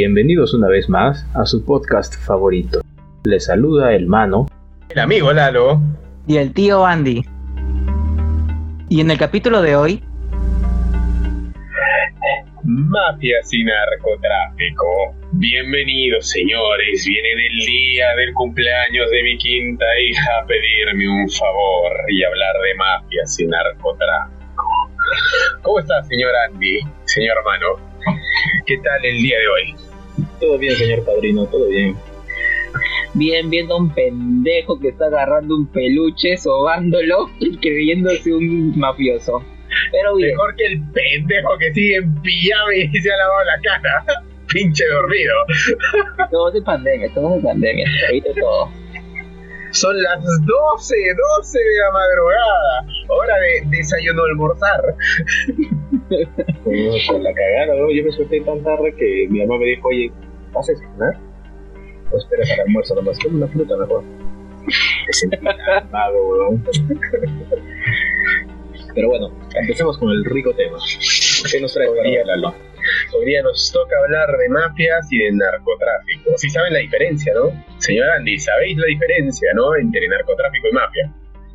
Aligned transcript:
Bienvenidos 0.00 0.54
una 0.54 0.68
vez 0.68 0.88
más 0.88 1.26
a 1.34 1.44
su 1.44 1.64
podcast 1.64 2.14
favorito. 2.24 2.82
Les 3.24 3.46
saluda 3.46 3.92
el 3.96 4.06
mano. 4.06 4.46
El 4.90 5.00
amigo 5.00 5.32
Lalo. 5.32 5.80
Y 6.24 6.36
el 6.36 6.54
tío 6.54 6.86
Andy. 6.86 7.24
Y 8.88 9.00
en 9.00 9.10
el 9.10 9.18
capítulo 9.18 9.60
de 9.60 9.74
hoy... 9.74 10.04
Mafias 12.62 13.52
y 13.52 13.64
narcotráfico. 13.64 15.16
Bienvenidos 15.32 16.28
señores, 16.28 17.04
vienen 17.04 17.38
el 17.50 17.66
día 17.66 18.14
del 18.14 18.32
cumpleaños 18.34 19.10
de 19.10 19.22
mi 19.24 19.36
quinta 19.36 19.84
hija 19.98 20.30
a 20.40 20.46
pedirme 20.46 21.08
un 21.08 21.28
favor 21.28 21.92
y 22.08 22.22
hablar 22.22 22.54
de 22.54 22.74
mafias 22.76 23.40
y 23.40 23.46
narcotráfico. 23.48 24.46
¿Cómo 25.62 25.80
está 25.80 26.04
señor 26.04 26.30
Andy, 26.46 26.82
señor 27.04 27.42
Mano? 27.44 27.88
¿Qué 28.64 28.78
tal 28.78 29.04
el 29.04 29.22
día 29.22 29.38
de 29.38 29.48
hoy? 29.48 29.87
Todo 30.40 30.58
bien, 30.58 30.74
señor 30.76 31.04
padrino, 31.04 31.46
todo 31.46 31.68
bien. 31.68 31.96
Bien, 33.14 33.50
viendo 33.50 33.74
a 33.74 33.78
un 33.78 33.92
pendejo 33.92 34.78
que 34.78 34.88
está 34.88 35.06
agarrando 35.06 35.56
un 35.56 35.66
peluche, 35.66 36.36
sobándolo 36.36 37.28
y 37.40 37.56
creyéndose 37.56 38.32
un 38.32 38.78
mafioso. 38.78 39.42
Pero 39.90 40.16
bien. 40.16 40.30
Mejor 40.30 40.54
que 40.56 40.66
el 40.66 40.82
pendejo 40.92 41.58
que 41.58 41.72
sigue 41.72 41.96
en 41.96 42.22
pijama 42.22 42.74
y 42.74 43.00
se 43.00 43.10
ha 43.10 43.16
lavado 43.16 43.44
la 43.44 43.60
cara. 43.62 44.04
Pinche 44.52 44.84
dormido. 44.86 45.34
Todo 46.30 46.52
es 46.54 46.64
pandemia, 46.64 47.12
todo 47.12 47.36
es 47.36 47.44
pandemia. 47.44 47.86
Ahorita 48.06 48.30
todo. 48.40 48.70
Son 49.72 50.02
las 50.02 50.24
12, 50.24 50.46
12 51.38 51.58
de 51.58 51.78
la 51.78 51.92
madrugada. 51.92 52.86
Hora 53.08 53.34
de 53.36 53.76
desayuno 53.76 54.24
almorzar. 54.24 54.80
Con 57.08 57.22
la 57.22 57.34
cagada, 57.34 57.74
¿no? 57.78 57.90
Yo 57.90 58.04
me 58.04 58.12
suelté 58.12 58.40
tan 58.40 58.62
tarde 58.62 58.94
que 58.96 59.26
mi 59.28 59.40
mamá 59.40 59.58
me 59.58 59.66
dijo, 59.66 59.88
oye, 59.88 60.10
¿vas 60.52 60.70
a 60.70 60.74
cenar? 60.76 61.18
O 62.10 62.16
esperas 62.16 62.50
al 62.52 62.60
almuerzo 62.60 62.94
nomás, 62.94 63.18
como 63.18 63.36
una 63.36 63.48
fruta 63.48 63.76
mejor. 63.76 64.02
Me 64.64 65.12
sentí 65.12 65.36
tan 65.36 65.90
vago, 65.90 66.30
weón. 66.30 66.64
Pero 68.94 69.08
bueno, 69.08 69.30
empecemos 69.54 69.98
con 69.98 70.10
el 70.10 70.24
rico 70.24 70.52
tema. 70.54 70.78
¿Qué 71.50 71.60
nos 71.60 71.72
trae 71.72 71.88
hoy 71.88 72.10
día, 72.10 72.24
Lalo? 72.24 72.54
Hoy 73.16 73.26
día 73.26 73.42
nos 73.42 73.70
toca 73.72 73.94
hablar 74.04 74.28
de 74.36 74.48
mafias 74.48 75.12
y 75.12 75.18
de 75.18 75.32
narcotráfico. 75.32 76.32
Si 76.36 76.50
saben 76.50 76.72
la 76.72 76.78
diferencia, 76.80 77.32
¿no? 77.34 77.52
Señor 77.78 78.08
Andy, 78.10 78.38
¿sabéis 78.38 78.76
la 78.76 78.86
diferencia, 78.86 79.50
no? 79.54 79.76
Entre 79.76 80.08
narcotráfico 80.08 80.68
y 80.68 80.72
mafia. 80.72 81.14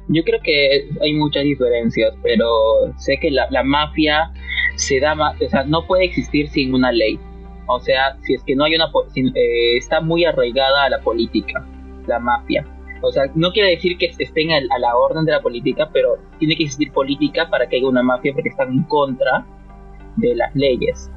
Yo 0.10 0.24
creo 0.24 0.40
que 0.44 0.90
hay 1.02 1.14
muchas 1.14 1.44
diferencias, 1.44 2.14
pero 2.24 2.94
sé 2.98 3.18
que 3.20 3.32
la, 3.32 3.48
la 3.50 3.64
mafia 3.64 4.32
se 4.76 5.00
da 5.00 5.14
o 5.14 5.50
sea, 5.50 5.64
no 5.64 5.86
puede 5.88 6.06
existir 6.06 6.50
sin 6.50 6.74
una 6.74 6.92
ley. 6.92 7.20
O 7.68 7.80
sea, 7.80 8.18
si 8.22 8.34
es 8.34 8.44
que 8.44 8.56
no 8.56 8.66
hay 8.66 8.76
una, 8.76 8.90
eh, 9.16 9.78
está 9.78 10.02
muy 10.02 10.26
arraigada 10.26 10.86
a 10.86 10.90
la 10.90 11.00
política, 11.00 11.66
la 12.08 12.20
mafia. 12.20 12.66
O 13.02 13.12
sea, 13.12 13.24
no 13.36 13.52
quiere 13.52 13.72
decir 13.72 13.98
que 13.98 14.14
estén 14.18 14.52
a 14.52 14.80
la 14.80 14.96
orden 14.96 15.26
de 15.26 15.34
la 15.34 15.42
política, 15.42 15.90
pero 15.92 16.18
tiene 16.40 16.56
que 16.56 16.64
existir 16.64 16.92
política 16.92 17.50
para 17.50 17.68
que 17.68 17.78
haya 17.78 17.88
una 17.88 18.04
mafia 18.04 18.34
porque 18.34 18.50
están 18.50 18.72
en 18.72 18.84
contra 18.84 19.46
de 20.18 20.36
las 20.36 20.56
leyes. 20.56 21.12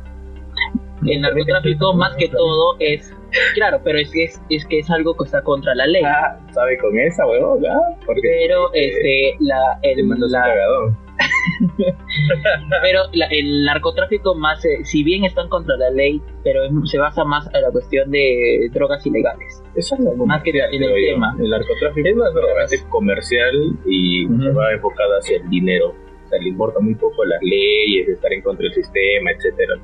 El 1.07 1.21
narcotráfico 1.21 1.95
más 1.95 2.17
que 2.17 2.29
todo 2.29 2.77
es 2.81 3.15
Claro, 3.55 3.81
pero 3.85 3.99
es 3.99 4.11
que 4.11 4.25
es, 4.25 4.41
es, 4.51 4.65
que 4.67 4.79
es 4.79 4.91
algo 4.91 5.15
que 5.15 5.25
está 5.25 5.43
contra 5.43 5.75
la 5.75 5.87
ley. 5.87 6.03
Ah, 6.05 6.39
sabe 6.53 6.79
con 6.79 6.99
esa, 6.99 7.25
¿ah? 7.25 7.97
pero 8.23 8.73
este 8.73 9.35
la 9.41 9.79
el 9.83 10.09
la, 10.09 10.97
pero 12.83 13.01
la, 13.13 13.27
el 13.27 13.65
narcotráfico 13.65 14.35
más 14.35 14.65
eh, 14.65 14.85
si 14.85 15.03
bien 15.03 15.25
están 15.25 15.49
contra 15.49 15.77
la 15.77 15.91
ley, 15.91 16.21
pero 16.45 16.61
se 16.85 16.99
basa 16.99 17.25
más 17.25 17.49
en 17.55 17.63
la 17.63 17.71
cuestión 17.71 18.11
de 18.11 18.69
drogas 18.73 19.05
ilegales. 19.07 19.63
Eso 19.75 19.95
es 19.95 20.07
algo 20.07 20.27
más 20.27 20.43
que 20.43 20.51
en 20.51 20.83
el 20.83 20.95
tema. 20.95 21.35
El 21.39 21.51
narcotráfico 21.51 22.09
es 22.09 22.17
más 22.17 22.85
comercial 22.89 23.77
y 23.87 24.27
va 24.27 24.73
enfocado 24.73 25.19
hacia 25.19 25.39
el 25.39 25.49
dinero 25.49 25.95
o 26.27 26.29
sea, 26.29 26.41
le 26.41 26.49
importa 26.49 26.81
muy 26.81 26.95
poco 26.97 27.25
las 27.25 27.41
leyes, 27.41 28.09
estar 28.09 28.33
en 28.33 28.43
contra 28.43 28.65
del 28.65 28.75
sistema, 28.75 29.31
etcétera. 29.31 29.75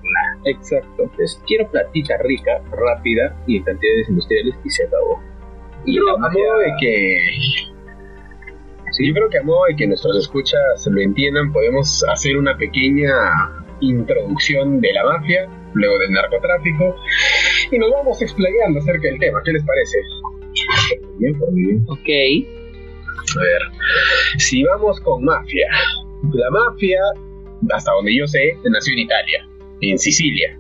Exacto. 0.44 1.03
Entonces, 1.03 1.41
quiero 1.47 1.71
platita 1.71 2.16
rica, 2.19 2.60
rápida 2.72 3.37
y 3.47 3.59
en 3.59 3.62
cantidades 3.62 4.09
industriales 4.09 4.54
y 4.65 4.71
se 4.71 4.84
acabó. 4.84 5.22
Y 5.84 5.97
Yo, 5.97 6.03
a 6.10 6.19
modo 6.19 6.59
de 6.59 6.72
que. 6.81 7.72
Sí, 8.92 9.08
yo 9.08 9.14
creo 9.14 9.30
que 9.30 9.38
a 9.38 9.42
modo 9.42 9.64
de 9.69 9.76
que 9.76 9.86
nuestros 9.86 10.16
escuchas 10.19 10.86
lo 10.86 11.00
entiendan, 11.00 11.50
podemos 11.53 12.04
hacer 12.12 12.36
una 12.36 12.56
pequeña 12.56 13.08
introducción 13.80 14.80
de 14.80 14.92
la 14.92 15.04
mafia, 15.04 15.48
luego 15.75 15.98
del 15.98 16.12
narcotráfico, 16.12 16.97
y 17.70 17.78
nos 17.78 17.91
vamos 17.91 18.20
explayando 18.20 18.80
acerca 18.80 19.08
del 19.08 19.19
tema. 19.19 19.41
¿Qué 19.44 19.53
les 19.53 19.64
parece? 19.64 19.98
Bien, 21.19 21.38
por 21.38 21.53
bien. 21.54 21.82
Ok. 21.88 22.08
A 23.38 23.41
ver, 23.41 23.62
si 24.38 24.62
vamos 24.62 25.00
con 25.00 25.24
mafia, 25.24 25.69
la 26.32 26.50
mafia, 26.50 27.00
hasta 27.70 27.92
donde 27.92 28.14
yo 28.14 28.26
sé, 28.26 28.59
nació 28.64 28.92
en 28.92 28.98
Italia, 28.98 29.48
en 29.80 29.98
Sicilia, 29.98 30.59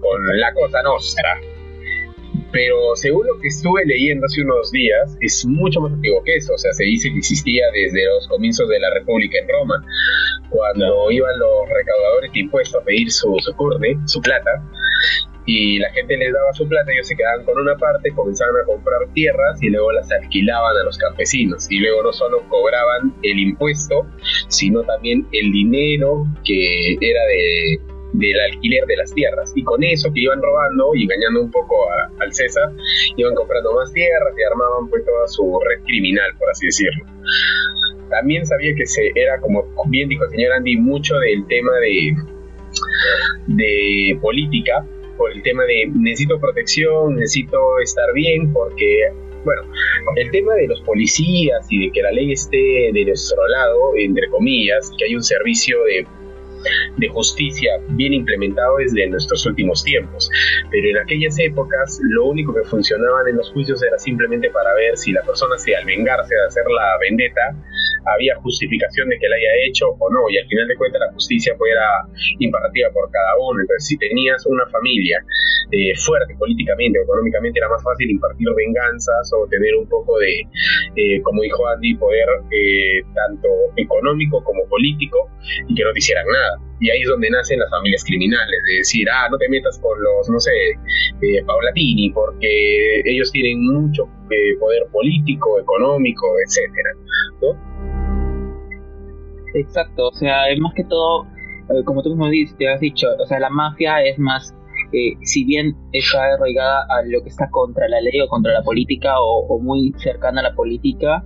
con 0.00 0.38
la 0.38 0.52
Cosa 0.54 0.82
Nostra. 0.82 1.40
Pero 2.52 2.94
según 2.96 3.26
lo 3.26 3.38
que 3.40 3.48
estuve 3.48 3.84
leyendo 3.86 4.26
hace 4.26 4.42
unos 4.42 4.70
días, 4.70 5.16
es 5.20 5.44
mucho 5.46 5.80
más 5.80 5.92
antiguo 5.92 6.22
que 6.22 6.36
eso. 6.36 6.52
O 6.54 6.58
sea, 6.58 6.72
se 6.72 6.84
dice 6.84 7.10
que 7.10 7.18
existía 7.18 7.64
desde 7.72 8.04
los 8.06 8.28
comienzos 8.28 8.68
de 8.68 8.78
la 8.78 8.90
República 8.92 9.38
en 9.38 9.48
Roma, 9.48 9.84
cuando 10.50 11.10
iban 11.10 11.38
los 11.38 11.68
recaudadores 11.68 12.32
de 12.32 12.40
impuestos 12.40 12.80
a 12.80 12.84
pedir 12.84 13.10
su, 13.10 13.34
su 13.40 13.52
su 14.06 14.20
plata, 14.20 14.62
y 15.44 15.78
la 15.78 15.90
gente 15.90 16.16
les 16.16 16.32
daba 16.32 16.52
su 16.52 16.68
plata, 16.68 16.92
ellos 16.92 17.08
se 17.08 17.16
quedaban 17.16 17.44
con 17.44 17.58
una 17.58 17.76
parte, 17.76 18.12
comenzaban 18.12 18.54
a 18.62 18.64
comprar 18.64 19.08
tierras 19.12 19.60
y 19.62 19.70
luego 19.70 19.90
las 19.92 20.10
alquilaban 20.12 20.76
a 20.76 20.84
los 20.84 20.96
campesinos. 20.98 21.70
Y 21.70 21.78
luego 21.78 22.02
no 22.04 22.12
solo 22.12 22.46
cobraban 22.48 23.14
el 23.22 23.38
impuesto, 23.40 24.06
sino 24.48 24.82
también 24.84 25.26
el 25.32 25.50
dinero 25.50 26.26
que 26.44 26.94
era 27.00 27.24
de, 27.26 27.80
del 28.12 28.38
alquiler 28.40 28.86
de 28.86 28.96
las 28.96 29.12
tierras. 29.14 29.52
Y 29.54 29.62
con 29.62 29.82
eso 29.82 30.12
que 30.12 30.20
iban 30.20 30.40
robando 30.40 30.94
y 30.94 31.04
engañando 31.04 31.42
un 31.42 31.50
poco 31.50 31.76
al 32.18 32.32
César, 32.32 32.70
iban 33.16 33.34
comprando 33.34 33.74
más 33.74 33.92
tierras 33.92 34.34
y 34.38 34.42
armaban 34.42 34.88
pues 34.88 35.04
toda 35.04 35.26
su 35.28 35.60
red 35.60 35.82
criminal, 35.84 36.30
por 36.38 36.50
así 36.50 36.66
decirlo. 36.66 37.04
También 38.10 38.44
sabía 38.44 38.74
que 38.76 38.86
se 38.86 39.10
era, 39.14 39.40
como 39.40 39.64
bien 39.86 40.08
dijo 40.08 40.24
el 40.24 40.30
señor 40.30 40.52
Andy, 40.52 40.76
mucho 40.76 41.16
del 41.16 41.46
tema 41.46 41.72
de, 41.78 42.14
de 43.46 44.18
política, 44.20 44.86
por 45.16 45.32
el 45.32 45.42
tema 45.42 45.64
de 45.64 45.90
necesito 45.94 46.38
protección, 46.38 47.16
necesito 47.16 47.78
estar 47.82 48.12
bien, 48.12 48.52
porque, 48.52 49.08
bueno, 49.44 49.62
el 50.16 50.30
tema 50.30 50.54
de 50.54 50.66
los 50.66 50.82
policías 50.82 51.66
y 51.70 51.86
de 51.86 51.92
que 51.92 52.02
la 52.02 52.12
ley 52.12 52.32
esté 52.32 52.90
de 52.92 53.04
nuestro 53.06 53.46
lado, 53.48 53.92
entre 53.96 54.28
comillas, 54.28 54.90
que 54.98 55.06
hay 55.06 55.14
un 55.14 55.22
servicio 55.22 55.82
de 55.84 56.06
de 56.96 57.08
justicia 57.08 57.72
bien 57.90 58.12
implementado 58.12 58.76
desde 58.78 59.06
nuestros 59.08 59.44
últimos 59.46 59.84
tiempos. 59.84 60.30
Pero 60.70 60.88
en 60.88 60.98
aquellas 60.98 61.38
épocas 61.38 62.00
lo 62.02 62.26
único 62.26 62.54
que 62.54 62.64
funcionaban 62.64 63.28
en 63.28 63.36
los 63.36 63.50
juicios 63.52 63.82
era 63.82 63.98
simplemente 63.98 64.50
para 64.50 64.74
ver 64.74 64.96
si 64.96 65.12
la 65.12 65.22
persona, 65.22 65.58
si 65.58 65.74
al 65.74 65.84
vengarse 65.84 66.34
de 66.34 66.46
hacer 66.46 66.64
la 66.66 66.98
vendetta, 67.00 67.56
había 68.04 68.34
justificación 68.36 69.08
de 69.08 69.18
que 69.18 69.28
la 69.28 69.36
haya 69.36 69.66
hecho 69.66 69.88
o 69.98 70.10
no, 70.12 70.28
y 70.28 70.38
al 70.38 70.46
final 70.46 70.66
de 70.66 70.76
cuentas 70.76 71.00
la 71.00 71.12
justicia 71.12 71.54
pues 71.56 71.72
era 71.72 71.88
imperativa 72.38 72.90
por 72.90 73.10
cada 73.10 73.36
uno. 73.38 73.60
Entonces, 73.60 73.86
si 73.86 73.96
tenías 73.96 74.44
una 74.46 74.66
familia 74.66 75.24
eh, 75.70 75.94
fuerte 75.96 76.34
políticamente 76.36 76.98
o 76.98 77.02
económicamente, 77.02 77.58
era 77.58 77.68
más 77.68 77.82
fácil 77.82 78.10
impartir 78.10 78.48
venganzas 78.54 79.30
o 79.34 79.46
tener 79.48 79.74
un 79.76 79.88
poco 79.88 80.18
de, 80.18 80.40
eh, 80.96 81.22
como 81.22 81.42
dijo 81.42 81.66
Andy, 81.68 81.94
poder 81.94 82.28
eh, 82.50 83.02
tanto 83.14 83.48
económico 83.76 84.42
como 84.44 84.66
político 84.68 85.30
y 85.68 85.74
que 85.74 85.84
no 85.84 85.92
te 85.92 85.98
hicieran 85.98 86.26
nada. 86.26 86.51
Y 86.80 86.90
ahí 86.90 87.00
es 87.02 87.08
donde 87.08 87.30
nacen 87.30 87.58
las 87.58 87.70
familias 87.70 88.04
criminales, 88.04 88.58
de 88.66 88.74
decir, 88.78 89.06
ah, 89.10 89.28
no 89.30 89.38
te 89.38 89.48
metas 89.48 89.78
con 89.80 90.02
los, 90.02 90.28
no 90.28 90.40
sé, 90.40 90.50
Paulatini, 91.46 92.10
porque 92.10 93.02
ellos 93.04 93.30
tienen 93.32 93.64
mucho 93.64 94.08
poder 94.58 94.82
político, 94.90 95.58
económico, 95.58 96.26
etcétera. 96.46 96.90
Exacto, 99.54 100.08
o 100.08 100.12
sea, 100.12 100.44
más 100.60 100.74
que 100.74 100.84
todo, 100.84 101.26
eh, 101.68 101.84
como 101.84 102.02
tú 102.02 102.10
mismo 102.10 102.28
te 102.56 102.68
has 102.68 102.80
dicho, 102.80 103.06
o 103.20 103.26
sea, 103.26 103.38
la 103.38 103.50
mafia 103.50 104.02
es 104.02 104.18
más, 104.18 104.54
eh, 104.92 105.14
si 105.22 105.44
bien 105.44 105.76
está 105.92 106.24
arraigada 106.34 106.86
a 106.88 107.02
lo 107.06 107.22
que 107.22 107.28
está 107.28 107.48
contra 107.50 107.88
la 107.88 108.00
ley 108.00 108.20
o 108.20 108.28
contra 108.28 108.52
la 108.52 108.62
política 108.62 109.14
o, 109.20 109.58
muy 109.60 109.92
cercana 109.98 110.40
a 110.40 110.44
la 110.44 110.54
política, 110.54 111.24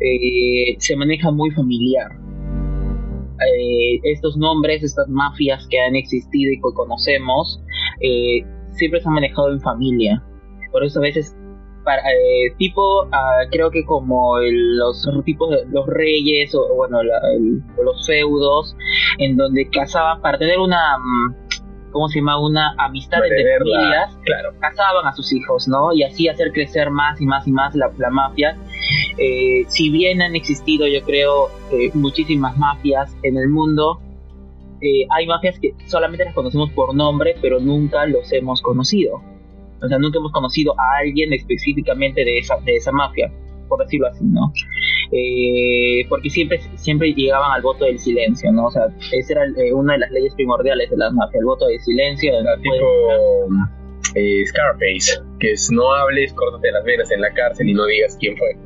eh, 0.00 0.76
se 0.78 0.96
maneja 0.96 1.30
muy 1.30 1.50
familiar. 1.50 2.10
Estos 4.04 4.36
nombres, 4.36 4.82
estas 4.82 5.08
mafias 5.08 5.66
que 5.68 5.80
han 5.80 5.96
existido 5.96 6.52
y 6.52 6.56
que 6.56 6.74
conocemos, 6.74 7.60
siempre 8.70 9.00
se 9.00 9.08
han 9.08 9.14
manejado 9.14 9.52
en 9.52 9.60
familia. 9.60 10.22
Por 10.72 10.84
eso 10.84 10.98
a 10.98 11.02
veces 11.02 11.36
eh, 11.94 12.54
tipo, 12.58 13.06
ah, 13.12 13.42
creo 13.50 13.70
que 13.70 13.84
como 13.84 14.38
los 14.40 15.08
tipos 15.24 15.50
de 15.50 15.64
los 15.70 15.86
reyes 15.86 16.54
o, 16.54 16.74
bueno, 16.74 16.98
los 17.02 18.06
feudos, 18.06 18.76
en 19.18 19.36
donde 19.36 19.68
cazaban 19.70 20.20
para 20.20 20.38
tener 20.38 20.58
una, 20.58 20.98
mm, 20.98 21.34
¿cómo 21.92 22.08
se 22.08 22.18
llama? 22.18 22.40
Una 22.40 22.74
amistad 22.78 23.20
entre 23.24 23.58
familias, 23.58 24.18
Claro. 24.24 24.52
casaban 24.60 25.06
a 25.06 25.12
sus 25.12 25.32
hijos, 25.32 25.68
¿no? 25.68 25.92
Y 25.92 26.02
así 26.02 26.28
hacer 26.28 26.52
crecer 26.52 26.90
más 26.90 27.20
y 27.20 27.26
más 27.26 27.46
y 27.46 27.52
más 27.52 27.74
la, 27.74 27.90
la 27.98 28.10
mafia. 28.10 28.56
Eh, 29.18 29.64
si 29.68 29.90
bien 29.90 30.20
han 30.22 30.36
existido, 30.36 30.86
yo 30.86 31.02
creo, 31.02 31.48
eh, 31.72 31.90
muchísimas 31.94 32.56
mafias 32.58 33.14
en 33.22 33.36
el 33.38 33.48
mundo, 33.48 34.00
eh, 34.80 35.06
hay 35.10 35.26
mafias 35.26 35.58
que 35.58 35.74
solamente 35.86 36.24
las 36.24 36.34
conocemos 36.34 36.70
por 36.72 36.94
nombre, 36.94 37.34
pero 37.40 37.58
nunca 37.60 38.06
los 38.06 38.32
hemos 38.32 38.60
conocido. 38.62 39.22
O 39.82 39.88
sea, 39.88 39.98
nunca 39.98 40.18
hemos 40.18 40.32
conocido 40.32 40.72
a 40.78 40.98
alguien 41.02 41.32
específicamente 41.32 42.24
de 42.24 42.38
esa, 42.38 42.56
de 42.64 42.76
esa 42.76 42.92
mafia, 42.92 43.30
por 43.68 43.82
decirlo 43.82 44.06
así, 44.08 44.24
¿no? 44.24 44.52
Eh, 45.12 46.04
porque 46.08 46.30
siempre, 46.30 46.60
siempre 46.76 47.12
llegaban 47.12 47.52
al 47.52 47.62
voto 47.62 47.84
del 47.84 47.98
silencio, 47.98 48.50
¿no? 48.52 48.66
O 48.66 48.70
sea, 48.70 48.86
esa 49.12 49.32
era 49.32 49.42
una 49.74 49.94
de 49.94 49.98
las 50.00 50.10
leyes 50.10 50.34
primordiales 50.34 50.90
de 50.90 50.96
las 50.96 51.12
mafias, 51.12 51.40
el 51.40 51.46
voto 51.46 51.66
del 51.66 51.80
silencio. 51.80 52.32
Pueden- 52.32 52.62
tipo 52.62 52.86
eh, 54.14 54.46
Scarface, 54.46 55.20
que 55.40 55.52
es 55.52 55.70
no 55.70 55.92
hables, 55.92 56.32
córtate 56.32 56.70
las 56.72 56.84
venas 56.84 57.10
en 57.10 57.20
la 57.20 57.32
cárcel 57.34 57.68
y 57.68 57.74
no 57.74 57.84
digas 57.86 58.16
quién 58.18 58.36
fue. 58.36 58.56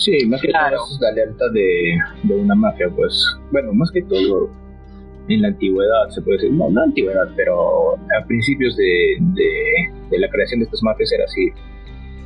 Sí, 0.00 0.26
más 0.26 0.40
que 0.40 0.48
Claro. 0.48 0.78
todo 0.78 0.94
es 0.94 1.00
la 1.00 1.12
lealtad 1.12 1.50
de, 1.52 1.96
de 2.24 2.34
una 2.34 2.54
mafia, 2.54 2.88
pues. 2.96 3.14
Bueno, 3.52 3.72
más 3.74 3.90
que 3.92 4.02
todo 4.02 4.50
en 5.28 5.42
la 5.42 5.48
antigüedad, 5.48 6.08
se 6.08 6.22
puede 6.22 6.38
decir. 6.38 6.52
No, 6.52 6.70
no 6.70 6.82
antigüedad, 6.82 7.28
pero 7.36 7.94
a 7.96 8.26
principios 8.26 8.76
de, 8.76 9.16
de, 9.34 9.50
de 10.10 10.18
la 10.18 10.28
creación 10.30 10.60
de 10.60 10.64
estas 10.64 10.82
mafias 10.82 11.12
era 11.12 11.24
así. 11.24 11.48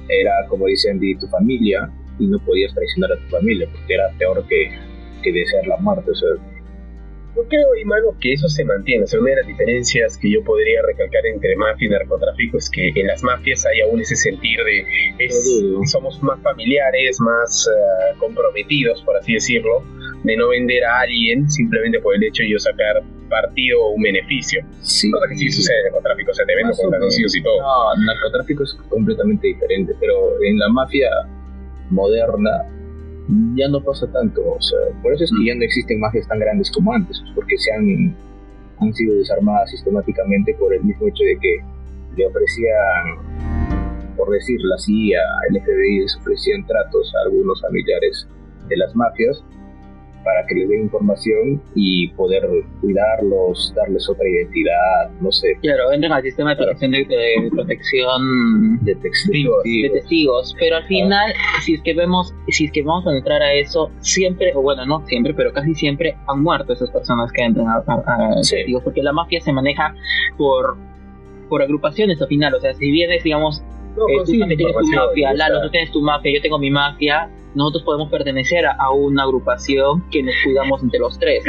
Era, 0.09 0.33
como 0.49 0.67
dicen, 0.67 1.01
de 1.01 1.17
tu 1.19 1.27
familia 1.29 1.91
y 2.19 2.27
no 2.27 2.39
podías 2.47 2.73
traicionar 2.75 3.13
a 3.13 3.17
tu 3.17 3.29
familia 3.29 3.69
porque 3.73 3.95
era 3.95 4.05
peor 4.19 4.47
que, 4.49 4.71
que 5.23 5.33
desear 5.33 5.67
la 5.67 5.77
muerte. 5.79 6.11
O 6.11 6.15
sea, 6.15 6.29
Yo 7.37 7.43
creo, 7.49 7.75
Imano, 7.77 8.17
que 8.21 8.33
eso 8.33 8.49
se 8.49 8.65
mantiene. 8.65 9.05
O 9.05 9.07
sea, 9.07 9.19
una 9.21 9.31
de 9.31 9.37
las 9.37 9.47
diferencias 9.47 10.17
que 10.19 10.31
yo 10.31 10.43
podría 10.45 10.83
recalcar 10.83 11.27
entre 11.27 11.57
mafia 11.57 11.87
y 11.87 11.91
narcotráfico 11.91 12.59
es 12.59 12.71
que 12.71 12.89
en 12.95 13.07
las 13.09 13.23
mafias 13.23 13.67
hay 13.67 13.81
aún 13.81 14.01
ese 14.01 14.15
sentir 14.17 14.59
de 14.63 14.85
es- 15.19 15.63
somos 15.91 16.23
más 16.23 16.41
familiares, 16.43 17.21
más 17.21 17.69
eh, 17.69 18.15
comprometidos, 18.19 19.03
por 19.03 19.17
así 19.17 19.35
decirlo, 19.35 19.83
de 20.23 20.37
no 20.37 20.49
vender 20.49 20.85
a 20.85 21.01
alguien 21.01 21.51
simplemente 21.51 21.99
por 22.01 22.15
el 22.15 22.23
hecho 22.25 22.43
de 22.45 22.51
yo 22.51 22.59
sacar 22.59 23.03
partido 23.29 23.83
o 23.83 23.91
un 23.91 24.03
beneficio. 24.03 24.65
sí. 24.83 25.11
Cosa 25.11 25.27
que 25.29 25.35
sí 25.37 25.51
sucede 25.51 25.77
en 25.79 25.85
narcotráfico, 25.87 26.31
o 26.31 26.35
sea, 26.35 26.47
te 26.47 26.55
vendo 26.55 26.73
con 26.77 26.93
y 26.95 27.43
todo. 27.43 27.61
No, 27.61 28.05
narcotráfico 28.07 28.63
es 28.63 28.75
completamente 28.89 29.49
diferente, 29.49 29.93
pero 29.99 30.41
en 30.43 30.59
la 30.59 30.69
mafia 30.69 31.09
moderna 31.91 32.51
ya 33.57 33.69
no 33.69 33.83
pasa 33.83 34.07
tanto. 34.13 34.43
O 34.45 34.61
sea, 34.61 34.79
por 35.03 35.13
eso 35.15 35.25
es 35.25 35.31
que 35.31 35.43
Mm. 35.43 35.47
ya 35.47 35.55
no 35.55 35.63
existen 35.63 36.01
mafias 36.01 36.29
tan 36.29 36.39
grandes 36.39 36.71
como 36.71 36.93
antes, 36.93 37.23
porque 37.35 37.57
se 37.59 37.73
han, 37.73 38.15
han 38.81 38.93
sido 38.95 39.15
desarmadas 39.17 39.71
sistemáticamente 39.71 40.55
por 40.55 40.75
el 40.75 40.83
mismo 40.85 41.07
hecho 41.09 41.25
de 41.25 41.39
que 41.41 41.65
le 42.17 42.27
ofrecían, 42.27 44.15
por 44.17 44.31
decirlo 44.31 44.75
así, 44.75 45.15
a 45.15 45.21
el 45.51 45.61
FBI 45.61 46.01
les 46.01 46.17
ofrecían 46.17 46.67
tratos 46.67 47.13
a 47.15 47.27
algunos 47.29 47.61
familiares 47.61 48.27
de 48.69 48.77
las 48.77 48.95
mafias 48.95 49.43
para 50.25 50.47
que 50.47 50.55
les 50.55 50.69
den 50.69 50.83
información 50.83 51.63
y 51.75 52.09
poder 52.09 52.43
cuidarlos, 52.81 53.73
darles 53.77 54.09
otra 54.09 54.29
identidad, 54.29 55.11
no 55.21 55.31
sé, 55.31 55.57
Claro, 55.63 55.93
entran 55.93 56.13
al 56.13 56.23
sistema 56.23 56.51
de 56.51 56.57
protección 56.57 56.91
de, 56.93 56.99
de 57.05 57.51
protección 57.51 58.79
de 58.85 58.95
textos. 58.97 59.33
de 59.65 59.91
testigos, 59.93 60.57
pero 60.59 60.77
al 60.77 60.85
final, 60.85 61.33
si 61.65 61.75
es 61.75 61.83
que 61.83 61.95
vemos, 61.95 62.35
si 62.49 62.67
es 62.67 62.73
que 62.73 62.83
vamos 62.83 63.07
a 63.07 63.17
entrar 63.17 63.43
a 63.43 63.53
eso, 63.55 63.91
siempre, 64.01 64.53
o 64.55 64.63
bueno, 64.63 64.85
no 64.87 65.05
siempre, 65.07 65.35
pero 65.35 65.53
casi 65.53 65.75
siempre 65.75 66.17
han 66.27 66.43
muerto 66.43 66.73
esas 66.73 66.91
personas 66.91 67.31
que 67.33 67.43
entran 67.43 67.67
a, 67.69 67.83
a- 67.87 68.39
a 68.39 68.43
Sí. 68.43 68.57
testigos, 68.57 68.83
porque 68.85 69.03
la 69.03 69.13
mafia 69.13 69.41
se 69.41 69.53
maneja 69.53 69.95
por 70.37 70.77
por 71.49 71.61
agrupaciones 71.63 72.21
al 72.23 72.29
final, 72.29 72.55
o 72.55 72.61
sea, 72.61 72.73
si 72.75 72.91
vienes, 72.91 73.23
digamos, 73.23 73.63
No, 73.97 74.09
eh, 74.09 74.23
tú 74.25 74.39
también 74.39 74.57
tienes 74.59 74.75
tu 74.77 74.87
mafia, 74.87 75.31
ya 75.31 75.35
Lalo, 75.35 75.55
está. 75.57 75.67
tú 75.67 75.71
tienes 75.71 75.93
tu 75.93 76.01
mafia, 76.03 76.33
yo 76.35 76.43
tengo 76.43 76.59
mi 76.59 76.71
mafia, 76.71 77.31
nosotros 77.55 77.85
podemos 77.85 78.11
pertenecer 78.11 78.67
a, 78.67 78.91
una 78.91 79.23
agrupación 79.23 80.03
que 80.11 80.23
nos 80.25 80.35
cuidamos 80.43 80.83
entre 80.83 80.99
los 80.99 81.17
tres, 81.21 81.45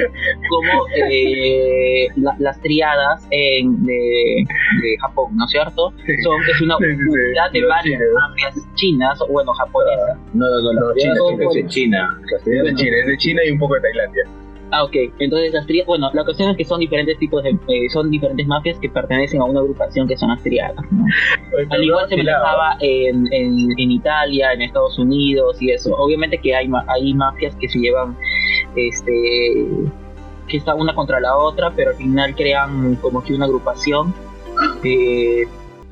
como 0.50 0.86
eh, 0.96 2.08
la- 2.18 2.36
las 2.38 2.62
triadas 2.62 3.26
en, 3.32 3.84
de, 3.84 4.44
de 4.84 4.98
Japón, 5.02 5.36
¿no 5.36 5.46
es 5.46 5.52
cierto? 5.52 5.92
Son, 6.24 6.42
es 6.48 6.62
una 6.62 6.78
unidad 6.78 7.52
de 7.52 7.66
varias 7.66 8.02
mafias 8.14 8.68
chinas, 8.76 9.20
o 9.22 9.28
bueno, 9.28 9.52
japonesas. 9.54 10.18
No, 10.34 10.46
no, 10.46 10.62
no, 10.62 10.74
No, 10.74 10.88
las 10.90 10.96
China, 10.98 11.14
triadas 11.14 11.54
de. 11.54 12.32
Las 12.32 12.44
triadas 12.44 12.66
de. 12.68 12.76
China, 12.76 12.98
es 13.02 13.08
de 13.08 13.18
China 13.18 13.42
y 13.46 13.52
un 13.52 13.60
poco 13.60 13.74
de 13.76 13.82
Tailandia. 13.82 14.24
Ah, 14.72 14.84
ok. 14.84 14.96
Entonces 15.20 15.54
las 15.54 15.66
triadas, 15.68 15.88
bueno, 15.88 16.10
la 16.14 16.24
cuestión 16.26 16.50
es 16.50 16.58
que 16.58 16.66
son 16.66 16.80
diferentes 16.80 17.18
tipos 17.20 17.44
de, 17.44 17.52
eh, 17.52 17.90
son 17.94 18.10
diferentes 18.10 18.46
mafias 18.48 18.78
que 18.80 18.90
pertenecen 18.90 19.40
a 19.42 19.46
una 19.46 19.60
agrupación 19.60 20.08
que 20.08 20.18
son 20.18 20.30
las 20.30 20.42
triadas, 20.44 20.76
¿no? 20.92 21.06
Al 21.70 21.84
igual 21.84 22.10
se 22.10 22.18
manejaba 22.18 22.76
en, 22.82 23.32
en, 23.32 23.72
en 23.80 23.92
Italia, 23.92 24.52
en 24.54 24.64
Estados 24.64 24.98
Unidos 24.98 25.62
y 25.62 25.72
eso. 25.72 25.96
Obviamente 25.96 26.40
que 26.40 26.56
hay, 26.56 26.68
ma- 26.68 26.84
hay 26.88 27.14
mafias 27.14 27.56
que 27.58 27.70
se 27.70 27.80
llevan, 27.80 28.18
este, 28.76 29.68
que 30.48 30.58
está 30.58 30.74
una 30.76 30.94
contra 30.96 31.20
la 31.20 31.38
otra, 31.38 31.72
pero 31.76 31.92
al 31.92 31.96
final 31.98 32.36
crean 32.36 32.96
como 32.96 33.24
que 33.24 33.34
una 33.34 33.46
agrupación 33.46 34.14
eh, 34.84 35.44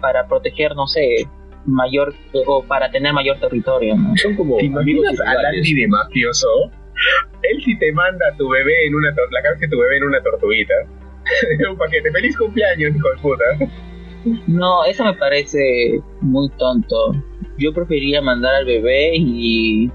para 0.02 0.28
proteger, 0.28 0.76
no 0.76 0.88
sé, 0.88 1.28
mayor 1.66 2.14
o 2.48 2.64
para 2.64 2.92
tener 2.92 3.14
mayor 3.14 3.38
territorio, 3.40 3.96
¿no? 3.96 4.14
Son 4.18 4.36
como 4.36 4.58
¿Te 4.58 4.66
amigos 4.66 5.06
rivales. 5.12 5.60
Andy 5.60 5.74
de 5.76 5.88
mafioso? 5.88 6.48
Él 7.44 7.62
sí 7.64 7.78
te 7.78 7.92
manda 7.92 8.26
a 8.32 8.38
tu 8.38 8.50
bebé 8.50 8.88
en 8.88 8.96
una 8.96 9.10
la 9.10 9.42
cabeza 9.42 9.62
de 9.62 9.68
tu 9.68 9.80
bebé 9.80 9.98
en 9.98 10.04
una 10.04 10.22
tortuguita. 10.22 10.74
un 11.70 11.78
paquete. 11.78 12.12
¡Feliz 12.12 12.38
cumpleaños, 12.38 12.96
hijo 12.96 13.10
de 13.10 13.18
puta! 13.18 13.44
No, 14.48 14.86
eso 14.86 15.04
me 15.04 15.14
parece 15.14 16.02
muy 16.22 16.50
tonto. 16.58 17.14
Yo 17.58 17.74
preferiría 17.74 18.22
mandar 18.22 18.56
al 18.56 18.66
bebé 18.66 19.14
y... 19.16 19.90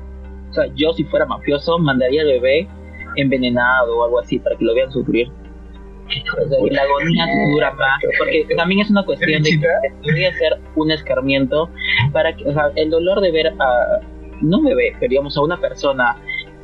O 0.51 0.53
sea, 0.53 0.67
yo 0.75 0.93
si 0.93 1.05
fuera 1.05 1.27
mafioso 1.27 1.79
mandaría 1.79 2.23
al 2.23 2.29
bebé 2.29 2.69
envenenado 3.17 3.99
o 3.99 4.05
algo 4.05 4.21
así 4.21 4.39
para 4.39 4.57
que 4.57 4.65
lo 4.65 4.75
vean 4.75 4.91
sufrir. 4.91 5.29
O 5.29 6.49
sea, 6.49 6.59
que 6.65 6.71
la 6.71 6.83
agonía 6.83 7.27
dura 7.53 7.73
más. 7.73 8.01
Porque 8.19 8.47
también 8.57 8.81
es 8.81 8.91
una 8.91 9.05
cuestión 9.05 9.43
de 9.43 9.51
que 9.51 9.67
debería 10.07 10.33
ser 10.35 10.55
un 10.75 10.91
escarmiento 10.91 11.71
para 12.13 12.35
que, 12.35 12.49
o 12.49 12.53
sea, 12.53 12.71
el 12.77 12.91
dolor 12.91 13.21
de 13.21 13.31
ver 13.31 13.49
a, 13.59 14.01
no 14.41 14.59
un 14.59 14.65
bebé, 14.65 14.95
pero 14.99 15.11
digamos 15.11 15.37
a 15.37 15.43
una 15.43 15.61
persona 15.61 16.17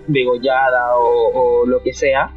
degollada 0.06 0.96
o, 0.96 1.30
o 1.62 1.66
lo 1.66 1.82
que 1.82 1.92
sea, 1.92 2.30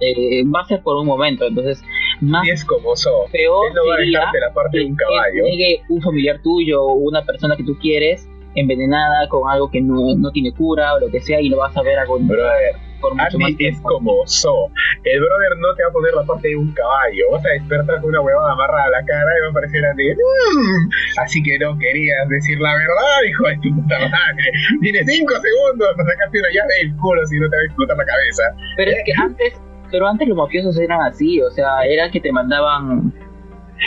eh, 0.00 0.44
va 0.44 0.60
a 0.60 0.64
ser 0.66 0.82
por 0.82 0.96
un 0.96 1.06
momento. 1.06 1.46
Entonces, 1.46 1.82
más 2.20 2.46
Y 2.46 2.50
es 2.50 2.64
como 2.64 2.96
so. 2.96 3.26
peor 3.30 3.68
Él 3.68 3.74
no 3.74 3.86
va 3.86 3.94
a 3.94 3.98
sería 3.98 4.18
dejarte 4.18 4.40
la 4.40 4.54
parte 4.54 4.78
de 4.78 4.84
un 4.86 4.96
que 4.96 5.04
llegue 5.42 5.82
un 5.88 6.02
familiar 6.02 6.40
tuyo 6.42 6.82
o 6.82 6.94
una 6.94 7.24
persona 7.24 7.56
que 7.56 7.64
tú 7.64 7.76
quieres 7.80 8.28
envenenada 8.60 9.28
con 9.28 9.50
algo 9.50 9.70
que 9.70 9.80
no, 9.80 10.14
no 10.16 10.30
tiene 10.30 10.52
cura 10.52 10.94
o 10.94 11.00
lo 11.00 11.08
que 11.10 11.20
sea 11.20 11.40
y 11.40 11.48
lo 11.48 11.58
vas 11.58 11.76
a 11.76 11.82
ver 11.82 11.98
agonizar 11.98 12.36
Brother, 12.36 12.76
por 13.00 13.14
mucho 13.14 13.38
más 13.38 13.52
es 13.58 13.80
como 13.82 14.26
so. 14.26 14.70
El 15.04 15.20
brother 15.20 15.56
no 15.58 15.74
te 15.74 15.82
va 15.84 15.88
a 15.88 15.92
poner 15.92 16.14
la 16.14 16.22
parte 16.24 16.48
de 16.48 16.56
un 16.56 16.72
caballo. 16.72 17.30
Vas 17.32 17.46
a 17.46 17.50
despertar 17.50 18.00
con 18.00 18.10
una 18.10 18.20
huevada 18.20 18.52
amarrada 18.52 18.84
a 18.84 18.90
la 18.90 19.04
cara 19.04 19.30
y 19.38 19.40
va 19.40 19.46
a 19.46 19.50
aparecer 19.50 19.84
Andy. 19.84 20.14
"Mm". 20.14 20.90
Así 21.22 21.42
que 21.42 21.58
no 21.58 21.78
querías 21.78 22.28
decir 22.28 22.58
la 22.60 22.72
verdad, 22.74 23.22
hijo 23.28 23.46
de 23.48 23.58
tu 23.62 23.74
puta 23.74 23.98
madre. 24.00 24.44
Tienes 24.80 25.06
cinco 25.06 25.34
segundos 25.34 25.88
para 25.96 26.10
sacarte 26.10 26.38
una 26.40 26.48
llave 26.50 26.74
del 26.82 26.96
culo 26.96 27.26
si 27.26 27.38
no 27.38 27.48
te 27.48 27.56
va 27.56 27.62
a 27.62 27.66
explotar 27.66 27.96
la 27.96 28.04
cabeza. 28.04 28.42
Pero 28.76 28.90
es 28.90 28.98
que 29.04 29.12
antes, 29.22 29.52
pero 29.90 30.06
antes 30.08 30.28
los 30.28 30.36
mafiosos 30.36 30.78
eran 30.78 31.00
así, 31.02 31.40
o 31.40 31.50
sea, 31.50 31.82
era 31.86 32.10
que 32.10 32.20
te 32.20 32.32
mandaban 32.32 33.12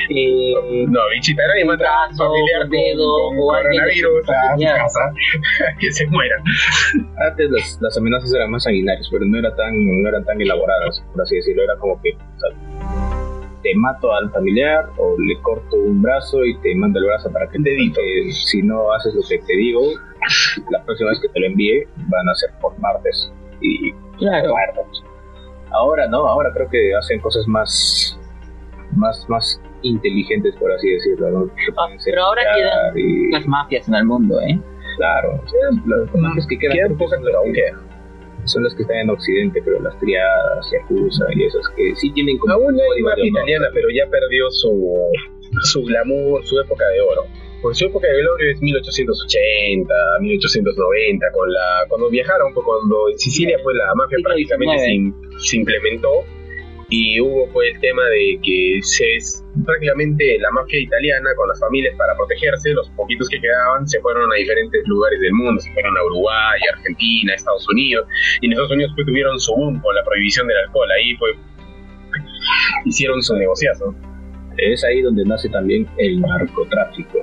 eh, 0.09 0.85
No, 0.87 0.99
manda 1.05 1.51
a 1.51 1.61
un 1.63 1.77
brazo, 1.77 2.25
familiar 2.25 2.69
dedo, 2.69 3.05
con, 3.29 3.37
o 3.37 3.47
con 3.47 3.57
su 3.57 3.63
coronavirus 3.63 4.29
a 4.29 4.57
su 4.57 4.63
casa. 4.63 5.13
que 5.79 5.91
se 5.91 6.07
muera. 6.07 6.35
Antes 7.29 7.51
las, 7.51 7.79
las 7.81 7.97
amenazas 7.97 8.33
eran 8.33 8.51
más 8.51 8.63
sanguinarias, 8.63 9.07
pero 9.11 9.25
no, 9.25 9.39
era 9.39 9.55
tan, 9.55 9.73
no 10.01 10.09
eran 10.09 10.25
tan 10.25 10.41
elaboradas, 10.41 11.03
por 11.11 11.21
así 11.21 11.35
decirlo. 11.35 11.63
Era 11.63 11.75
como 11.77 12.01
que 12.01 12.13
o 12.13 12.39
sea, 12.39 13.01
te 13.61 13.75
mato 13.75 14.13
al 14.13 14.31
familiar 14.31 14.89
o 14.97 15.15
le 15.19 15.39
corto 15.41 15.75
un 15.75 16.01
brazo 16.01 16.43
y 16.45 16.57
te 16.59 16.75
mando 16.75 16.99
el 16.99 17.05
brazo 17.05 17.31
para 17.31 17.47
que 17.47 17.57
Un 17.57 17.63
dedito. 17.63 17.99
que 18.01 18.31
si 18.31 18.61
no 18.61 18.91
haces 18.93 19.13
lo 19.13 19.21
que 19.27 19.37
te 19.39 19.53
digo, 19.55 19.81
la 20.71 20.83
próxima 20.83 21.11
vez 21.11 21.19
que 21.19 21.29
te 21.29 21.39
lo 21.39 21.47
envíe 21.47 21.83
van 22.09 22.29
a 22.29 22.35
ser 22.35 22.51
por 22.59 22.77
martes 22.79 23.31
y 23.61 23.91
claro. 24.17 24.55
Ahora 25.71 26.07
no, 26.07 26.27
ahora 26.27 26.51
creo 26.53 26.69
que 26.69 26.93
hacen 26.95 27.19
cosas 27.21 27.47
más 27.47 28.19
más 28.95 29.25
más 29.29 29.61
inteligentes 29.83 30.55
por 30.57 30.71
así 30.71 30.89
decirlo, 30.89 31.29
¿no? 31.31 31.51
Ah, 31.77 31.87
pero 32.05 32.23
ahora 32.23 32.41
y- 32.95 33.31
las 33.31 33.45
mafias 33.47 33.87
en 33.87 33.95
el 33.95 34.05
mundo, 34.05 34.39
¿eh? 34.41 34.59
Claro, 34.97 35.41
las 35.85 36.15
mafias 36.15 36.47
que 36.47 36.57
quedan, 36.59 36.75
Quedan 36.75 36.97
pocas, 36.97 37.17
son 37.19 37.25
pero 37.25 37.33
las 37.37 37.43
aún 37.45 37.53
que- 37.53 37.61
quedan. 37.61 37.79
son 38.45 38.63
las 38.63 38.75
que 38.75 38.81
están 38.83 38.97
en 38.97 39.09
Occidente, 39.09 39.61
pero 39.63 39.79
las 39.81 39.97
triadas, 39.99 40.71
Yakuza 40.71 41.25
y 41.35 41.43
esas 41.45 41.67
que 41.75 41.95
sí 41.95 42.11
tienen 42.11 42.37
como 42.37 42.53
Aún 42.53 42.75
hay 42.79 43.01
mafia 43.03 43.25
italiana, 43.25 43.67
pero 43.73 43.87
ya 43.89 44.09
perdió 44.09 44.49
su, 44.51 44.99
su 45.63 45.83
glamour, 45.83 46.45
su 46.45 46.59
época 46.59 46.87
de 46.89 47.01
oro. 47.01 47.23
Porque 47.61 47.75
su 47.77 47.85
época 47.85 48.07
de 48.07 48.17
oro 48.25 48.35
es 48.51 48.59
1880, 48.61 49.93
1890, 50.21 51.31
con 51.31 51.51
la, 51.53 51.85
cuando 51.89 52.09
viajaron, 52.09 52.53
cuando 52.53 53.09
en 53.09 53.19
Sicilia 53.19 53.57
fue 53.63 53.73
la 53.75 53.93
mafia 53.95 54.17
Siglo 54.17 54.29
prácticamente 54.29 55.13
se, 55.39 55.47
se 55.47 55.57
implementó. 55.57 56.09
y 56.89 57.21
hubo 57.21 57.47
pues 57.53 57.73
el 57.73 57.79
tema 57.79 58.03
de 58.09 58.39
que 58.43 58.79
se, 58.81 59.05
prácticamente 59.63 60.37
la 60.39 60.51
mafia 60.51 60.79
italiana 60.79 61.29
con 61.35 61.47
las 61.47 61.59
familias 61.59 61.95
para 61.97 62.15
protegerse, 62.15 62.71
los 62.71 62.89
poquitos 62.91 63.29
que 63.29 63.39
quedaban 63.39 63.87
se 63.87 63.99
fueron 64.01 64.31
a 64.31 64.35
diferentes 64.35 64.81
lugares 64.87 65.19
del 65.19 65.33
mundo, 65.33 65.61
se 65.61 65.71
fueron 65.73 65.97
a 65.97 66.03
Uruguay, 66.05 66.59
Argentina, 66.73 67.33
Estados 67.33 67.67
Unidos, 67.69 68.07
y 68.41 68.45
en 68.45 68.51
Estados 68.53 68.71
Unidos 68.71 68.91
pues 68.95 69.07
tuvieron 69.07 69.39
su 69.39 69.53
boom 69.53 69.79
con 69.81 69.95
la 69.95 70.03
prohibición 70.03 70.47
del 70.47 70.57
alcohol, 70.57 70.89
ahí 70.91 71.15
fue 71.17 71.31
hicieron 72.85 73.21
su 73.21 73.35
negociazo. 73.35 73.95
Es 74.57 74.83
ahí 74.83 75.01
donde 75.01 75.25
nace 75.25 75.49
también 75.49 75.87
el 75.97 76.19
narcotráfico. 76.21 77.19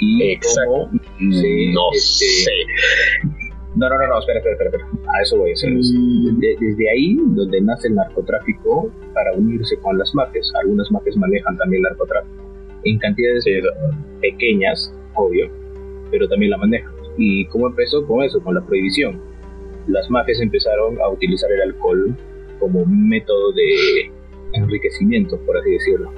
Y 0.00 0.32
Exacto. 0.32 0.88
no 1.20 1.82
este, 1.92 2.24
sé. 2.24 2.50
No, 3.76 3.88
no, 3.88 3.98
no, 3.98 4.06
no, 4.06 4.18
espera, 4.20 4.38
espera, 4.38 4.54
espera, 4.66 4.86
A 5.16 5.22
eso 5.22 5.36
voy 5.36 5.50
a 5.50 5.52
hacer. 5.54 5.72
Mm. 5.72 6.38
desde 6.38 6.90
ahí, 6.90 7.16
donde 7.18 7.60
nace 7.60 7.88
el 7.88 7.96
narcotráfico 7.96 8.90
para 9.12 9.32
unirse 9.32 9.76
con 9.78 9.98
las 9.98 10.14
mafias. 10.14 10.52
Algunas 10.62 10.90
mafias 10.92 11.16
manejan 11.16 11.56
también 11.58 11.80
el 11.80 11.90
narcotráfico. 11.90 12.42
En 12.84 12.98
cantidades 12.98 13.44
pequeñas, 14.20 14.94
obvio, 15.14 15.50
pero 16.10 16.28
también 16.28 16.50
la 16.50 16.58
manejan. 16.58 16.92
¿Y 17.16 17.46
cómo 17.46 17.66
empezó 17.66 18.06
con 18.06 18.22
eso? 18.22 18.40
Con 18.42 18.54
la 18.54 18.64
prohibición. 18.64 19.20
Las 19.88 20.08
mafias 20.10 20.40
empezaron 20.40 21.00
a 21.00 21.08
utilizar 21.08 21.50
el 21.50 21.62
alcohol 21.62 22.16
como 22.58 22.84
método 22.86 23.52
de 23.52 24.10
enriquecimiento, 24.52 25.38
por 25.44 25.58
así 25.58 25.72
decirlo. 25.72 26.12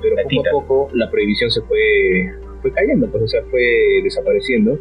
Pero 0.00 0.16
poco 0.22 0.48
a 0.48 0.50
poco 0.50 0.90
la 0.94 1.10
prohibición 1.10 1.50
se 1.50 1.60
fue, 1.62 2.32
fue 2.62 2.70
cayendo, 2.72 3.08
pues, 3.08 3.24
o 3.24 3.28
sea, 3.28 3.42
fue 3.50 3.62
desapareciendo 4.02 4.78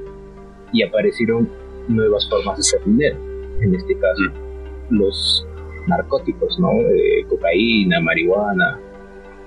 y 0.72 0.84
aparecieron 0.84 1.50
nuevas 1.88 2.28
formas 2.30 2.58
de 2.58 2.62
hacer 2.62 2.86
dinero. 2.86 3.18
En 3.62 3.76
este 3.76 3.98
caso, 3.98 4.24
mm. 4.90 4.96
los 4.96 5.48
narcóticos, 5.88 6.60
¿no? 6.60 6.72
Eh, 6.72 7.26
cocaína, 7.30 8.00
marihuana. 8.00 8.80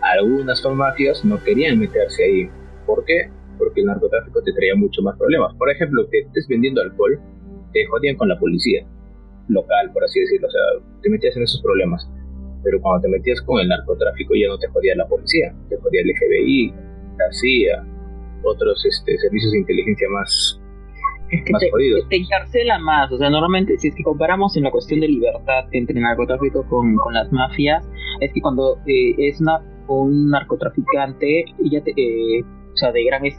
Algunas 0.02 0.62
farmacias 0.62 1.24
no 1.24 1.42
querían 1.42 1.78
meterse 1.78 2.24
ahí. 2.24 2.50
¿Por 2.86 3.04
qué? 3.04 3.30
Porque 3.58 3.80
el 3.80 3.86
narcotráfico 3.86 4.42
te 4.42 4.52
traía 4.52 4.74
mucho 4.76 5.02
más 5.02 5.16
problemas. 5.16 5.54
Por 5.54 5.70
ejemplo, 5.70 6.08
que 6.10 6.20
estés 6.20 6.46
vendiendo 6.48 6.82
alcohol, 6.82 7.18
te 7.72 7.86
jodían 7.86 8.16
con 8.16 8.28
la 8.28 8.38
policía 8.38 8.86
local, 9.48 9.90
por 9.92 10.04
así 10.04 10.20
decirlo. 10.20 10.48
O 10.48 10.50
sea, 10.50 10.62
te 11.02 11.10
metías 11.10 11.36
en 11.36 11.42
esos 11.42 11.60
problemas. 11.62 12.08
Pero 12.62 12.80
cuando 12.80 13.02
te 13.02 13.08
metías 13.08 13.40
con 13.42 13.60
el 13.60 13.68
narcotráfico 13.68 14.34
ya 14.34 14.48
no 14.48 14.58
te 14.58 14.68
jodía 14.68 14.94
la 14.96 15.06
policía, 15.06 15.54
te 15.68 15.76
jodía 15.76 16.02
el 16.02 16.12
FBI, 16.16 16.74
la 17.16 17.32
CIA, 17.32 17.86
otros 18.42 18.84
este, 18.84 19.16
servicios 19.18 19.52
de 19.52 19.58
inteligencia 19.58 20.08
más 20.08 20.60
es 21.30 21.44
que 21.44 21.52
te, 22.08 22.16
encarcela 22.16 22.78
más. 22.78 23.10
O 23.12 23.18
sea, 23.18 23.30
normalmente, 23.30 23.76
si 23.78 23.88
es 23.88 23.94
que 23.94 24.02
comparamos 24.02 24.56
en 24.56 24.64
la 24.64 24.70
cuestión 24.70 25.00
de 25.00 25.08
libertad 25.08 25.64
entre 25.72 26.00
narcotráfico 26.00 26.64
con, 26.68 26.96
con 26.96 27.14
las 27.14 27.30
mafias, 27.32 27.84
es 28.20 28.32
que 28.32 28.40
cuando 28.40 28.78
eh, 28.86 29.14
es 29.18 29.40
una, 29.40 29.60
un 29.88 30.30
narcotraficante, 30.30 31.44
ya 31.70 31.82
te, 31.82 31.90
eh, 31.96 32.44
o 32.76 32.78
sea, 32.78 32.92
de 32.92 33.04
gran 33.04 33.24
eh, 33.24 33.32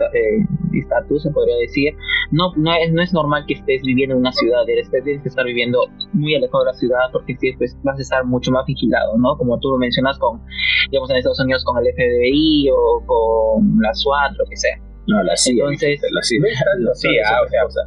estatus, 0.74 1.22
se 1.22 1.30
podría 1.30 1.56
decir, 1.58 1.94
no, 2.32 2.52
no, 2.56 2.74
es, 2.74 2.92
no 2.92 3.04
es 3.04 3.14
normal 3.14 3.46
que 3.48 3.54
estés 3.54 3.84
viviendo 3.84 4.16
en 4.16 4.22
una 4.22 4.32
ciudad, 4.32 4.66
tienes 4.66 4.90
que 4.90 5.30
estar 5.30 5.46
viviendo 5.46 5.80
muy 6.14 6.34
alejado 6.36 6.64
de 6.64 6.72
la 6.72 6.78
ciudad 6.78 7.12
porque 7.12 7.38
si 7.38 7.54
pues, 7.54 7.78
vas 7.84 8.00
a 8.00 8.02
estar 8.02 8.26
mucho 8.26 8.52
más 8.52 8.66
vigilado, 8.66 9.16
¿no? 9.18 9.38
Como 9.38 9.60
tú 9.60 9.70
lo 9.72 9.78
mencionas 9.78 10.18
con, 10.18 10.42
digamos, 10.90 11.12
en 11.12 11.18
Estados 11.18 11.40
Unidos 11.40 11.64
con 11.64 11.78
el 11.78 11.94
FBI 11.94 12.70
o 12.72 13.04
con 13.06 13.80
la 13.80 13.94
SWAT, 13.94 14.32
lo 14.38 14.46
que 14.50 14.58
sea. 14.58 14.87
No, 15.08 15.24
la 15.24 15.36
CIA. 15.36 15.64
Entonces, 15.64 16.02
la 16.12 16.22
CIA. 16.22 16.40
No 16.80 16.92
es 16.92 17.00
CIA, 17.00 17.42
o 17.46 17.48
sea, 17.48 17.66
o 17.66 17.72
sea, 17.72 17.84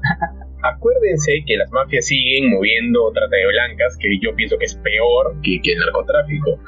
acuérdense 0.63 1.43
que 1.47 1.57
las 1.57 1.71
mafias 1.71 2.07
siguen 2.07 2.51
moviendo 2.51 3.11
trata 3.13 3.37
de 3.37 3.47
blancas, 3.47 3.97
que 3.99 4.19
yo 4.21 4.35
pienso 4.35 4.59
que 4.59 4.67
es 4.67 4.75
peor 4.77 5.35
que, 5.43 5.61
que 5.63 5.73
el 5.73 5.79
narcotráfico. 5.79 6.59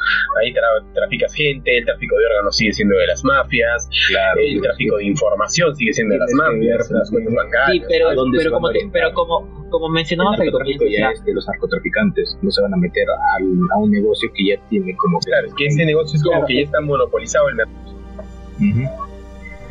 Ahí 0.40 0.52
traficas 0.94 1.34
gente, 1.34 1.78
el 1.78 1.84
tráfico 1.84 2.16
de 2.18 2.26
órganos 2.26 2.56
sigue 2.56 2.72
siendo 2.72 2.96
de 2.96 3.06
las 3.06 3.24
mafias, 3.24 3.88
claro, 4.08 4.40
el 4.40 4.60
tráfico 4.60 4.96
de 4.96 5.04
información 5.04 5.74
sigue 5.76 5.92
siendo 5.92 6.14
de 6.14 6.20
las 6.20 6.32
mafias, 6.32 6.90
las 6.90 7.10
cuentas 7.10 7.34
bancarias. 7.34 7.70
Sí, 7.72 7.82
pero, 7.88 8.08
pero, 8.36 8.50
como, 8.52 8.68
pero 8.92 9.12
como, 9.12 9.68
como 9.70 9.88
mencionamos 9.88 10.38
el 10.38 10.46
narcotráfico 10.46 10.84
ya 10.86 11.10
es 11.10 11.24
de 11.24 11.34
los 11.34 11.46
narcotraficantes, 11.46 12.38
no 12.42 12.50
se 12.50 12.62
van 12.62 12.74
a 12.74 12.76
meter 12.76 13.06
a, 13.08 13.36
a 13.36 13.78
un 13.78 13.90
negocio 13.90 14.30
que 14.34 14.48
ya 14.48 14.68
tiene 14.68 14.96
como... 14.96 15.18
Claro, 15.20 15.46
es 15.48 15.54
que 15.54 15.66
ese 15.66 15.84
negocio 15.84 16.16
es 16.16 16.22
como 16.22 16.44
que 16.46 16.56
ya 16.56 16.60
está 16.62 16.80
monopolizado 16.80 17.48
el 17.48 17.56
mercado 17.56 17.92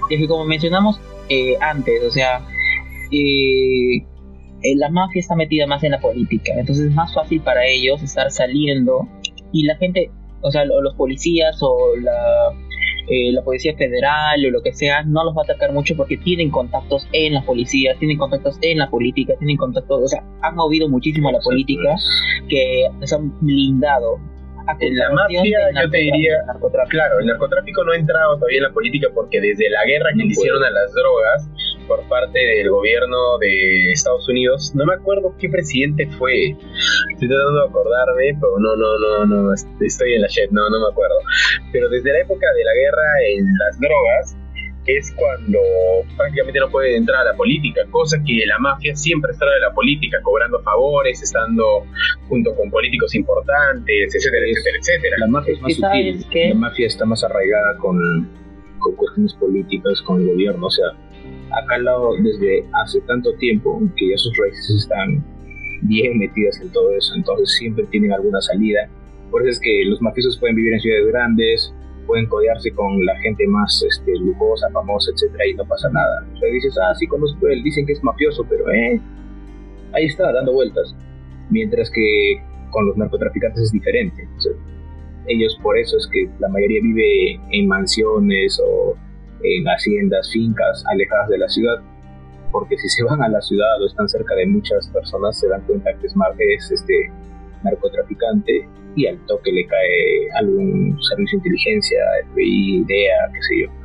es 0.09 0.19
que 0.19 0.27
como 0.27 0.45
mencionamos 0.45 0.99
eh, 1.29 1.55
antes, 1.61 2.03
o 2.03 2.11
sea, 2.11 2.45
eh, 3.11 3.97
eh, 4.63 4.75
la 4.75 4.89
mafia 4.89 5.19
está 5.19 5.35
metida 5.35 5.67
más 5.67 5.83
en 5.83 5.91
la 5.91 5.99
política, 5.99 6.53
entonces 6.57 6.87
es 6.87 6.93
más 6.93 7.13
fácil 7.13 7.41
para 7.41 7.65
ellos 7.65 8.01
estar 8.03 8.31
saliendo 8.31 9.07
y 9.51 9.63
la 9.63 9.75
gente, 9.77 10.11
o 10.41 10.51
sea, 10.51 10.65
los 10.65 10.95
policías 10.95 11.57
o 11.61 11.95
la, 11.97 12.53
la 13.09 13.41
policía 13.43 13.75
federal 13.75 14.45
o 14.45 14.49
lo 14.49 14.61
que 14.61 14.73
sea, 14.73 15.03
no 15.03 15.23
los 15.23 15.35
va 15.35 15.41
a 15.41 15.43
atacar 15.43 15.73
mucho 15.73 15.95
porque 15.95 16.17
tienen 16.17 16.49
contactos 16.49 17.07
en 17.11 17.33
la 17.33 17.43
policía, 17.43 17.95
tienen 17.99 18.17
contactos 18.17 18.57
en 18.61 18.77
la 18.77 18.89
política, 18.89 19.33
tienen 19.39 19.57
contactos, 19.57 20.01
o 20.03 20.07
sea, 20.07 20.23
han 20.41 20.55
movido 20.55 20.87
muchísimo 20.87 21.29
a 21.29 21.33
la 21.33 21.39
política 21.39 21.95
que 22.47 22.87
se 23.03 23.15
han 23.15 23.37
blindado 23.41 24.19
en 24.79 24.97
la 24.97 25.11
mafia 25.11 25.59
yo 25.81 25.89
te 25.89 25.97
diría, 25.97 26.37
claro, 26.89 27.19
el 27.19 27.25
narcotráfico 27.25 27.83
no 27.83 27.91
ha 27.91 27.95
entrado 27.95 28.35
todavía 28.35 28.57
en 28.57 28.63
la 28.63 28.71
política 28.71 29.07
porque 29.13 29.41
desde 29.41 29.69
la 29.69 29.83
guerra 29.85 30.09
que 30.15 30.23
le 30.23 30.31
hicieron 30.31 30.63
a 30.63 30.69
las 30.69 30.93
drogas 30.93 31.49
por 31.87 32.07
parte 32.07 32.39
del 32.39 32.69
gobierno 32.69 33.37
de 33.39 33.91
Estados 33.91 34.27
Unidos, 34.29 34.71
no 34.75 34.85
me 34.85 34.93
acuerdo 34.93 35.35
qué 35.39 35.49
presidente 35.49 36.07
fue, 36.17 36.55
estoy 37.13 37.27
tratando 37.27 37.63
de 37.63 37.69
acordarme, 37.69 38.37
pero 38.39 38.59
no, 38.59 38.75
no, 38.75 38.97
no, 38.97 39.25
no, 39.25 39.53
estoy 39.53 40.13
en 40.13 40.21
la 40.21 40.27
shit, 40.27 40.51
no, 40.51 40.69
no 40.69 40.79
me 40.79 40.91
acuerdo, 40.91 41.17
pero 41.71 41.89
desde 41.89 42.13
la 42.13 42.19
época 42.19 42.47
de 42.55 42.63
la 42.63 42.73
guerra 42.73 43.03
en 43.27 43.45
las 43.57 43.79
drogas, 43.79 44.37
es 44.85 45.11
cuando 45.11 45.59
prácticamente 46.17 46.59
no 46.59 46.69
puede 46.69 46.95
entrar 46.95 47.21
a 47.21 47.31
la 47.31 47.37
política, 47.37 47.81
cosa 47.91 48.17
que 48.25 48.45
la 48.45 48.57
mafia 48.59 48.95
siempre 48.95 49.31
está 49.31 49.45
en 49.45 49.61
la 49.61 49.73
política, 49.73 50.19
cobrando 50.23 50.59
favores, 50.63 51.21
estando 51.21 51.85
junto 52.27 52.55
con 52.55 52.69
políticos 52.71 53.13
importantes, 53.13 54.15
etcétera, 54.15 54.45
etcétera, 54.47 54.77
etcétera. 54.79 55.15
La 55.19 55.27
mafia 55.27 55.53
es 55.53 55.61
más 55.61 55.73
sutil, 55.73 56.25
la 56.49 56.55
mafia 56.55 56.87
está 56.87 57.05
más 57.05 57.23
arraigada 57.23 57.77
con, 57.77 58.27
con 58.79 58.95
cuestiones 58.95 59.33
políticas, 59.35 60.01
con 60.01 60.21
el 60.21 60.27
gobierno, 60.27 60.65
o 60.65 60.71
sea, 60.71 60.87
acá 61.63 61.75
al 61.75 61.85
lado 61.85 62.15
desde 62.19 62.65
hace 62.83 63.01
tanto 63.01 63.33
tiempo 63.35 63.81
que 63.95 64.09
ya 64.09 64.17
sus 64.17 64.35
raíces 64.37 64.69
están 64.83 65.23
bien 65.83 66.17
metidas 66.17 66.59
en 66.59 66.71
todo 66.71 66.91
eso, 66.95 67.13
entonces 67.15 67.51
siempre 67.57 67.85
tienen 67.91 68.13
alguna 68.13 68.41
salida. 68.41 68.89
Por 69.29 69.43
eso 69.43 69.51
es 69.51 69.59
que 69.59 69.85
los 69.85 70.01
mafiosos 70.01 70.37
pueden 70.39 70.55
vivir 70.55 70.73
en 70.73 70.79
ciudades 70.79 71.07
grandes, 71.07 71.73
pueden 72.07 72.27
codearse 72.27 72.71
con 72.71 73.03
la 73.05 73.15
gente 73.19 73.47
más 73.47 73.83
este, 73.87 74.17
lujosa, 74.17 74.69
famosa, 74.71 75.11
etcétera, 75.13 75.47
y 75.47 75.53
no 75.55 75.65
pasa 75.65 75.89
nada. 75.89 76.25
O 76.35 76.45
dices, 76.53 76.77
ah, 76.77 76.93
sí 76.95 77.07
conozco 77.07 77.47
él, 77.47 77.63
dicen 77.63 77.85
que 77.85 77.93
es 77.93 78.03
mafioso, 78.03 78.45
pero 78.49 78.69
eh, 78.71 78.99
ahí 79.93 80.05
está, 80.05 80.31
dando 80.31 80.53
vueltas. 80.53 80.95
Mientras 81.49 81.89
que 81.91 82.41
con 82.71 82.87
los 82.87 82.97
narcotraficantes 82.97 83.63
es 83.63 83.71
diferente. 83.71 84.27
ellos 85.27 85.57
por 85.61 85.77
eso 85.77 85.97
es 85.97 86.07
que 86.07 86.29
la 86.39 86.47
mayoría 86.47 86.79
vive 86.81 87.39
en 87.51 87.67
mansiones 87.67 88.59
o 88.65 88.95
en 89.43 89.65
haciendas, 89.65 90.31
fincas 90.31 90.83
alejadas 90.91 91.29
de 91.29 91.37
la 91.37 91.49
ciudad, 91.49 91.81
porque 92.51 92.77
si 92.77 92.89
se 92.89 93.03
van 93.03 93.21
a 93.21 93.29
la 93.29 93.41
ciudad 93.41 93.81
o 93.81 93.85
están 93.85 94.09
cerca 94.09 94.35
de 94.35 94.45
muchas 94.45 94.87
personas 94.89 95.39
se 95.39 95.47
dan 95.47 95.61
cuenta 95.61 95.91
que 95.99 96.07
es, 96.07 96.15
es 96.15 96.71
este 96.71 97.11
narcotraficante 97.63 98.67
y 98.95 99.07
al 99.07 99.17
toque 99.25 99.51
le 99.51 99.65
cae 99.65 100.29
algún 100.39 100.97
servicio 101.09 101.37
de 101.37 101.49
inteligencia, 101.49 101.99
FBI, 102.31 102.81
IDEA, 102.81 103.31
qué 103.33 103.41
sé 103.41 103.61
yo. 103.61 103.81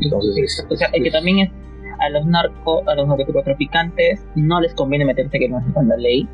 Entonces, 0.00 0.66
o 0.68 0.76
sea, 0.76 0.88
es 0.92 1.02
que 1.02 1.10
también 1.10 1.38
es 1.38 1.50
a 2.00 2.10
los 2.10 2.26
narco, 2.26 2.88
a 2.88 2.94
los 2.94 3.06
narcotraficantes 3.06 4.24
no 4.34 4.60
les 4.60 4.74
conviene 4.74 5.04
meterse 5.04 5.38
que 5.38 5.48
no 5.48 5.64
sepan 5.64 5.88
la 5.88 5.96
ley, 5.96 6.28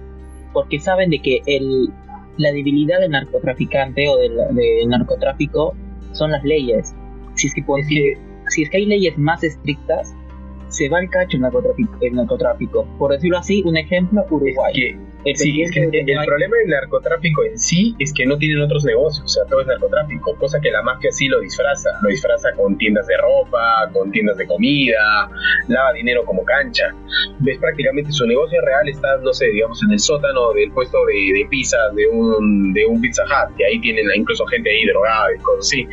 porque 0.52 0.80
saben 0.80 1.10
de 1.10 1.20
que 1.20 1.42
el, 1.46 1.90
la 2.36 2.52
debilidad 2.52 3.00
del 3.00 3.10
narcotraficante 3.10 4.08
o 4.08 4.16
del, 4.16 4.88
narcotráfico 4.88 5.74
son 6.12 6.32
las 6.32 6.42
leyes. 6.44 6.94
Si 7.34 7.46
es 7.46 7.54
que, 7.54 7.64
si 8.48 8.62
es 8.62 8.70
que 8.70 8.76
hay 8.78 8.86
leyes 8.86 9.16
más 9.18 9.44
estrictas, 9.44 10.14
se 10.68 10.88
va 10.88 10.98
al 10.98 11.10
cacho 11.10 11.36
el 11.36 11.42
narcotráfico, 11.42 11.96
el 12.00 12.14
narcotráfico. 12.14 12.86
Por 12.98 13.12
decirlo 13.12 13.38
así, 13.38 13.62
un 13.64 13.76
ejemplo, 13.76 14.24
Uruguay. 14.30 14.72
El, 14.74 14.98
sí, 15.34 15.62
es 15.62 15.70
que 15.72 15.80
el, 15.80 16.24
problema 16.24 16.56
del 16.56 16.68
narcotráfico 16.68 17.44
en 17.44 17.58
sí 17.58 17.94
es 17.98 18.12
que 18.12 18.26
no 18.26 18.38
tienen 18.38 18.60
otros 18.60 18.84
negocios, 18.84 19.24
o 19.24 19.28
sea, 19.28 19.44
todo 19.48 19.60
es 19.60 19.66
narcotráfico, 19.66 20.34
cosa 20.36 20.60
que 20.60 20.70
la 20.70 20.82
mafia 20.82 21.10
sí 21.12 21.28
lo 21.28 21.40
disfraza, 21.40 21.90
lo 22.02 22.08
disfraza 22.08 22.52
con 22.56 22.76
tiendas 22.78 23.06
de 23.06 23.16
ropa, 23.18 23.90
con 23.92 24.10
tiendas 24.10 24.36
de 24.36 24.46
comida, 24.46 25.30
lava 25.68 25.92
dinero 25.92 26.24
como 26.24 26.44
cancha. 26.44 26.94
Ves 27.40 27.58
prácticamente 27.58 28.12
su 28.12 28.26
negocio 28.26 28.60
real 28.62 28.88
está, 28.88 29.16
no 29.18 29.32
sé, 29.32 29.46
digamos, 29.46 29.82
en 29.82 29.92
el 29.92 29.98
sótano 29.98 30.52
del 30.52 30.70
puesto 30.72 31.04
de, 31.06 31.38
de 31.38 31.46
pizza 31.50 31.78
de 31.94 32.06
un, 32.06 32.72
de 32.72 32.86
un 32.86 33.00
Pizza 33.00 33.24
Hut, 33.24 33.56
que 33.56 33.64
ahí 33.64 33.80
tienen 33.80 34.06
incluso 34.14 34.44
gente 34.46 34.70
ahí 34.70 34.86
drogada 34.86 35.34
y 35.34 35.38
cosas 35.38 35.66
así, 35.66 35.86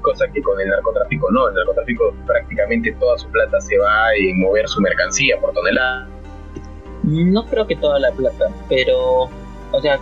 cosa 0.00 0.26
que 0.32 0.42
con 0.42 0.60
el 0.60 0.68
narcotráfico 0.68 1.30
no, 1.30 1.48
el 1.48 1.54
narcotráfico 1.54 2.14
prácticamente 2.26 2.92
toda 2.98 3.18
su 3.18 3.28
plata 3.30 3.60
se 3.60 3.78
va 3.78 4.14
en 4.16 4.40
mover 4.40 4.68
su 4.68 4.80
mercancía 4.80 5.38
por 5.40 5.52
tonelada 5.52 6.19
no 7.02 7.46
creo 7.46 7.66
que 7.66 7.76
toda 7.76 7.98
la 7.98 8.10
plata, 8.12 8.46
pero, 8.68 9.28
o 9.72 9.80
sea, 9.80 9.98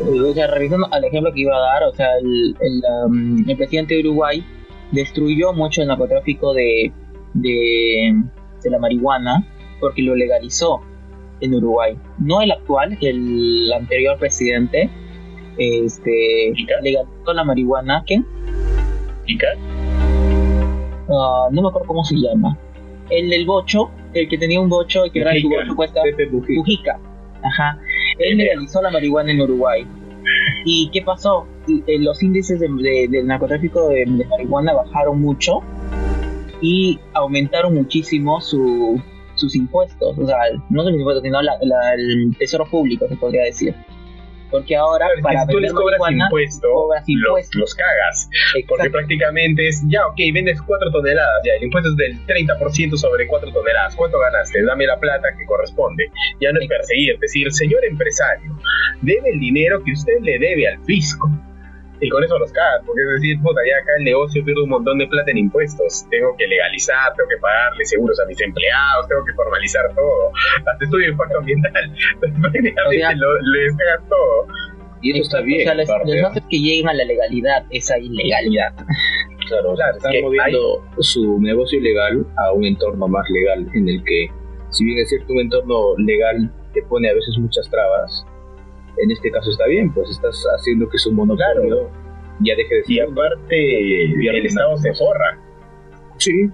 o 0.00 0.32
sea, 0.32 0.46
revisando 0.48 0.88
al 0.90 1.04
ejemplo 1.04 1.32
que 1.32 1.40
iba 1.40 1.56
a 1.56 1.60
dar, 1.60 1.84
o 1.84 1.94
sea, 1.94 2.16
el, 2.20 2.56
el, 2.60 2.82
um, 3.06 3.48
el 3.48 3.56
presidente 3.56 3.94
de 3.94 4.00
Uruguay 4.00 4.44
destruyó 4.90 5.52
mucho 5.52 5.82
el 5.82 5.88
narcotráfico 5.88 6.52
de, 6.52 6.92
de, 7.34 8.22
de 8.62 8.70
la 8.70 8.78
marihuana 8.78 9.46
porque 9.80 10.02
lo 10.02 10.14
legalizó 10.14 10.80
en 11.40 11.54
Uruguay. 11.54 11.96
No 12.18 12.40
el 12.40 12.52
actual, 12.52 12.96
el 13.00 13.72
anterior 13.72 14.18
presidente, 14.18 14.90
este, 15.58 16.52
legalizó 16.82 17.32
la 17.32 17.44
marihuana. 17.44 18.02
¿Quién? 18.06 18.26
¿Ica? 19.26 19.48
Ah, 21.08 21.48
no 21.50 21.62
me 21.62 21.68
acuerdo 21.68 21.86
cómo 21.86 22.04
se 22.04 22.16
llama. 22.16 22.58
El 23.10 23.30
del 23.30 23.46
bocho, 23.46 23.90
el 24.14 24.28
que 24.28 24.38
tenía 24.38 24.60
un 24.60 24.68
bocho, 24.68 25.04
el 25.04 25.12
que 25.12 25.20
era 25.20 25.32
su 25.40 25.48
bocho 25.48 25.74
cuesta 25.76 26.02
Pepe 26.02 26.26
Mujica. 26.30 26.54
Mujica. 26.58 27.00
Ajá. 27.42 27.78
Él 28.18 28.38
legalizó 28.38 28.80
la 28.82 28.90
marihuana 28.90 29.32
en 29.32 29.40
Uruguay. 29.40 29.86
¿Y 30.64 30.88
qué 30.92 31.02
pasó? 31.02 31.46
Eh, 31.86 31.98
Los 31.98 32.22
índices 32.22 32.58
de, 32.60 32.68
de- 32.68 33.08
del 33.10 33.26
narcotráfico 33.26 33.88
de, 33.88 34.04
de 34.06 34.24
marihuana 34.26 34.72
bajaron 34.72 35.20
mucho 35.20 35.60
y 36.60 36.98
aumentaron 37.12 37.74
muchísimo 37.74 38.40
su, 38.40 39.00
sus 39.34 39.54
impuestos. 39.56 40.16
O 40.18 40.26
sea, 40.26 40.36
no 40.70 40.82
sus 40.84 40.92
impuestos, 40.94 41.22
sino 41.22 41.42
la- 41.42 41.58
la- 41.60 41.94
el 41.94 42.34
tesoro 42.38 42.64
público, 42.70 43.06
se 43.08 43.16
podría 43.16 43.44
decir. 43.44 43.74
Porque 44.54 44.76
ahora, 44.76 45.08
es 45.16 45.20
para 45.20 45.40
si 45.40 45.48
tú 45.48 45.58
les 45.58 45.72
cobras 45.72 45.98
marihuana, 45.98 46.26
impuesto, 46.26 46.68
cobras 46.70 47.02
los, 47.08 47.54
los 47.56 47.74
cagas. 47.74 48.30
Porque 48.68 48.88
prácticamente 48.88 49.66
es, 49.66 49.82
ya, 49.88 50.06
ok, 50.06 50.14
vendes 50.32 50.62
4 50.62 50.92
toneladas, 50.92 51.42
ya, 51.44 51.54
el 51.54 51.64
impuesto 51.64 51.90
es 51.90 51.96
del 51.96 52.24
30% 52.24 52.94
sobre 52.96 53.26
4 53.26 53.52
toneladas. 53.52 53.96
¿Cuánto 53.96 54.20
ganaste? 54.20 54.62
Dame 54.62 54.86
la 54.86 54.96
plata 55.00 55.26
que 55.36 55.44
corresponde. 55.44 56.04
Ya 56.40 56.52
no 56.52 56.60
es 56.60 56.68
perseguir, 56.68 57.18
decir, 57.18 57.50
señor 57.50 57.84
empresario, 57.84 58.56
debe 59.02 59.30
el 59.30 59.40
dinero 59.40 59.82
que 59.82 59.90
usted 59.90 60.20
le 60.22 60.38
debe 60.38 60.68
al 60.68 60.78
fisco. 60.84 61.28
Y 62.00 62.08
con 62.08 62.22
eso 62.24 62.38
los 62.38 62.52
cagas, 62.52 62.82
porque 62.84 63.00
es 63.02 63.22
decir, 63.22 63.40
puta, 63.40 63.60
ya 63.66 63.76
acá 63.78 63.92
el 63.98 64.04
negocio 64.04 64.44
pierde 64.44 64.62
un 64.62 64.70
montón 64.70 64.98
de 64.98 65.06
plata 65.06 65.30
en 65.30 65.38
impuestos. 65.38 66.04
Tengo 66.10 66.34
que 66.36 66.46
legalizar, 66.46 67.14
tengo 67.16 67.28
que 67.28 67.36
pagarle 67.40 67.84
seguros 67.84 68.18
a 68.20 68.26
mis 68.26 68.40
empleados, 68.40 69.08
tengo 69.08 69.24
que 69.24 69.32
formalizar 69.34 69.94
todo. 69.94 70.30
Hasta 70.66 70.84
estudio 70.84 71.06
de 71.06 71.12
impacto 71.12 71.38
ambiental. 71.38 71.72
Prácticamente 72.40 73.16
lo- 73.16 73.40
les 73.40 73.76
cagas 73.76 74.08
todo. 74.08 74.46
Y 75.02 75.12
eso 75.12 75.22
está 75.22 75.40
bien. 75.42 75.60
O 75.60 75.64
sea, 75.64 75.74
les 75.74 75.88
¿no? 76.22 76.28
hace 76.28 76.40
que 76.50 76.58
lleguen 76.58 76.88
a 76.88 76.94
la 76.94 77.04
legalidad, 77.04 77.64
esa 77.70 77.98
ilegalidad. 77.98 78.72
Claro, 79.48 79.72
o 79.72 79.76
sea, 79.76 79.90
es 79.90 79.96
están 79.96 80.12
que 80.12 80.22
moviendo 80.22 80.82
su 81.00 81.38
negocio 81.40 81.78
ilegal 81.78 82.26
a 82.38 82.52
un 82.52 82.64
entorno 82.64 83.06
más 83.06 83.28
legal 83.30 83.66
en 83.74 83.88
el 83.88 84.02
que, 84.04 84.28
si 84.70 84.84
bien 84.84 84.98
es 84.98 85.10
cierto, 85.10 85.32
un 85.34 85.40
entorno 85.40 85.94
legal 85.98 86.50
te 86.72 86.82
pone 86.84 87.08
a 87.10 87.14
veces 87.14 87.36
muchas 87.38 87.68
trabas, 87.70 88.23
en 88.98 89.10
este 89.10 89.30
caso 89.30 89.50
está 89.50 89.66
bien, 89.66 89.92
pues 89.92 90.10
estás 90.10 90.44
haciendo 90.56 90.88
que 90.88 90.98
su 90.98 91.12
monopolio 91.12 91.90
ya 92.40 92.54
deje 92.56 92.74
de 92.76 92.82
Y 92.86 92.94
ser. 92.96 93.08
aparte, 93.10 94.04
el 94.04 94.46
Estado 94.46 94.76
se 94.78 94.94
forra. 94.94 95.38
Sí, 96.18 96.48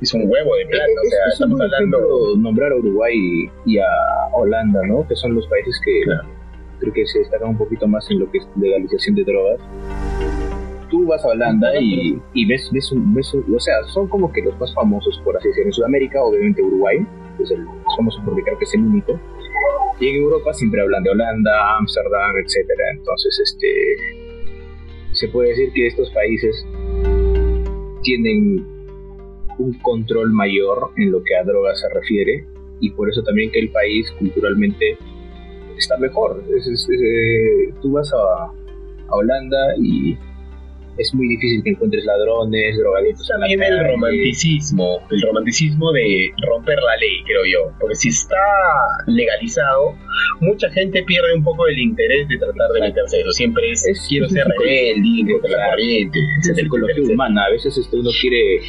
Es 0.00 0.14
un 0.14 0.22
huevo 0.30 0.56
de 0.56 0.66
plata. 0.66 0.84
O 0.84 1.04
es, 1.04 1.10
sea, 1.10 1.18
es 1.18 1.26
un 1.26 1.32
estamos 1.52 1.60
hablando. 1.60 1.96
ejemplo 1.98 2.36
nombrar 2.38 2.72
a 2.72 2.76
Uruguay 2.76 3.50
y 3.66 3.78
a 3.78 3.86
Holanda, 4.32 4.80
¿no? 4.86 5.06
Que 5.06 5.14
son 5.14 5.34
los 5.34 5.46
países 5.48 5.78
que 5.84 6.00
Claro. 6.04 6.28
creo 6.78 6.92
que 6.94 7.06
se 7.06 7.18
destacan 7.18 7.50
un 7.50 7.58
poquito 7.58 7.86
más 7.86 8.10
en 8.10 8.20
lo 8.20 8.30
que 8.30 8.38
es 8.38 8.48
legalización 8.56 9.14
de 9.16 9.24
drogas. 9.24 9.60
Tú 10.88 11.06
vas 11.06 11.22
a 11.24 11.28
Holanda 11.28 11.70
y, 11.78 12.18
y 12.34 12.46
ves, 12.46 12.68
ves, 12.72 12.90
un- 12.92 13.14
ves 13.14 13.32
un- 13.34 13.44
o 13.54 13.60
sea, 13.60 13.74
son 13.88 14.08
como 14.08 14.32
que 14.32 14.42
los 14.42 14.58
más 14.58 14.74
famosos, 14.74 15.20
por 15.22 15.36
así 15.36 15.48
decirlo. 15.48 15.68
En 15.68 15.72
Sudamérica, 15.74 16.22
obviamente 16.22 16.62
Uruguay, 16.62 17.06
es 17.38 17.50
el 17.50 17.62
más 17.64 17.96
famoso 17.96 18.20
porque 18.24 18.42
creo 18.42 18.58
que 18.58 18.64
es 18.64 18.74
el 18.74 18.80
único. 18.80 19.20
Y 20.00 20.08
en 20.08 20.16
Europa 20.16 20.52
siempre 20.54 20.80
hablan 20.80 21.02
de 21.02 21.10
Holanda, 21.10 21.76
Ámsterdam, 21.78 22.36
etcétera. 22.44 22.84
Entonces, 22.96 23.38
este, 23.44 23.68
se 25.12 25.28
puede 25.28 25.50
decir 25.50 25.72
que 25.74 25.86
estos 25.88 26.10
países 26.10 26.64
tienen 28.02 28.64
un 29.58 29.72
control 29.82 30.32
mayor 30.32 30.90
en 30.96 31.12
lo 31.12 31.22
que 31.22 31.36
a 31.36 31.44
drogas 31.44 31.80
se 31.80 31.88
refiere 31.90 32.46
y 32.80 32.90
por 32.92 33.10
eso 33.10 33.22
también 33.22 33.50
que 33.50 33.58
el 33.60 33.70
país 33.70 34.10
culturalmente 34.18 34.96
está 35.76 35.98
mejor. 35.98 36.42
Es- 36.56 36.66
es- 36.66 36.88
eh, 36.90 37.72
tú 37.82 37.92
vas 37.92 38.10
a, 38.14 38.44
a 38.46 39.14
Holanda 39.14 39.74
y 39.78 40.16
es 40.98 41.14
muy 41.14 41.28
difícil 41.28 41.62
que 41.62 41.70
encuentres 41.70 42.04
ladrones, 42.04 42.76
drogadictos. 42.76 43.26
También 43.28 43.62
el 43.62 43.68
calle. 43.76 43.88
romanticismo, 43.92 44.98
el 45.10 45.22
romanticismo 45.22 45.92
de 45.92 46.30
romper 46.46 46.76
la 46.76 46.96
ley, 46.96 47.22
creo 47.24 47.44
yo. 47.44 47.72
Porque 47.80 47.94
si 47.94 48.08
está 48.10 48.36
legalizado, 49.06 49.94
mucha 50.40 50.70
gente 50.70 51.02
pierde 51.04 51.34
un 51.34 51.42
poco 51.44 51.66
el 51.66 51.78
interés 51.78 52.28
de 52.28 52.36
tratar 52.38 52.70
de 52.72 52.80
meterse 52.80 53.20
eso. 53.20 53.30
Siempre 53.32 53.70
es, 53.70 53.86
Es- 53.86 54.06
quiero 54.08 54.28
ser 54.28 54.46
rebelde, 54.46 55.32
contra 55.32 55.50
la 55.58 55.70
corriente, 55.70 56.18
Es 56.40 56.56
psicología 56.56 57.02
humana. 57.12 57.44
A 57.46 57.50
veces 57.50 57.76
este, 57.78 57.96
uno 57.96 58.10
quiere 58.20 58.60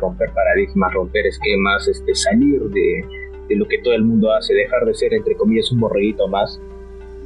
romper 0.00 0.30
paradigmas, 0.32 0.92
romper 0.94 1.26
esquemas, 1.26 1.86
este, 1.88 2.14
salir 2.14 2.60
de, 2.60 3.04
de 3.48 3.56
lo 3.56 3.66
que 3.68 3.78
todo 3.78 3.94
el 3.94 4.02
mundo 4.04 4.32
hace, 4.32 4.54
dejar 4.54 4.84
de 4.84 4.94
ser, 4.94 5.14
entre 5.14 5.34
comillas, 5.36 5.70
un 5.72 5.80
borreguito 5.80 6.26
más. 6.28 6.60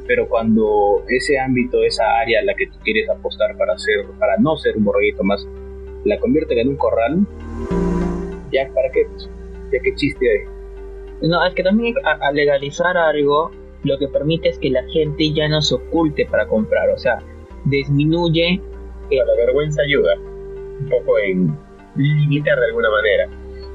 Pero 0.06 0.28
cuando 0.28 1.02
ese 1.08 1.38
ámbito, 1.38 1.82
esa 1.84 2.04
área 2.18 2.40
a 2.40 2.44
la 2.44 2.54
que 2.54 2.66
tú 2.66 2.78
quieres 2.82 3.08
apostar 3.08 3.56
para, 3.56 3.76
ser, 3.78 4.04
para 4.18 4.36
no 4.38 4.56
ser 4.56 4.76
un 4.76 4.84
borreguito 4.84 5.22
más, 5.22 5.46
la 6.04 6.18
convierten 6.18 6.58
en 6.58 6.68
un 6.70 6.76
corral, 6.76 7.20
ya, 8.52 8.68
¿para 8.74 8.90
qué? 8.90 9.06
Ya 9.72 9.78
qué 9.82 9.94
chiste 9.94 10.26
hay. 10.28 11.28
No, 11.28 11.44
es 11.46 11.54
que 11.54 11.62
también 11.62 11.94
a- 12.04 12.18
al 12.28 12.34
legalizar 12.34 12.96
algo, 12.96 13.50
lo 13.84 13.98
que 13.98 14.08
permite 14.08 14.48
es 14.48 14.58
que 14.58 14.70
la 14.70 14.82
gente 14.88 15.32
ya 15.32 15.48
no 15.48 15.62
se 15.62 15.74
oculte 15.76 16.26
para 16.26 16.46
comprar, 16.46 16.90
o 16.90 16.98
sea, 16.98 17.18
disminuye 17.64 18.60
etcétera. 19.10 19.24
La 19.26 19.34
vergüenza 19.46 19.82
ayuda 19.82 20.14
un 20.80 20.88
poco 20.88 21.18
en 21.18 21.56
limitar 21.96 22.58
de 22.58 22.66
alguna 22.66 22.90
manera. 22.90 23.28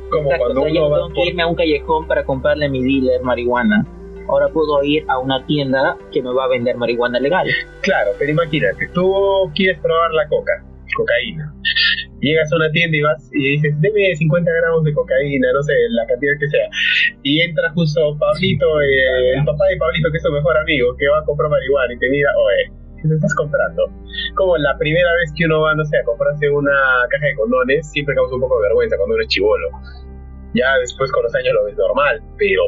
Como 0.10 0.24
Exacto, 0.32 0.44
cuando 0.46 0.62
o 0.62 0.64
sea, 0.66 0.74
yo 0.74 0.80
uno 0.80 0.90
no 0.90 0.92
va 0.92 0.98
tengo 0.98 1.08
por 1.16 1.24
que 1.24 1.30
irme 1.30 1.42
a 1.44 1.48
un 1.48 1.56
callejón 1.56 2.08
para 2.08 2.24
comprarle 2.26 2.66
a 2.66 2.70
mi 2.70 2.84
dealer 2.84 3.22
marihuana. 3.22 3.86
Ahora 4.30 4.48
puedo 4.50 4.84
ir 4.84 5.06
a 5.08 5.20
una 5.20 5.46
tienda 5.46 5.98
que 6.12 6.22
me 6.22 6.34
va 6.34 6.46
a 6.46 6.48
vender 6.48 6.76
marihuana 6.78 7.20
legal. 7.20 7.48
Claro, 7.82 8.12
pero 8.20 8.32
imagínate, 8.32 8.88
tú 8.94 9.52
quieres 9.56 9.80
probar 9.80 10.14
la 10.14 10.28
coca, 10.28 10.64
cocaína. 10.96 11.54
Llegas 12.20 12.52
a 12.52 12.56
una 12.56 12.72
tienda 12.72 12.98
y 12.98 13.02
vas 13.02 13.30
y 13.32 13.52
dices, 13.52 13.74
deme 13.80 14.16
50 14.16 14.52
gramos 14.52 14.84
de 14.84 14.94
cocaína, 14.94 15.54
no 15.54 15.62
sé, 15.64 15.74
la 15.92 16.06
cantidad 16.08 16.34
que 16.40 16.48
sea. 16.48 16.68
Y 17.24 17.42
entra 17.42 17.72
justo 17.74 18.18
Pablito, 18.18 18.82
eh, 18.82 19.38
el 19.38 19.46
papá 19.46 19.66
de 19.70 19.78
Pablito, 19.78 20.12
que 20.12 20.18
es 20.18 20.24
su 20.24 20.32
mejor 20.32 20.58
amigo, 20.58 20.96
que 20.98 21.08
va 21.08 21.20
a 21.20 21.26
comprar 21.26 21.50
marihuana 21.50 21.94
y 21.94 22.00
te 22.00 22.10
mira, 22.10 22.32
oye, 22.36 22.72
¿qué 23.02 23.08
te 23.08 23.16
estás 23.16 23.36
comprando? 23.36 23.84
Como 24.36 24.58
la 24.58 24.76
primera 24.78 25.14
vez 25.22 25.32
que 25.38 25.46
uno 25.46 25.62
va, 25.62 25.76
no 25.76 25.86
sé, 25.86 25.98
a 25.98 26.04
comprarse 26.04 26.50
una 26.50 26.76
caja 27.10 27.28
de 27.28 27.36
condones, 27.36 27.90
siempre 27.92 28.16
causa 28.16 28.36
un 28.36 28.42
poco 28.42 28.60
de 28.60 28.68
vergüenza 28.68 28.98
cuando 28.98 29.16
uno 29.16 29.24
es 29.24 29.30
chivolo. 29.30 29.70
Ya 30.54 30.76
después 30.80 31.12
con 31.12 31.24
los 31.24 31.36
años 31.36 31.54
lo 31.54 31.66
ves 31.66 31.78
normal, 31.78 32.22
pero 32.38 32.64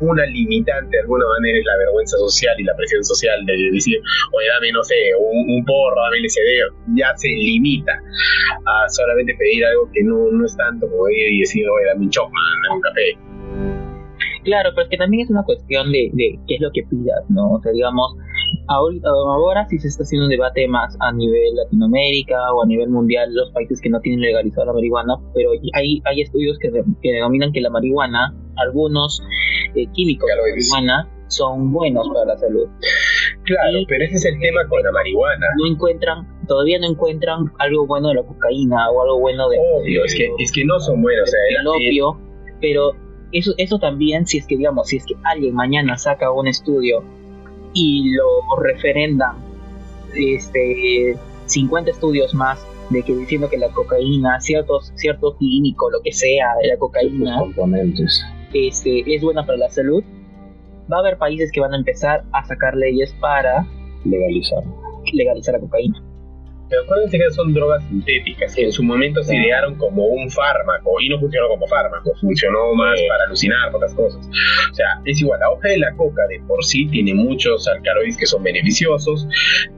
una 0.00 0.24
limitante 0.26 0.96
de 0.96 1.00
alguna 1.02 1.24
manera 1.38 1.58
es 1.58 1.64
la 1.64 1.76
vergüenza 1.78 2.16
social 2.18 2.54
y 2.58 2.64
la 2.64 2.74
presión 2.76 3.04
social 3.04 3.44
de 3.46 3.70
decir, 3.72 4.00
oye, 4.32 4.48
dame, 4.48 4.72
no 4.72 4.82
sé, 4.82 4.94
un, 5.18 5.50
un 5.50 5.64
porro, 5.64 5.96
dame 6.02 6.20
LSD, 6.20 6.96
ya 6.96 7.16
se 7.16 7.28
limita 7.28 7.92
a 8.64 8.88
solamente 8.88 9.34
pedir 9.34 9.64
algo 9.64 9.90
que 9.92 10.02
no, 10.02 10.30
no 10.32 10.44
es 10.44 10.56
tanto 10.56 10.88
como 10.90 11.08
ir 11.08 11.32
y 11.32 11.40
decir, 11.40 11.68
oye, 11.68 11.86
dame 11.86 12.04
un 12.04 12.10
chocman, 12.10 12.62
dame 12.62 12.76
un 12.76 12.82
café. 12.82 13.18
Claro, 14.44 14.70
pero 14.74 14.84
es 14.84 14.90
que 14.90 14.96
también 14.96 15.24
es 15.24 15.30
una 15.30 15.42
cuestión 15.42 15.90
de, 15.90 16.10
de 16.12 16.38
qué 16.46 16.54
es 16.54 16.60
lo 16.60 16.70
que 16.72 16.82
pidas, 16.88 17.24
¿no? 17.28 17.54
O 17.54 17.60
sea, 17.60 17.72
digamos, 17.72 18.14
ahorita, 18.68 19.08
ahora 19.08 19.66
sí 19.68 19.78
se 19.78 19.88
está 19.88 20.02
haciendo 20.02 20.26
un 20.26 20.30
debate 20.30 20.66
más 20.68 20.96
a 21.00 21.12
nivel 21.12 21.54
Latinoamérica 21.56 22.52
o 22.52 22.62
a 22.62 22.66
nivel 22.66 22.88
mundial, 22.90 23.32
los 23.34 23.50
países 23.52 23.80
que 23.80 23.88
no 23.90 24.00
tienen 24.00 24.20
legalizada 24.20 24.66
la 24.66 24.72
marihuana, 24.72 25.14
pero 25.34 25.50
hay, 25.74 26.00
hay 26.04 26.20
estudios 26.20 26.58
que, 26.58 26.70
de- 26.70 26.84
que 27.02 27.12
denominan 27.12 27.52
que 27.52 27.60
la 27.60 27.70
marihuana, 27.70 28.34
algunos 28.56 29.22
eh, 29.74 29.86
químicos 29.92 30.28
de 30.28 30.36
la 30.36 30.42
marihuana 30.42 31.08
son 31.28 31.72
buenos 31.72 32.08
para 32.08 32.24
la 32.24 32.38
salud. 32.38 32.66
Claro, 33.44 33.78
Y- 33.80 33.86
pero 33.86 34.04
ese 34.04 34.14
es 34.16 34.24
el 34.24 34.38
tema 34.40 34.60
con 34.68 34.82
la 34.82 34.92
marihuana. 34.92 35.46
No 35.58 35.66
encuentran, 35.72 36.26
todavía 36.46 36.78
no 36.78 36.86
encuentran 36.90 37.52
algo 37.58 37.86
bueno 37.86 38.08
de 38.08 38.14
la 38.16 38.22
cocaína 38.22 38.90
o 38.90 39.02
algo 39.02 39.20
bueno 39.20 39.48
de, 39.48 39.58
Obvio, 39.58 40.04
es 40.04 40.14
que, 40.14 40.28
es 40.38 40.52
que 40.52 40.64
no 40.64 40.78
son 40.80 41.02
buenos. 41.02 41.24
O 41.24 41.26
sea, 41.32 41.40
el 41.50 41.56
el- 41.60 41.66
opio, 41.66 42.20
pero 42.60 42.92
eso, 43.32 43.52
eso 43.58 43.78
también, 43.78 44.26
si 44.26 44.38
es 44.38 44.46
que 44.46 44.56
digamos, 44.56 44.88
si 44.88 44.96
es 44.98 45.04
que 45.06 45.14
alguien 45.24 45.54
mañana 45.54 45.96
saca 45.96 46.30
un 46.30 46.46
estudio 46.46 47.02
y 47.76 48.14
lo 48.14 48.56
referendan 48.58 49.36
este 50.14 51.14
50 51.44 51.90
estudios 51.90 52.34
más 52.34 52.66
de 52.88 53.02
que 53.02 53.14
diciendo 53.14 53.50
que 53.50 53.58
la 53.58 53.68
cocaína, 53.68 54.40
ciertos, 54.40 54.92
cierto 54.94 55.36
químico, 55.36 55.90
lo 55.90 56.00
que 56.00 56.12
sea 56.12 56.54
de 56.62 56.68
la 56.68 56.78
cocaína, 56.78 57.38
componentes. 57.38 58.24
este, 58.54 59.14
es 59.14 59.22
buena 59.22 59.44
para 59.44 59.58
la 59.58 59.70
salud, 59.70 60.02
va 60.90 60.96
a 60.96 61.00
haber 61.00 61.18
países 61.18 61.52
que 61.52 61.60
van 61.60 61.74
a 61.74 61.76
empezar 61.76 62.24
a 62.32 62.44
sacar 62.46 62.74
leyes 62.74 63.12
para 63.20 63.66
Legalizar. 64.04 64.62
legalizar 65.12 65.54
la 65.54 65.60
cocaína. 65.60 66.02
Pero 66.68 66.82
acuérdense 66.82 67.18
que 67.18 67.30
son 67.30 67.54
drogas 67.54 67.82
sintéticas 67.88 68.56
en 68.58 68.72
su 68.72 68.82
momento 68.82 69.22
se 69.22 69.36
idearon 69.36 69.76
como 69.76 70.06
un 70.06 70.30
fármaco 70.30 71.00
y 71.00 71.08
no 71.08 71.18
funcionó 71.18 71.48
como 71.48 71.66
fármaco, 71.66 72.12
funcionó 72.20 72.74
más 72.74 72.98
para 73.08 73.24
alucinar, 73.24 73.74
otras 73.74 73.94
cosas. 73.94 74.28
O 74.70 74.74
sea, 74.74 75.00
es 75.04 75.20
igual, 75.20 75.40
la 75.40 75.50
hoja 75.50 75.68
de 75.68 75.78
la 75.78 75.94
coca 75.94 76.26
de 76.28 76.40
por 76.46 76.64
sí 76.64 76.86
tiene 76.86 77.14
muchos 77.14 77.68
alcaloides 77.68 78.16
que 78.16 78.26
son 78.26 78.42
beneficiosos 78.42 79.28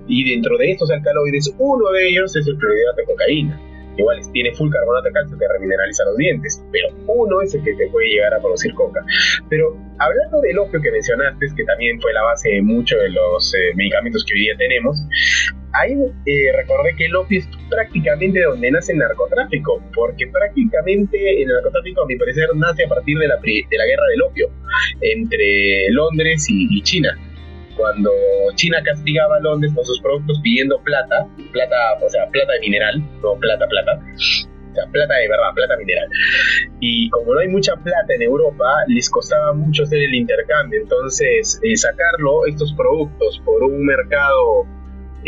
y 0.07 0.31
dentro 0.31 0.57
de 0.57 0.73
estos 0.73 0.91
alcaloides 0.91 1.55
uno 1.59 1.91
de 1.91 2.09
ellos 2.09 2.35
es 2.37 2.47
el 2.47 2.57
clorhidrato 2.57 2.97
de 2.97 3.05
cocaína 3.05 3.61
igual 3.99 4.21
tiene 4.33 4.55
full 4.55 4.71
carbonato 4.71 5.09
de 5.09 5.13
calcio 5.13 5.39
que 5.39 5.49
remineraliza 5.49 6.05
los 6.05 6.17
dientes, 6.17 6.65
pero 6.73 6.89
uno 7.07 7.43
es 7.43 7.55
el 7.55 7.63
que 7.65 7.75
te 7.75 7.89
puede 7.89 8.09
llegar 8.09 8.33
a 8.33 8.39
producir 8.39 8.73
coca. 8.75 9.05
Pero 9.49 9.77
hablando 9.99 10.41
del 10.41 10.59
opio 10.59 10.81
que 10.81 10.91
mencionaste, 10.91 11.47
que 11.57 11.65
también 11.65 12.01
fue 12.01 12.13
la 12.13 12.23
base 12.23 12.49
de 12.49 12.63
muchos 12.63 13.01
de 13.01 13.11
los 13.11 13.55
eh, 13.55 13.75
medicamentos 13.75 14.25
que 14.25 14.35
hoy 14.35 14.41
día 14.41 14.57
tenemos, 14.57 15.03
ahí 15.81 15.93
eh, 16.27 16.53
recordé 16.57 16.95
que 16.97 17.07
el 17.07 17.17
opio 17.17 17.39
es 17.41 17.49
prácticamente 17.71 18.43
donde 18.43 18.71
nace 18.71 18.93
el 18.93 18.99
narcotráfico, 18.99 19.83
porque 19.95 20.27
prácticamente 20.27 21.43
el 21.43 21.49
narcotráfico, 21.49 22.03
a 22.03 22.07
mi 22.07 22.17
parecer, 22.17 22.49
nace 22.55 22.85
a 22.85 22.89
partir 22.89 23.19
de 23.19 23.29
la, 23.29 23.37
de 23.37 23.77
la 23.77 23.87
guerra 23.87 24.07
del 24.11 24.23
opio 24.23 24.51
entre 25.01 25.91
Londres 25.91 26.47
y 26.49 26.83
China 26.83 27.17
cuando 27.79 28.11
China 28.57 28.83
castigaba 28.85 29.37
a 29.37 29.41
Londres 29.41 29.73
con 29.75 29.85
sus 29.85 30.01
productos 30.01 30.41
pidiendo 30.43 30.83
plata, 30.83 31.27
plata, 31.53 31.77
o 32.05 32.11
sea, 32.11 32.29
plata 32.29 32.53
de 32.55 32.61
mineral, 32.61 33.01
no 33.23 33.37
plata, 33.37 33.67
plata, 33.69 33.93
o 33.95 34.75
sea, 34.75 34.85
plata 34.91 35.15
de 35.15 35.29
verdad, 35.29 35.55
plata 35.55 35.77
mineral. 35.77 36.09
Y 36.81 37.09
como 37.11 37.35
no 37.35 37.41
hay 37.41 37.49
mucha 37.49 37.75
plata 37.77 38.15
en 38.15 38.23
Europa, 38.23 38.67
les 38.89 39.09
costaba 39.09 39.53
mucho 39.53 39.85
hacer 39.85 40.01
el 40.01 40.15
intercambio. 40.15 40.81
Entonces, 40.81 41.61
eh, 41.63 41.77
sacarlo, 41.77 42.47
estos 42.47 42.75
productos, 42.75 43.41
por 43.45 43.63
un 43.63 43.87
mercado, 43.87 44.67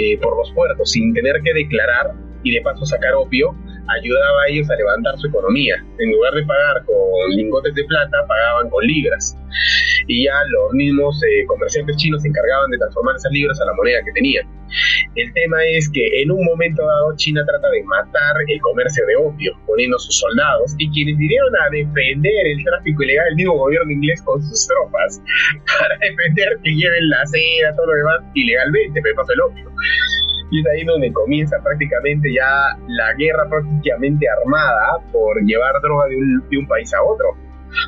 eh, 0.00 0.18
por 0.18 0.36
los 0.36 0.50
puertos, 0.52 0.92
sin 0.92 1.12
tener 1.12 1.42
que 1.42 1.52
declarar 1.52 2.14
y 2.42 2.52
de 2.52 2.62
paso 2.62 2.86
sacar 2.86 3.12
opio, 3.14 3.54
ayudaba 3.98 4.42
a 4.42 4.48
ellos 4.48 4.70
a 4.70 4.76
levantar 4.76 5.18
su 5.18 5.28
economía. 5.28 5.76
En 5.98 6.12
lugar 6.12 6.34
de 6.34 6.44
pagar 6.44 6.84
con 6.84 7.30
lingotes 7.36 7.74
de 7.74 7.84
plata, 7.84 8.26
pagaban 8.26 8.70
con 8.70 8.84
libras. 8.84 9.36
Y 10.06 10.24
ya 10.24 10.34
los 10.48 10.72
mismos 10.72 11.20
eh, 11.22 11.44
comerciantes 11.46 11.96
chinos 11.96 12.22
se 12.22 12.28
encargaban 12.28 12.70
de 12.70 12.78
transformar 12.78 13.16
esas 13.16 13.32
libras 13.32 13.60
a 13.60 13.66
la 13.66 13.74
moneda 13.74 14.00
que 14.04 14.12
tenían. 14.12 14.46
El 15.16 15.32
tema 15.32 15.56
es 15.64 15.90
que 15.90 16.22
en 16.22 16.30
un 16.30 16.44
momento 16.44 16.86
dado 16.86 17.16
China 17.16 17.42
trata 17.44 17.68
de 17.70 17.82
matar 17.84 18.36
el 18.46 18.60
comercio 18.60 19.04
de 19.06 19.16
opio, 19.16 19.52
poniendo 19.66 19.98
sus 19.98 20.16
soldados, 20.18 20.74
y 20.78 20.88
quienes 20.90 21.16
vinieron 21.18 21.52
a 21.56 21.70
defender 21.70 22.46
el 22.46 22.64
tráfico 22.64 23.02
ilegal, 23.02 23.26
el 23.30 23.36
mismo 23.36 23.54
gobierno 23.54 23.90
inglés 23.90 24.22
con 24.22 24.40
sus 24.42 24.66
tropas, 24.68 25.20
para 25.80 25.98
defender 25.98 26.58
que 26.62 26.70
lleven 26.70 27.08
la 27.08 27.26
seda, 27.26 27.74
todo 27.74 27.86
lo 27.86 27.94
demás, 27.94 28.20
ilegalmente, 28.34 29.00
pero 29.02 29.22
el 29.32 29.40
opio. 29.40 29.70
Y 30.50 30.60
es 30.60 30.66
ahí 30.66 30.84
donde 30.84 31.12
comienza 31.12 31.56
prácticamente 31.62 32.32
ya 32.32 32.76
la 32.88 33.14
guerra 33.14 33.48
prácticamente 33.48 34.26
armada 34.28 34.98
por 35.12 35.40
llevar 35.44 35.80
droga 35.82 36.08
de 36.08 36.16
un, 36.16 36.48
de 36.48 36.58
un 36.58 36.66
país 36.66 36.92
a 36.94 37.02
otro. 37.02 37.36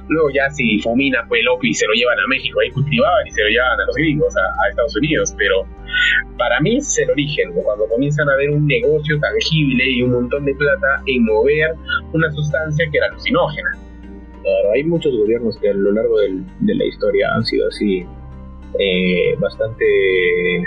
Luego 0.09 0.31
ya 0.31 0.49
si 0.51 0.79
fumina 0.79 1.25
fue 1.27 1.41
el 1.41 1.49
opio 1.49 1.71
y 1.71 1.75
se 1.75 1.87
lo 1.87 1.93
llevan 1.93 2.19
a 2.19 2.27
México, 2.29 2.61
ahí 2.61 2.71
cultivaban 2.71 3.27
y 3.27 3.31
se 3.31 3.43
lo 3.43 3.49
llevan 3.49 3.81
a 3.81 3.87
los 3.87 3.97
gringos, 3.97 4.35
a, 4.37 4.69
Estados 4.69 4.97
Unidos. 4.97 5.35
Pero 5.37 5.67
para 6.39 6.61
mí 6.61 6.77
es 6.77 6.99
el 6.99 7.11
origen, 7.11 7.53
cuando 7.53 7.87
comienzan 7.89 8.29
a 8.29 8.37
ver 8.37 8.51
un 8.51 8.67
negocio 8.67 9.19
tangible 9.19 9.85
y 9.91 10.03
un 10.03 10.13
montón 10.13 10.45
de 10.45 10.55
plata 10.55 11.03
en 11.07 11.25
mover 11.25 11.75
una 12.13 12.31
sustancia 12.31 12.87
que 12.91 12.99
era 12.99 13.09
alucinógena. 13.09 13.71
Claro, 14.43 14.73
hay 14.73 14.85
muchos 14.85 15.17
gobiernos 15.17 15.57
que 15.59 15.71
a 15.71 15.75
lo 15.75 15.93
largo 15.93 16.19
de 16.19 16.75
la 16.75 16.85
historia 16.85 17.29
han 17.35 17.45
sido 17.45 17.69
así, 17.69 18.05
eh, 18.79 19.37
bastante 19.39 20.65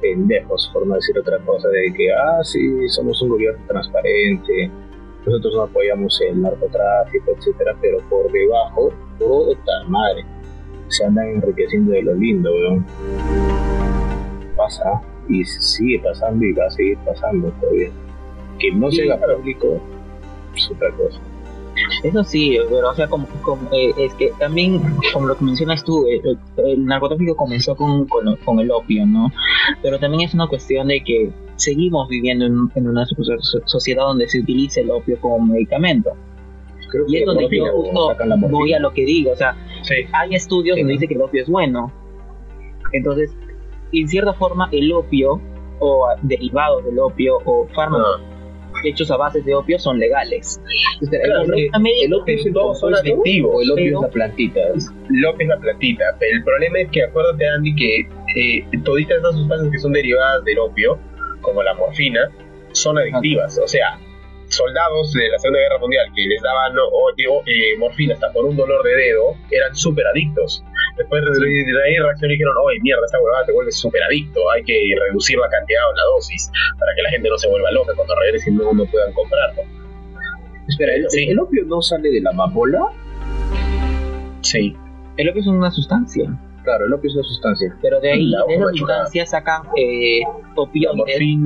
pendejos, 0.00 0.70
por 0.72 0.86
no 0.86 0.94
decir 0.94 1.18
otra 1.18 1.38
cosa, 1.40 1.68
de 1.68 1.92
que, 1.94 2.12
ah, 2.12 2.42
sí, 2.42 2.88
somos 2.88 3.20
un 3.22 3.30
gobierno 3.30 3.64
transparente, 3.66 4.70
nosotros 5.24 5.54
no 5.54 5.62
apoyamos 5.62 6.20
el 6.20 6.40
narcotráfico, 6.40 7.32
etcétera, 7.36 7.76
pero 7.80 7.98
por 8.08 8.30
debajo, 8.30 8.92
puta 9.18 9.84
madre, 9.88 10.24
se 10.88 11.04
andan 11.04 11.26
enriqueciendo 11.28 11.92
de 11.92 12.02
lo 12.02 12.14
lindo, 12.14 12.50
weón. 12.52 12.86
Pasa, 14.56 15.02
y 15.28 15.44
sigue 15.44 16.00
pasando 16.00 16.44
y 16.44 16.52
va 16.52 16.66
a 16.66 16.70
seguir 16.70 16.98
pasando 17.04 17.50
todavía. 17.60 17.90
Que 18.58 18.72
no 18.72 18.90
se 18.90 19.10
haga 19.10 19.36
público 19.36 19.80
es 20.54 20.70
otra 20.70 20.90
cosa. 20.92 21.20
Eso 22.06 22.22
sí, 22.22 22.56
pero 22.70 22.90
o 22.90 22.94
sea, 22.94 23.08
como, 23.08 23.26
eh, 23.72 23.92
es 23.98 24.14
que 24.14 24.30
también, 24.38 24.80
como 25.12 25.26
lo 25.26 25.36
que 25.36 25.44
mencionas 25.44 25.82
tú, 25.82 26.06
eh, 26.06 26.22
el, 26.58 26.84
narcotráfico 26.86 27.34
comenzó 27.34 27.74
con, 27.74 28.06
con, 28.06 28.60
el 28.60 28.70
opio, 28.70 29.04
¿no? 29.04 29.32
Pero 29.82 29.98
también 29.98 30.22
es 30.22 30.32
una 30.32 30.46
cuestión 30.46 30.86
de 30.86 31.02
que 31.02 31.32
seguimos 31.56 32.08
viviendo 32.08 32.46
en, 32.46 32.86
una 32.86 33.04
sociedad 33.64 34.04
donde 34.04 34.28
se 34.28 34.38
utiliza 34.38 34.82
el 34.82 34.92
opio 34.92 35.18
como 35.20 35.46
medicamento. 35.46 36.12
y 37.08 37.16
es 37.16 37.26
donde 37.26 37.48
yo 37.50 37.64
voy 38.50 38.72
a 38.72 38.78
lo 38.78 38.92
que 38.92 39.04
digo, 39.04 39.32
o 39.32 39.36
sea, 39.36 39.56
hay 40.12 40.34
estudios 40.36 40.78
donde 40.78 40.92
dice 40.92 41.08
que 41.08 41.14
el 41.14 41.22
opio 41.22 41.42
es 41.42 41.48
bueno. 41.48 41.90
Entonces, 42.92 43.34
en 43.92 44.06
cierta 44.06 44.32
forma, 44.34 44.68
el 44.70 44.92
opio 44.92 45.40
o 45.80 46.06
derivados 46.22 46.84
del 46.84 47.00
opio 47.00 47.38
o 47.44 47.66
fármacos 47.74 48.20
ah 48.22 48.35
hechos 48.84 49.10
a 49.10 49.16
base 49.16 49.40
de 49.42 49.54
opio 49.54 49.78
son 49.78 49.98
legales. 49.98 50.60
el, 51.00 52.14
opio 52.14 52.74
son 52.74 52.94
adictivos. 52.94 53.62
El 53.62 53.70
opio 53.72 53.84
es 53.84 54.02
la 54.02 54.08
plantita. 54.08 54.60
El 55.10 55.24
opio 55.26 55.44
es 55.44 55.48
la 55.48 55.58
plantita. 55.58 56.04
Pero 56.18 56.36
el 56.36 56.44
problema 56.44 56.78
es 56.80 56.90
que 56.90 57.02
acuérdate, 57.04 57.48
Andy, 57.48 57.74
que 57.74 58.08
eh, 58.36 58.64
todas 58.84 59.02
estas 59.02 59.34
sustancias 59.34 59.70
que 59.72 59.78
son 59.78 59.92
derivadas 59.92 60.44
del 60.44 60.58
opio, 60.58 60.98
como 61.40 61.62
la 61.62 61.74
morfina, 61.74 62.30
son 62.72 62.98
adictivas. 62.98 63.58
O 63.58 63.68
sea, 63.68 63.98
soldados 64.48 65.12
de 65.12 65.28
la 65.28 65.38
Segunda 65.38 65.60
Guerra 65.60 65.78
Mundial 65.78 66.06
que 66.14 66.22
les 66.26 66.42
daban 66.42 66.72
eh, 66.76 67.78
morfina 67.78 68.14
hasta 68.14 68.32
por 68.32 68.44
un 68.44 68.56
dolor 68.56 68.82
de 68.84 68.96
dedo 68.96 69.34
eran 69.50 69.74
súper 69.74 70.06
adictos. 70.06 70.62
Después 70.96 71.22
de, 71.22 71.28
ahí 71.28 71.98
reaccionaron 71.98 72.30
y 72.30 72.34
dijeron, 72.34 72.54
oye, 72.64 72.80
mierda, 72.80 73.04
esta 73.04 73.20
huevada 73.20 73.44
te 73.44 73.52
vuelve 73.52 73.70
súper 73.70 74.02
adicto, 74.02 74.40
hay 74.50 74.64
que 74.64 74.94
reducir 75.08 75.38
la 75.38 75.48
cantidad 75.48 75.82
o 75.90 75.94
la 75.94 76.02
dosis 76.14 76.50
para 76.78 76.94
que 76.94 77.02
la 77.02 77.10
gente 77.10 77.28
no 77.28 77.36
se 77.36 77.48
vuelva 77.48 77.70
loca 77.70 77.92
cuando 77.94 78.14
regresen 78.14 78.54
y 78.54 78.56
luego 78.56 78.72
no 78.72 78.86
puedan 78.86 79.12
comprarlo. 79.12 79.62
Espera, 80.68 80.92
¿el, 80.94 81.38
opio 81.38 81.64
no 81.66 81.82
sale 81.82 82.10
de 82.10 82.20
la 82.20 82.30
amapola? 82.30 82.80
Sí. 84.40 84.74
El 85.16 85.28
opio 85.28 85.42
es 85.42 85.46
una 85.46 85.70
sustancia. 85.70 86.28
Claro, 86.64 86.86
el 86.86 86.92
opio 86.92 87.08
es 87.10 87.14
una 87.14 87.24
sustancia. 87.24 87.76
Pero 87.80 88.00
de 88.00 88.10
ahí, 88.10 88.32
de 88.48 88.54
esa 88.54 88.68
sustancia 88.72 89.26
sacan 89.26 89.62
eh, 89.76 90.22
opioides, 90.56 91.38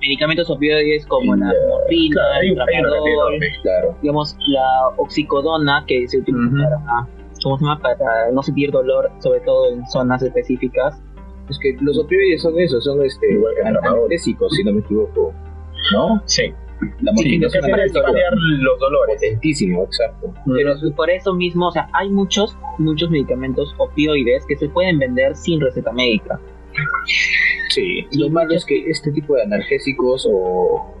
medicamentos 0.00 0.48
opioides 0.48 1.04
como 1.06 1.36
la 1.36 1.52
morfina, 1.68 2.22
el 2.40 2.54
tramadol, 2.54 3.38
claro. 3.62 3.98
digamos, 4.00 4.36
la 4.46 4.88
oxicodona 4.96 5.84
que 5.86 6.08
se 6.08 6.18
utiliza 6.18 6.56
para 6.62 7.08
¿cómo 7.42 7.58
se 7.58 7.64
llama? 7.64 7.80
Para 7.80 8.30
no 8.32 8.42
sentir 8.42 8.70
dolor, 8.70 9.10
sobre 9.18 9.40
todo 9.40 9.72
en 9.72 9.86
zonas 9.86 10.22
específicas. 10.22 11.00
Es 11.48 11.58
que 11.58 11.76
los 11.80 11.98
opioides 11.98 12.42
son 12.42 12.58
eso, 12.58 12.80
son 12.80 13.04
este, 13.04 13.26
anestésicos, 13.64 14.52
si 14.54 14.64
no 14.64 14.72
me 14.72 14.80
equivoco. 14.80 15.34
¿No? 15.92 16.22
Sí. 16.26 16.52
La 17.00 17.12
sí, 17.16 17.40
es 17.40 17.52
para 17.60 17.84
los 17.84 18.78
dolores. 18.80 19.16
Potentísimo, 19.16 19.84
exacto. 19.84 20.34
Pero 20.46 20.74
por 20.96 21.10
eso 21.10 21.32
mismo, 21.32 21.68
o 21.68 21.70
sea, 21.70 21.88
hay 21.92 22.08
muchos, 22.10 22.56
muchos 22.78 23.10
medicamentos 23.10 23.72
opioides 23.78 24.44
que 24.46 24.56
se 24.56 24.68
pueden 24.68 24.98
vender 24.98 25.36
sin 25.36 25.60
receta 25.60 25.92
médica. 25.92 26.40
Sí, 27.68 28.06
lo 28.18 28.30
malo 28.30 28.54
es 28.54 28.64
que 28.64 28.90
este 28.90 29.12
tipo 29.12 29.34
de 29.34 29.42
analgésicos 29.42 30.28
o 30.30 30.92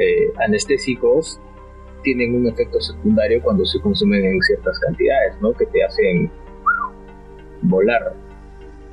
eh, 0.00 0.32
anestésicos 0.44 1.40
tienen 2.02 2.34
un 2.34 2.46
efecto 2.46 2.80
secundario 2.80 3.40
cuando 3.42 3.64
se 3.64 3.80
consumen 3.80 4.24
en 4.24 4.40
ciertas 4.42 4.78
cantidades, 4.80 5.34
¿no? 5.40 5.52
Que 5.52 5.66
te 5.66 5.84
hacen 5.84 6.30
volar. 7.62 8.14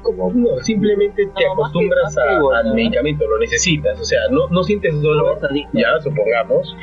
Como 0.01 0.31
no, 0.31 0.59
simplemente 0.61 1.27
te 1.35 1.47
acostumbras 1.47 2.15
al 2.15 2.75
medicamento, 2.75 3.27
lo 3.27 3.39
necesitas, 3.39 3.99
o 3.99 4.05
sea, 4.05 4.19
no, 4.29 4.47
no 4.49 4.63
sientes 4.63 5.01
dolor, 5.01 5.39
ya 5.73 5.99
supongamos, 5.99 6.77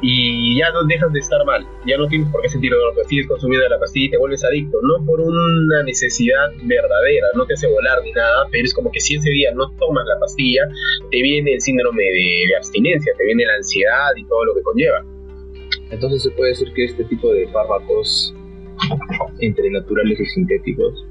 y 0.00 0.56
ya 0.56 0.70
no 0.70 0.84
dejas 0.84 1.12
de 1.12 1.18
estar 1.18 1.44
mal, 1.46 1.66
ya 1.84 1.98
no 1.98 2.06
tienes 2.06 2.28
por 2.28 2.42
qué 2.42 2.48
sentir 2.48 2.70
dolor, 2.70 2.92
pero 2.94 3.08
sigues 3.08 3.26
consumiendo 3.26 3.68
la 3.68 3.80
pastilla 3.80 4.06
y 4.06 4.10
te 4.10 4.18
vuelves 4.18 4.44
adicto, 4.44 4.78
no 4.82 5.04
por 5.04 5.20
una 5.20 5.82
necesidad 5.82 6.48
verdadera, 6.62 7.26
no 7.34 7.44
te 7.44 7.54
hace 7.54 7.66
volar 7.66 8.04
ni 8.04 8.12
nada, 8.12 8.46
pero 8.52 8.64
es 8.64 8.72
como 8.72 8.92
que 8.92 9.00
si 9.00 9.16
ese 9.16 9.30
día 9.30 9.50
no 9.52 9.68
tomas 9.72 10.06
la 10.06 10.20
pastilla, 10.20 10.68
te 11.10 11.22
viene 11.22 11.54
el 11.54 11.60
síndrome 11.60 12.04
de 12.04 12.56
abstinencia, 12.56 13.12
te 13.18 13.24
viene 13.24 13.46
la 13.46 13.54
ansiedad 13.54 14.14
y 14.14 14.24
todo 14.26 14.44
lo 14.44 14.54
que 14.54 14.62
conlleva. 14.62 15.04
Entonces 15.90 16.22
se 16.22 16.30
puede 16.30 16.50
decir 16.50 16.72
que 16.74 16.84
este 16.84 17.04
tipo 17.04 17.32
de 17.32 17.48
fármacos, 17.48 18.34
entre 19.40 19.70
naturales 19.70 20.20
y 20.20 20.26
sintéticos, 20.26 21.06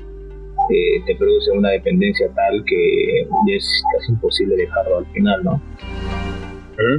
eh, 0.71 1.01
te 1.05 1.15
produce 1.15 1.51
una 1.51 1.69
dependencia 1.69 2.31
tal 2.33 2.63
que 2.65 3.21
es 3.47 3.83
casi 3.97 4.11
imposible 4.11 4.55
dejarlo 4.55 4.99
al 4.99 5.05
final, 5.07 5.43
¿no? 5.43 5.61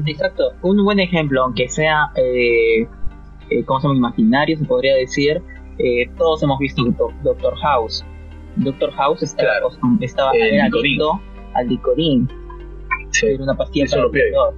Exacto. 0.06 0.52
Un 0.62 0.84
buen 0.84 1.00
ejemplo, 1.00 1.42
aunque 1.42 1.68
sea, 1.68 2.10
eh, 2.16 2.86
eh, 3.50 3.64
como 3.64 3.80
se 3.80 3.88
llama, 3.88 3.98
imaginario, 3.98 4.58
se 4.58 4.64
podría 4.64 4.94
decir, 4.96 5.40
eh, 5.78 6.10
todos 6.18 6.42
hemos 6.42 6.58
visto 6.58 6.82
Doctor 7.22 7.56
House. 7.56 8.04
Doctor 8.56 8.90
House 8.92 9.22
estaba, 9.22 9.52
estaba 10.00 10.30
adicto 10.30 11.20
al 11.54 11.68
dicorín 11.68 12.28
Sí. 13.12 13.26
Era 13.26 13.42
una 13.42 13.54
pastilla 13.54 13.86
para 13.90 14.02
el 14.02 14.32
dolor. 14.32 14.54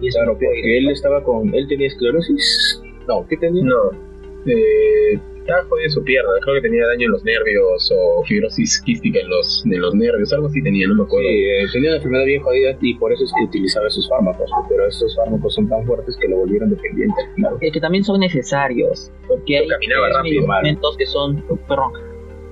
Y 0.00 0.08
eso 0.08 0.18
Claro, 0.18 0.32
porque 0.34 0.78
él 0.78 0.88
estaba 0.90 1.22
con. 1.22 1.54
Él 1.54 1.66
tenía 1.68 1.86
esclerosis. 1.88 2.82
No, 3.08 3.26
¿qué 3.28 3.36
tenía? 3.36 3.62
No. 3.64 3.90
Eh, 4.46 5.18
estaba 5.38 5.64
jodido 5.64 5.90
su 5.90 6.04
pierna. 6.04 6.30
Creo 6.42 6.54
que 6.56 6.62
tenía 6.62 6.86
daño 6.86 7.06
en 7.06 7.12
los 7.12 7.24
nervios 7.24 7.92
o 7.94 8.22
fibrosis 8.24 8.80
quística 8.84 9.20
en 9.20 9.28
los, 9.28 9.62
en 9.66 9.80
los 9.80 9.94
nervios. 9.94 10.32
Algo 10.32 10.46
así 10.46 10.62
tenía, 10.62 10.86
no 10.88 10.94
me 10.94 11.00
Sí, 11.02 11.06
acuerdo. 11.06 11.28
eh, 11.28 11.66
tenía 11.72 11.90
una 11.90 11.96
enfermedad 11.96 12.24
bien 12.24 12.42
jodida 12.42 12.78
y 12.80 12.94
por 12.94 13.12
eso 13.12 13.24
es 13.24 13.32
que 13.38 13.44
utilizaba 13.44 13.86
esos 13.88 14.08
fármacos. 14.08 14.50
Pero 14.68 14.86
estos 14.86 15.14
fármacos 15.16 15.54
son 15.54 15.68
tan 15.68 15.84
fuertes 15.86 16.16
que 16.20 16.28
lo 16.28 16.36
volvieron 16.36 16.70
dependiente 16.70 17.14
al 17.26 17.34
final. 17.34 17.54
Eh, 17.60 17.70
que 17.72 17.80
también 17.80 18.04
son 18.04 18.20
necesarios, 18.20 19.10
porque 19.28 19.58
hay, 19.58 19.68
caminaba 19.68 20.06
hay 20.06 20.12
rápido, 20.12 20.40
medicamentos 20.46 20.96
que 20.96 21.06
son, 21.06 21.42
perdón, 21.68 21.92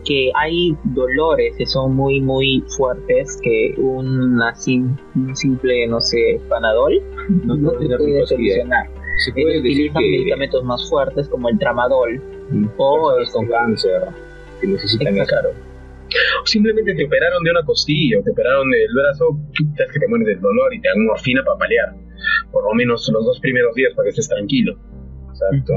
que 0.09 0.31
hay 0.35 0.75
dolores 0.85 1.55
que 1.59 1.67
son 1.67 1.95
muy, 1.95 2.21
muy 2.23 2.65
fuertes, 2.77 3.39
que 3.43 3.75
una 3.77 4.55
sim- 4.55 4.97
un 5.15 5.37
simple, 5.37 5.87
no 5.87 6.01
sé, 6.01 6.41
panadol 6.49 6.95
No, 7.45 7.55
no 7.57 7.73
no 7.73 7.79
te 7.79 7.97
puede 7.99 8.27
solucionar. 8.27 8.87
Se 9.25 9.33
puede 9.33 9.61
decir 9.61 9.61
utilizan 9.61 10.03
que 10.03 10.11
medicamentos 10.11 10.65
más 10.65 10.89
fuertes 10.89 11.29
como 11.29 11.49
el 11.51 11.59
tramadol 11.59 12.23
mm, 12.51 12.67
o 12.79 13.15
personas 13.17 13.33
con 13.33 13.47
cáncer 13.49 14.03
que 14.61 14.67
necesitan 14.69 15.15
eso. 15.19 15.37
O 16.43 16.47
simplemente 16.47 16.95
te 16.95 17.05
operaron 17.05 17.45
de 17.45 17.51
una 17.51 17.63
costilla 17.65 18.19
o 18.19 18.23
te 18.23 18.31
operaron 18.31 18.71
del 18.71 18.89
brazo. 18.95 19.39
Sabes 19.77 19.93
que 19.93 20.01
te 20.01 20.09
mueres 20.09 20.27
del 20.29 20.41
dolor 20.41 20.73
y 20.75 20.81
te 20.81 20.89
dan 20.89 21.05
morfina 21.05 21.43
para 21.45 21.59
paliar. 21.59 21.95
Por 22.51 22.65
lo 22.65 22.73
menos 22.75 23.07
los 23.13 23.25
dos 23.27 23.39
primeros 23.41 23.75
días 23.75 23.93
para 23.95 24.05
que 24.07 24.11
estés 24.11 24.29
tranquilo. 24.29 24.73
Exacto. 25.31 25.75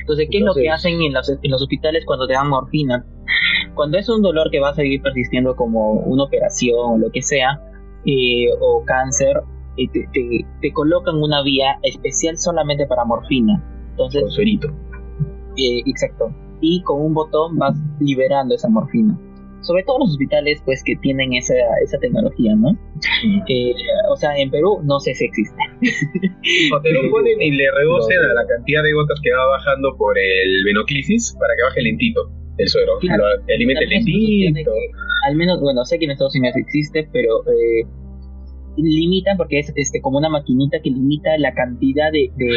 Entonces, 0.00 0.28
¿qué 0.30 0.38
es 0.38 0.44
lo 0.44 0.54
que 0.54 0.68
hacen 0.70 1.00
en 1.00 1.12
los, 1.12 1.28
en 1.30 1.50
los 1.50 1.62
hospitales 1.62 2.04
cuando 2.04 2.26
te 2.26 2.34
dan 2.34 2.48
morfina? 2.48 3.04
Cuando 3.74 3.98
es 3.98 4.08
un 4.08 4.22
dolor 4.22 4.50
que 4.50 4.60
va 4.60 4.70
a 4.70 4.74
seguir 4.74 5.00
persistiendo 5.02 5.56
como 5.56 5.92
una 5.92 6.24
operación 6.24 6.76
o 6.78 6.98
lo 6.98 7.10
que 7.10 7.22
sea, 7.22 7.60
eh, 8.06 8.46
o 8.60 8.82
cáncer, 8.84 9.40
eh, 9.76 9.88
te, 9.92 10.06
te- 10.12 10.44
te 10.60 10.72
colocan 10.72 11.16
una 11.16 11.42
vía 11.42 11.78
especial 11.82 12.36
solamente 12.36 12.86
para 12.86 13.04
morfina. 13.04 13.62
Entonces, 13.90 14.22
Con 14.22 14.30
suerito. 14.30 14.68
eh, 15.56 15.82
exacto. 15.86 16.34
Y 16.60 16.82
con 16.82 17.00
un 17.00 17.14
botón 17.14 17.56
vas 17.58 17.74
liberando 18.00 18.54
esa 18.54 18.68
morfina. 18.68 19.18
Sobre 19.62 19.84
todo 19.84 20.00
los 20.00 20.10
hospitales, 20.10 20.60
pues, 20.64 20.82
que 20.84 20.96
tienen 20.96 21.34
esa, 21.34 21.54
esa 21.84 21.96
tecnología, 21.98 22.54
¿no? 22.56 22.70
Eh, 23.48 23.72
o 24.10 24.16
sea, 24.16 24.36
en 24.36 24.50
Perú 24.50 24.80
no 24.82 24.98
sé 24.98 25.14
si 25.14 25.24
existe. 25.24 25.56
O 26.74 26.80
te 26.80 26.92
lo 26.92 27.00
ponen 27.12 27.40
y 27.40 27.52
le 27.52 27.70
reducen 27.70 28.18
a 28.18 28.34
la 28.34 28.46
cantidad 28.46 28.82
de 28.82 28.92
gotas 28.92 29.20
que 29.22 29.30
va 29.32 29.46
bajando 29.46 29.96
por 29.96 30.18
el 30.18 30.64
venoclisis 30.64 31.36
para 31.38 31.54
que 31.54 31.62
baje 31.62 31.82
lentito 31.82 32.28
el 32.62 32.68
suero. 32.68 32.92
Claro. 33.00 33.24
Lo 33.24 33.46
lentito. 33.46 34.70
que, 34.72 34.90
al 35.28 35.36
menos, 35.36 35.60
bueno, 35.60 35.84
sé 35.84 35.98
que 35.98 36.04
en 36.06 36.12
Estados 36.12 36.34
Unidos 36.36 36.56
existe, 36.56 37.08
pero 37.12 37.42
eh, 37.46 37.86
limitan 38.76 39.36
porque 39.36 39.58
es 39.58 39.72
este 39.76 40.00
como 40.00 40.18
una 40.18 40.28
maquinita 40.28 40.80
que 40.82 40.90
limita 40.90 41.36
la 41.38 41.52
cantidad 41.54 42.10
de, 42.10 42.30
de, 42.36 42.50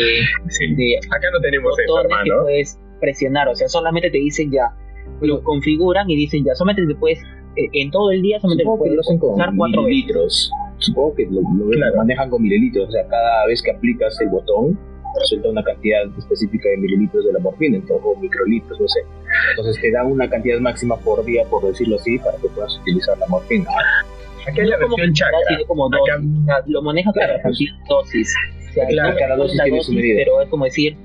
Sí. 0.49 0.73
de 0.75 0.97
Acá 1.11 1.27
no 1.33 1.39
tenemos 1.41 1.77
eso, 1.77 1.91
botones 1.93 2.17
que 2.23 2.29
hermano. 2.29 2.43
puedes 2.43 2.79
presionar. 3.01 3.47
O 3.49 3.55
sea, 3.55 3.67
solamente 3.67 4.09
te 4.09 4.17
dicen 4.17 4.51
ya, 4.51 4.71
lo 5.21 5.43
configuran 5.43 6.09
y 6.09 6.15
dicen 6.15 6.43
ya, 6.45 6.55
solamente 6.55 6.91
te 6.93 6.97
puedes, 6.99 7.19
eh, 7.57 7.67
en 7.73 7.91
todo 7.91 8.11
el 8.11 8.21
día 8.21 8.39
solamente 8.39 8.63
Supongo 8.63 8.83
puedes 8.85 8.99
usar 9.09 9.51
cuatro 9.57 9.81
veces. 9.83 9.89
mililitros. 9.95 10.51
Supongo 10.77 11.15
que 11.15 11.25
lo, 11.25 11.41
lo- 11.41 11.65
lo 11.65 11.71
Claro. 11.71 11.95
manejan 11.97 12.29
con 12.29 12.41
mililitros. 12.41 12.87
O 12.89 12.91
sea, 12.91 13.05
cada 13.07 13.45
vez 13.47 13.61
que 13.61 13.71
aplicas 13.71 14.19
el 14.21 14.29
botón, 14.29 14.79
suelta 15.23 15.49
una 15.49 15.63
cantidad 15.63 16.01
específica 16.17 16.67
de 16.69 16.77
mililitros 16.77 17.25
de 17.25 17.33
la 17.33 17.39
morfina, 17.39 17.77
entonces, 17.77 18.05
o 18.05 18.15
microlitros, 18.19 18.79
no 18.79 18.87
sé. 18.87 18.99
Entonces 19.51 19.81
te 19.81 19.91
dan 19.91 20.07
una 20.11 20.29
cantidad 20.29 20.59
máxima 20.59 20.97
por 20.97 21.23
día, 21.25 21.43
por 21.49 21.65
decirlo 21.65 21.95
así, 21.95 22.17
para 22.19 22.37
que 22.37 22.47
puedas 22.49 22.77
utilizar 22.79 23.17
la 23.17 23.27
morfina. 23.27 23.69
Acá 24.47 24.61
es 24.61 24.67
la 24.69 24.77
No 24.77 24.87
versión 24.89 25.13
chakra. 25.13 25.37
sino 25.49 25.65
como 25.67 25.87
Acá- 25.87 25.97
dosis. 26.17 26.41
O 26.41 26.45
sea, 26.45 26.63
lo 26.67 26.81
manejas 26.81 27.13
Claro, 27.13 27.27
para 27.33 27.41
pues. 27.43 27.43
reducir 27.59 27.69
dosis. 27.89 28.33
O 28.69 28.73
sea, 28.73 28.87
Claro, 28.87 29.15
cada 29.17 29.35
dosis 29.37 29.61
tiene 29.63 29.81
su 29.81 29.93
medida. 29.93 30.15
Pero 30.17 30.41
es 30.41 30.49
como 30.49 30.65
decir, 30.65 30.95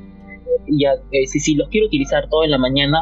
ya, 0.68 0.94
eh, 1.12 1.26
si, 1.26 1.40
si 1.40 1.54
los 1.54 1.68
quiero 1.68 1.86
utilizar 1.86 2.28
todo 2.28 2.44
en 2.44 2.50
la 2.50 2.58
mañana, 2.58 2.98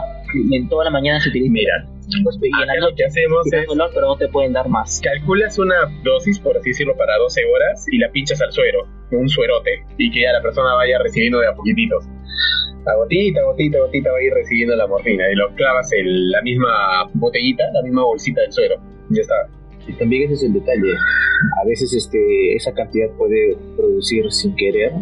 en 0.50 0.68
toda 0.68 0.84
la 0.84 0.90
mañana 0.90 1.20
se 1.20 1.28
utiliza. 1.28 1.52
Mira, 1.52 1.86
Pues, 2.24 2.36
y 2.42 2.46
en 2.46 2.52
la 2.52 2.72
acá 2.72 2.74
lo 2.76 2.80
noche 2.86 2.96
que 2.96 3.04
hacemos 3.04 3.52
es 3.52 3.66
dolor, 3.66 3.90
pero 3.94 4.06
no 4.06 4.16
te 4.16 4.28
pueden 4.28 4.52
dar 4.52 4.68
más. 4.68 5.00
calculas 5.02 5.58
una 5.58 5.76
dosis, 6.02 6.38
por 6.38 6.56
así 6.56 6.70
decirlo, 6.70 6.96
para 6.96 7.16
12 7.18 7.40
horas 7.44 7.86
y 7.90 7.98
la 7.98 8.10
pinchas 8.10 8.40
al 8.40 8.52
suero, 8.52 8.86
un 9.12 9.28
suerote, 9.28 9.84
y 9.96 10.10
que 10.10 10.22
ya 10.22 10.32
la 10.32 10.42
persona 10.42 10.74
vaya 10.74 10.98
recibiendo 10.98 11.40
de 11.40 11.48
a 11.48 11.54
poquititos. 11.54 12.04
A 12.86 12.94
gotita, 12.94 13.42
gotita, 13.42 13.78
gotita 13.80 14.10
va 14.10 14.18
a 14.18 14.22
ir 14.22 14.32
recibiendo 14.32 14.74
la 14.76 14.86
morfina 14.86 15.30
y 15.30 15.34
lo 15.34 15.54
clavas 15.54 15.92
en 15.92 16.30
la 16.30 16.40
misma 16.42 17.10
botellita, 17.14 17.64
la 17.72 17.82
misma 17.82 18.04
bolsita 18.04 18.40
del 18.40 18.52
suero. 18.52 18.76
Ya 19.10 19.20
está. 19.22 19.34
Y 19.86 19.92
también 19.94 20.24
ese 20.24 20.34
es 20.34 20.42
el 20.44 20.54
detalle. 20.54 20.94
A 21.62 21.66
veces 21.66 21.92
este, 21.94 22.54
esa 22.54 22.72
cantidad 22.72 23.10
puede 23.16 23.56
producir 23.76 24.30
sin 24.32 24.54
querer 24.56 24.92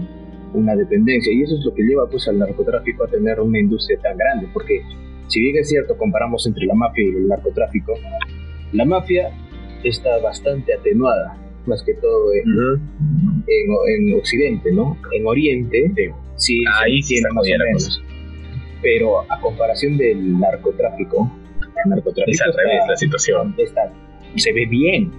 una 0.57 0.75
dependencia 0.75 1.33
y 1.33 1.43
eso 1.43 1.55
es 1.59 1.65
lo 1.65 1.75
que 1.75 1.83
lleva 1.83 2.09
pues 2.09 2.27
al 2.29 2.39
narcotráfico 2.39 3.05
a 3.05 3.09
tener 3.09 3.41
una 3.41 3.59
industria 3.59 3.99
tan 4.01 4.17
grande 4.17 4.49
porque 4.53 4.83
si 5.29 5.41
bien 5.41 5.57
es 5.59 5.69
cierto 5.69 5.97
comparamos 5.97 6.47
entre 6.47 6.67
la 6.67 6.75
mafia 6.75 7.05
y 7.05 7.09
el 7.09 7.29
narcotráfico 7.29 7.95
la 8.73 8.85
mafia 8.85 9.31
está 9.85 10.19
bastante 10.23 10.73
atenuada 10.75 11.37
más 11.67 11.83
que 11.83 11.95
todo 11.95 12.33
en, 12.33 12.45
en, 13.47 14.11
en 14.11 14.19
Occidente 14.19 14.73
no 14.73 14.97
en 15.13 15.27
Oriente 15.27 15.93
sí 16.37 16.65
Ahí 16.83 17.03
se 17.03 17.09
sí 17.09 17.15
tiene 17.15 17.29
está 17.29 17.35
más 17.35 17.47
o 17.47 17.65
menos 17.65 18.03
pero 18.83 19.21
a 19.31 19.41
comparación 19.41 19.97
del 19.97 20.39
narcotráfico 20.39 21.31
el 21.85 21.91
narcotráfico 21.91 22.31
Es 22.33 22.41
al 22.43 22.51
está- 22.51 22.63
revés 22.63 22.81
la 22.89 22.97
situación. 22.97 23.55
está, 23.59 23.93
se 24.37 24.53
ve 24.53 24.67
bien. 24.67 25.11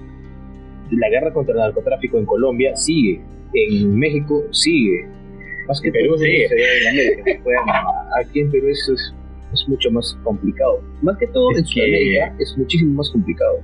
La 0.92 1.10
guerra 1.10 1.32
contra 1.34 1.54
el 1.54 1.60
narcotráfico 1.60 2.18
en 2.18 2.26
Colombia 2.26 2.76
sigue, 2.76 3.22
en 3.54 3.96
México 3.98 4.44
sigue. 4.52 5.06
Más 5.68 5.82
que 5.82 5.92
Perú 5.92 6.16
todo 6.16 6.18
sigue. 6.20 6.48
se 6.48 6.56
ve 6.56 6.64
en 6.82 6.88
América. 6.88 7.42
Bueno, 7.44 7.62
aquí 8.20 8.40
en 8.42 8.52
Perú 8.52 8.68
es, 8.70 8.90
es, 8.90 9.14
es 9.54 9.68
mucho 9.70 9.92
más 9.92 10.18
complicado. 10.24 10.82
Más 11.02 11.18
que 11.18 11.28
todo 11.28 11.52
Es 11.52 11.58
en 11.60 11.64
que- 11.66 11.70
Sudamérica 11.72 12.36
es 12.40 12.58
muchísimo 12.58 12.94
más 12.96 13.10
complicado. 13.10 13.60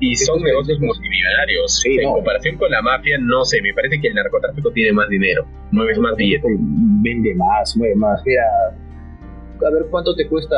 Y 0.00 0.14
son 0.14 0.36
Estos 0.36 0.42
negocios 0.44 0.80
negocios- 0.80 0.98
multimillonarios. 0.98 1.80
Sí, 1.80 1.96
en 1.98 2.04
no. 2.04 2.12
comparación 2.14 2.56
con 2.56 2.70
la 2.70 2.82
mafia, 2.82 3.18
no 3.20 3.44
sé, 3.44 3.60
me 3.62 3.74
parece 3.74 4.00
que 4.00 4.08
el 4.08 4.14
narcotráfico 4.14 4.70
tiene 4.70 4.92
más 4.92 5.08
dinero, 5.08 5.44
mueves 5.72 5.98
más 5.98 6.14
billetes. 6.16 6.50
Vende 7.02 7.34
más, 7.34 7.76
mueve 7.76 7.96
más. 7.96 8.22
Mira, 8.24 8.42
a 9.66 9.70
ver 9.70 9.86
cuánto 9.90 10.14
te 10.14 10.28
cuesta, 10.28 10.56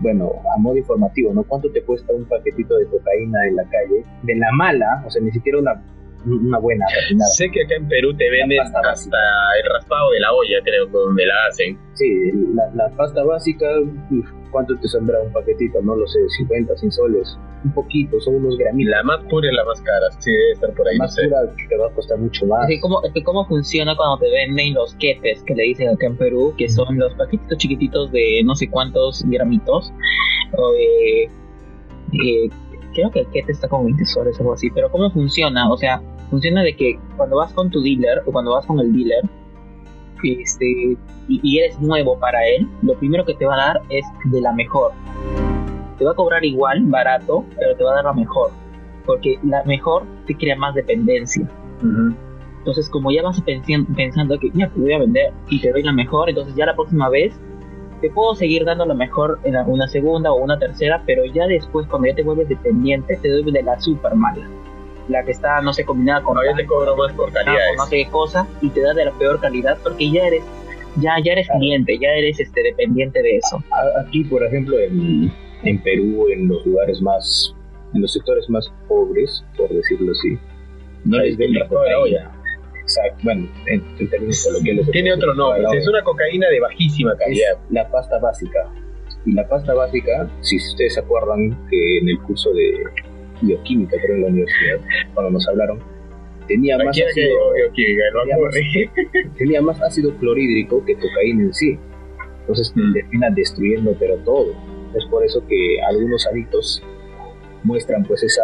bueno, 0.00 0.30
a 0.56 0.60
modo 0.60 0.76
informativo, 0.76 1.34
¿no? 1.34 1.42
¿Cuánto 1.42 1.68
te 1.72 1.82
cuesta 1.82 2.12
un 2.12 2.24
paquetito 2.26 2.76
de 2.78 2.86
cocaína 2.86 3.46
en 3.48 3.56
la 3.56 3.64
calle? 3.64 4.04
De 4.22 4.36
la 4.36 4.52
mala, 4.52 5.02
o 5.04 5.10
sea, 5.10 5.20
ni 5.20 5.32
siquiera 5.32 5.58
una, 5.58 5.82
una 6.30 6.58
buena 6.58 6.84
refinada. 6.94 7.28
Sé 7.30 7.50
que 7.50 7.62
acá 7.64 7.74
en 7.76 7.88
Perú 7.88 8.14
te 8.16 8.28
venden 8.30 8.58
pasta 8.58 8.78
hasta 8.78 8.88
básica. 8.88 9.16
el 9.64 9.72
raspado 9.72 10.10
de 10.10 10.20
la 10.20 10.32
olla, 10.32 10.58
creo, 10.64 10.86
donde 10.86 11.26
la 11.26 11.34
hacen. 11.48 11.78
Sí, 11.94 12.06
la, 12.54 12.70
la 12.74 12.96
pasta 12.96 13.22
básica, 13.24 13.66
¿cuánto 14.50 14.74
te 14.80 14.88
saldrá 14.88 15.20
un 15.22 15.32
paquetito? 15.32 15.80
No 15.82 15.96
lo 15.96 16.06
sé, 16.06 16.20
50, 16.28 16.76
100 16.76 16.92
soles. 16.92 17.38
Un 17.64 17.72
poquito, 17.72 18.20
son 18.20 18.36
unos 18.36 18.56
gramitos. 18.56 18.90
La 18.90 19.02
más 19.02 19.20
pura 19.24 19.48
es 19.48 19.54
la 19.56 19.64
más 19.64 19.80
cara, 19.82 20.06
sí 20.20 20.30
debe 20.30 20.52
estar 20.52 20.72
por 20.74 20.86
ahí, 20.86 20.94
La 20.96 20.98
no 20.98 21.04
más 21.04 21.14
sé. 21.14 21.22
pura 21.24 21.40
te 21.68 21.76
va 21.76 21.86
a 21.88 21.90
costar 21.90 22.18
mucho 22.18 22.46
más. 22.46 22.68
Es 22.70 22.76
que 22.76 22.80
cómo, 22.80 23.02
es 23.04 23.12
que 23.12 23.22
cómo 23.24 23.44
funciona 23.46 23.96
cuando 23.96 24.18
te 24.18 24.30
venden 24.30 24.74
los 24.74 24.94
quetes, 24.94 25.42
que 25.42 25.54
le 25.56 25.64
dicen 25.64 25.88
acá 25.88 26.06
en 26.06 26.16
Perú, 26.16 26.54
que 26.56 26.68
son 26.68 26.96
los 26.98 27.12
paquetitos 27.14 27.58
chiquititos 27.58 28.12
de 28.12 28.42
no 28.44 28.54
sé 28.54 28.70
cuántos 28.70 29.24
gramitos. 29.26 29.92
O, 30.56 30.72
eh, 30.74 31.24
eh, 32.24 32.48
creo 32.94 33.10
que 33.10 33.20
el 33.20 33.26
quete 33.28 33.52
está 33.52 33.68
con 33.68 33.84
20 33.84 34.04
soles 34.06 34.36
o 34.38 34.40
algo 34.42 34.54
así, 34.54 34.70
pero 34.70 34.90
¿cómo 34.90 35.10
funciona? 35.10 35.68
O 35.70 35.76
sea, 35.76 36.00
funciona 36.30 36.62
de 36.62 36.76
que 36.76 36.98
cuando 37.16 37.36
vas 37.36 37.52
con 37.52 37.70
tu 37.70 37.80
dealer 37.82 38.22
o 38.26 38.32
cuando 38.32 38.52
vas 38.52 38.66
con 38.66 38.78
el 38.80 38.92
dealer 38.92 39.24
este, 40.22 40.96
y, 41.28 41.40
y 41.42 41.58
eres 41.58 41.80
nuevo 41.80 42.18
para 42.18 42.46
él, 42.46 42.68
lo 42.82 42.94
primero 42.94 43.24
que 43.24 43.34
te 43.34 43.46
va 43.46 43.54
a 43.54 43.74
dar 43.74 43.82
es 43.88 44.04
de 44.24 44.40
la 44.40 44.52
mejor. 44.52 44.92
Te 45.98 46.04
va 46.04 46.12
a 46.12 46.14
cobrar 46.14 46.44
igual, 46.44 46.82
barato, 46.84 47.44
pero 47.58 47.76
te 47.76 47.84
va 47.84 47.92
a 47.92 47.94
dar 47.96 48.04
la 48.04 48.12
mejor. 48.12 48.50
Porque 49.04 49.38
la 49.42 49.62
mejor 49.64 50.04
te 50.26 50.36
crea 50.36 50.56
más 50.56 50.74
dependencia. 50.74 51.48
Entonces, 52.58 52.88
como 52.88 53.10
ya 53.10 53.22
vas 53.22 53.40
pensando 53.96 54.38
que 54.38 54.50
ya 54.52 54.68
te 54.68 54.80
voy 54.80 54.92
a 54.92 54.98
vender 54.98 55.32
y 55.48 55.60
te 55.60 55.72
doy 55.72 55.82
la 55.82 55.92
mejor, 55.92 56.28
entonces 56.28 56.54
ya 56.54 56.66
la 56.66 56.74
próxima 56.74 57.08
vez 57.08 57.38
te 58.00 58.10
puedo 58.10 58.34
seguir 58.34 58.64
dando 58.64 58.84
la 58.84 58.94
mejor 58.94 59.40
en 59.44 59.56
una 59.56 59.88
segunda 59.88 60.32
o 60.32 60.36
una 60.36 60.58
tercera, 60.58 61.02
pero 61.06 61.24
ya 61.24 61.46
después, 61.46 61.86
cuando 61.86 62.08
ya 62.08 62.14
te 62.14 62.22
vuelves 62.22 62.48
dependiente, 62.48 63.16
te 63.16 63.28
doy 63.28 63.50
de 63.50 63.62
la 63.62 63.80
super 63.80 64.14
mala. 64.14 64.46
La 65.08 65.24
que 65.24 65.30
está, 65.32 65.60
no 65.62 65.72
sé, 65.72 65.84
combinada 65.84 66.22
con 66.22 66.34
Todavía 66.34 66.54
te 66.56 66.66
cobro 66.66 66.94
más 66.96 67.12
por 67.14 67.30
o 67.30 67.32
calidades. 67.32 67.76
no 67.78 67.86
sé 67.86 67.96
qué 68.04 68.10
cosa 68.10 68.46
y 68.60 68.68
te 68.70 68.80
da 68.82 68.92
de 68.94 69.06
la 69.06 69.12
peor 69.12 69.40
calidad 69.40 69.78
porque 69.82 70.10
ya 70.10 70.26
eres 70.26 70.42
ya 70.96 71.14
ya 71.24 71.32
eres 71.32 71.46
Claro. 71.46 71.60
cliente, 71.60 71.98
ya 71.98 72.08
eres 72.10 72.40
este 72.40 72.62
dependiente 72.62 73.22
de 73.22 73.36
eso. 73.38 73.62
Aquí, 74.04 74.24
por 74.24 74.42
ejemplo, 74.44 74.78
en, 74.78 75.32
en 75.62 75.78
Perú, 75.82 76.26
en 76.32 76.48
los 76.48 76.64
lugares 76.66 77.00
más, 77.00 77.54
en 77.94 78.02
los 78.02 78.12
sectores 78.12 78.48
más 78.50 78.70
pobres, 78.88 79.44
por 79.56 79.68
decirlo 79.70 80.12
así, 80.12 80.36
no 81.04 81.18
les 81.18 81.38
de 81.38 81.48
la 81.50 81.68
cocaína. 81.68 82.32
Exacto, 82.82 83.18
bueno, 83.22 83.48
en, 83.66 83.84
en 83.98 84.10
términos 84.10 84.44
coloquiales. 84.46 84.90
Tiene 84.90 85.12
otro 85.12 85.34
nombre, 85.34 85.62
es 85.76 85.86
una 85.88 86.02
cocaína 86.02 86.48
de 86.48 86.60
bajísima 86.60 87.16
calidad. 87.16 87.52
es 87.52 87.58
la 87.70 87.88
pasta 87.90 88.18
básica. 88.18 88.66
Y 89.26 89.32
la 89.32 89.46
pasta 89.48 89.74
básica, 89.74 90.28
si 90.40 90.56
ustedes 90.56 90.94
se 90.94 91.00
acuerdan 91.00 91.50
que 91.70 91.98
en 91.98 92.08
el 92.08 92.18
curso 92.22 92.50
de 92.52 92.72
bioquímica, 93.42 93.96
creo 94.02 94.16
en 94.16 94.22
la 94.22 94.28
universidad, 94.28 94.80
cuando 95.14 95.32
nos 95.32 95.48
hablaron, 95.48 95.80
tenía 96.46 96.78
más, 96.78 96.88
ácido, 96.88 97.36
tenía 99.36 99.62
más 99.62 99.80
ácido 99.82 100.16
clorhídrico 100.16 100.84
que 100.84 100.94
cocaína 100.94 101.44
en 101.44 101.54
sí. 101.54 101.78
Entonces 102.40 102.72
mm. 102.74 102.92
termina 102.94 103.30
destruyendo 103.30 103.94
pero 103.98 104.16
todo. 104.18 104.54
Es 104.94 105.04
por 105.06 105.24
eso 105.24 105.46
que 105.46 105.80
algunos 105.82 106.26
adictos 106.26 106.82
muestran 107.62 108.04
pues 108.04 108.22
esa 108.22 108.42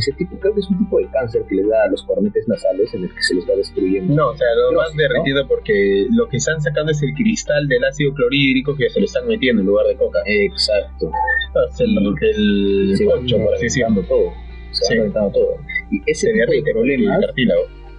ese 0.00 0.12
tipo, 0.12 0.36
creo 0.38 0.54
que 0.54 0.60
es 0.60 0.70
un 0.70 0.78
tipo 0.78 0.98
de 0.98 1.06
cáncer 1.08 1.42
que 1.48 1.54
les 1.56 1.68
da 1.68 1.84
a 1.84 1.88
los 1.88 2.02
cornetes 2.04 2.48
nasales 2.48 2.92
en 2.94 3.04
el 3.04 3.14
que 3.14 3.22
se 3.22 3.34
les 3.34 3.48
va 3.48 3.54
destruyendo. 3.54 4.14
No, 4.14 4.30
o 4.30 4.36
sea, 4.36 4.46
lo 4.70 4.78
más 4.78 4.94
derretido 4.96 5.46
porque 5.46 6.06
lo 6.10 6.28
que 6.28 6.38
están 6.38 6.60
sacando 6.60 6.92
es 6.92 7.02
el 7.02 7.14
cristal 7.14 7.68
del 7.68 7.84
ácido 7.84 8.12
clorhídrico 8.14 8.76
que 8.76 8.90
se 8.90 9.00
le 9.00 9.06
están 9.06 9.26
metiendo 9.26 9.60
en 9.62 9.66
lugar 9.66 9.86
de 9.86 9.96
coca. 9.96 10.20
Exacto. 10.26 11.10
Es 11.70 11.80
el, 11.80 11.96
el 12.20 12.96
se 12.96 13.04
por 13.04 13.54
así 13.54 13.64
decirlo. 13.64 14.02
todo. 14.02 14.32
Se 14.72 14.98
va 14.98 15.06
sí. 15.06 15.12
todo. 15.12 15.56
Y 15.90 16.02
ese 16.06 16.32
tipo 16.32 16.52
de 16.52 16.72
problemas 16.72 17.20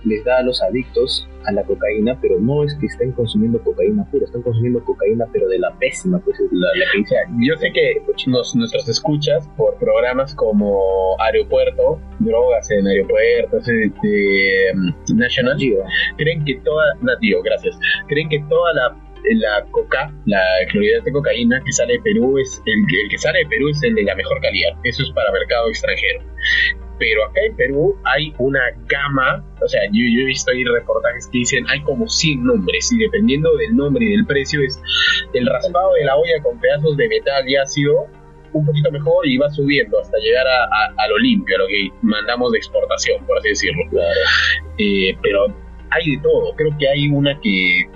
les 0.06 0.24
da 0.24 0.40
a 0.40 0.42
los 0.44 0.62
adictos 0.62 1.28
a 1.46 1.52
la 1.52 1.64
cocaína, 1.64 2.18
pero 2.22 2.40
no 2.40 2.64
es 2.64 2.76
que 2.76 2.86
estén 2.86 3.12
consumiendo 3.14 3.62
cocaína 3.64 4.06
pura, 4.12 4.26
están 4.26 4.42
consumiendo 4.42 4.84
cocaína, 4.84 5.26
pero 5.32 5.48
de 5.48 5.60
la 5.60 5.72
pésima, 5.80 6.20
pues 6.20 6.38
la, 6.52 6.68
la 6.76 6.92
que 6.92 7.00
dice. 7.00 7.16
Yo 7.40 7.56
sé 7.58 7.72
que 7.72 8.02
nos, 8.28 8.56
nuestros 8.56 8.88
escuchas 8.88 9.48
por 9.58 9.76
programas 9.78 10.36
como 10.36 11.16
Aeropuerto, 11.20 12.00
Drogas 12.20 12.70
en 12.72 12.88
Aeropuerto, 12.88 13.58
este, 13.58 14.74
National, 15.14 15.58
creen 16.18 16.46
que 16.46 16.56
toda, 16.64 16.94
Nativo, 17.02 17.42
gracias, 17.42 17.78
creen 18.08 18.30
que 18.30 18.44
toda 18.50 18.74
la 18.74 18.96
la 19.36 19.66
coca, 19.72 20.14
la 20.26 20.42
cloridad 20.72 21.04
de 21.04 21.12
cocaína 21.12 21.62
que 21.66 21.72
sale 21.72 21.94
de 21.94 22.00
Perú 22.00 22.38
es 22.38 22.62
el, 22.66 22.80
el, 23.04 23.10
que 23.10 23.18
sale 23.18 23.40
de 23.40 23.46
Perú 23.46 23.70
es 23.70 23.82
el 23.84 23.96
de 23.96 24.04
la 24.04 24.16
mejor 24.16 24.40
calidad. 24.42 24.72
Eso 24.84 25.04
es 25.04 25.12
para 25.12 25.32
mercado 25.32 25.70
extranjero 25.70 26.22
pero 27.02 27.26
acá 27.26 27.42
en 27.44 27.56
Perú 27.56 27.98
hay 28.04 28.32
una 28.38 28.62
gama, 28.88 29.44
o 29.60 29.68
sea, 29.68 29.82
yo, 29.92 30.22
he 30.22 30.26
visto 30.26 30.52
ahí 30.52 30.64
reportajes 30.64 31.28
que 31.32 31.40
dicen 31.40 31.66
hay 31.68 31.82
como 31.82 32.08
100 32.08 32.44
nombres 32.44 32.92
y 32.92 33.00
dependiendo 33.00 33.58
del 33.58 33.76
nombre 33.76 34.06
y 34.06 34.12
del 34.12 34.26
precio 34.28 34.62
es 34.62 34.80
el 35.34 35.48
raspado 35.48 35.94
de 35.96 36.06
la 36.06 36.16
olla 36.16 36.40
con 36.44 36.60
pedazos 36.60 36.96
de 36.98 37.10
metal 37.10 37.50
y 37.50 37.56
ácido 37.56 38.06
un 38.54 38.68
poquito 38.68 38.92
mejor 38.92 39.28
y 39.28 39.40
va 39.40 39.50
subiendo 39.50 40.00
hasta 40.00 40.16
llegar 40.20 40.46
a, 40.46 41.08
lo 41.08 41.18
limpio, 41.18 41.56
a 41.56 41.60
lo 41.60 41.68
que 41.68 41.90
mandamos 42.04 42.52
de 42.52 42.60
exportación, 42.60 43.26
por 43.26 43.40
así 43.40 43.50
decirlo. 43.50 43.82
Eh, 44.78 45.18
pero 45.24 45.48
hay 45.90 46.18
de 46.18 46.22
todo, 46.22 46.54
creo 46.56 46.70
que 46.78 46.88
hay 46.88 47.08
una 47.08 47.40
que 47.42 47.90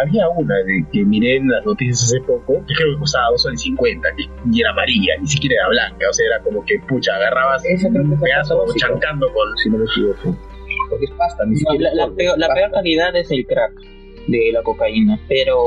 había 0.00 0.28
una 0.28 0.54
de 0.56 0.84
que 0.92 1.04
miré 1.04 1.36
en 1.36 1.48
las 1.48 1.64
noticias 1.64 2.04
hace 2.04 2.20
poco, 2.20 2.54
que 2.66 2.74
creo 2.74 2.94
que 2.94 2.98
costaba 3.00 3.30
2 3.30 3.42
soles 3.42 3.60
50, 3.62 4.08
y 4.52 4.60
era 4.60 4.70
amarilla, 4.70 5.14
ni 5.20 5.26
siquiera 5.26 5.56
era 5.56 5.68
blanca, 5.68 6.06
o 6.08 6.12
sea, 6.12 6.26
era 6.26 6.42
como 6.42 6.64
que, 6.64 6.78
pucha, 6.88 7.14
agarrabas 7.16 7.62
un 7.84 8.20
pedazo 8.20 8.58
como 8.58 8.74
chancando 8.74 9.32
con... 9.32 9.56
Si 9.58 9.70
no 9.70 9.78
me 9.78 9.84
equivoco. 9.84 10.36
Porque 10.90 11.04
es 11.06 11.10
pasta, 11.12 11.44
ni 11.46 11.56
siquiera 11.56 11.90
La, 11.94 12.08
peor, 12.10 12.38
la 12.38 12.48
peor 12.48 12.70
calidad 12.72 13.14
es 13.16 13.30
el 13.30 13.46
crack 13.46 13.72
de 14.28 14.50
la 14.52 14.62
cocaína, 14.62 15.18
pero... 15.28 15.58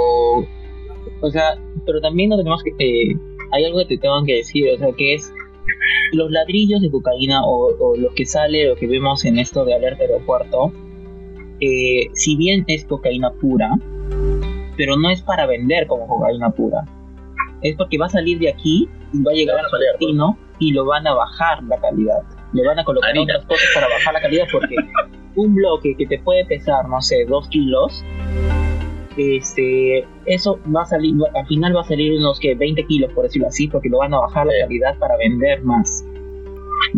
O 1.19 1.31
sea, 1.31 1.57
pero 1.85 2.01
también 2.01 2.29
no 2.29 2.37
tenemos 2.37 2.63
que... 2.63 2.71
Eh, 2.77 3.15
hay 3.51 3.65
algo 3.65 3.79
que 3.79 3.85
te 3.85 3.97
tengo 3.97 4.23
que 4.25 4.35
decir, 4.35 4.69
o 4.73 4.77
sea, 4.77 4.91
que 4.91 5.13
es 5.13 5.33
los 6.11 6.31
ladrillos 6.31 6.81
de 6.81 6.91
cocaína 6.91 7.45
o, 7.45 7.75
o, 7.79 7.97
lo 7.97 8.13
que 8.13 8.25
sale, 8.25 8.67
lo 8.67 8.75
que 8.75 8.87
vemos 8.87 9.25
en 9.25 9.39
esto 9.39 9.65
de 9.65 9.73
alerta 9.73 10.03
aeropuerto, 10.03 10.71
eh, 11.59 12.09
si 12.13 12.35
bien 12.35 12.63
es 12.67 12.85
cocaína 12.85 13.31
pura, 13.31 13.71
pero 14.77 14.95
no 14.95 15.09
es 15.09 15.21
para 15.21 15.45
vender 15.45 15.87
como 15.87 16.07
cocaína 16.07 16.49
pura. 16.51 16.85
Es 17.61 17.75
porque 17.75 17.97
va 17.97 18.05
a 18.05 18.09
salir 18.09 18.39
de 18.39 18.49
aquí 18.49 18.87
y 19.11 19.23
va 19.23 19.31
a 19.31 19.35
llegar 19.35 19.57
a 19.57 19.67
su 19.67 19.77
destino 19.77 20.37
y 20.59 20.71
lo 20.71 20.85
van 20.85 21.07
a 21.07 21.13
bajar 21.13 21.63
la 21.63 21.77
calidad. 21.79 22.21
Le 22.53 22.65
van 22.65 22.79
a 22.79 22.83
colocar 22.83 23.17
otras 23.17 23.45
cosas 23.45 23.67
para 23.73 23.87
bajar 23.89 24.13
la 24.13 24.21
calidad 24.21 24.45
porque 24.51 24.75
un 25.35 25.55
bloque 25.55 25.95
que 25.97 26.05
te 26.05 26.19
puede 26.19 26.45
pesar, 26.45 26.87
no 26.87 27.01
sé, 27.01 27.25
dos 27.25 27.47
kilos, 27.49 28.03
este, 29.17 30.05
eso 30.25 30.59
va 30.73 30.83
a 30.83 30.85
salir, 30.85 31.15
al 31.35 31.47
final 31.47 31.75
va 31.75 31.81
a 31.81 31.85
salir 31.85 32.13
unos 32.13 32.39
que 32.39 32.53
20 32.53 32.85
kilos, 32.85 33.11
por 33.13 33.23
decirlo 33.23 33.47
así, 33.47 33.67
porque 33.67 33.89
lo 33.89 33.97
van 33.97 34.13
a 34.13 34.19
bajar 34.19 34.45
la 34.45 34.53
calidad 34.61 34.97
para 34.99 35.17
vender 35.17 35.63
más 35.63 36.05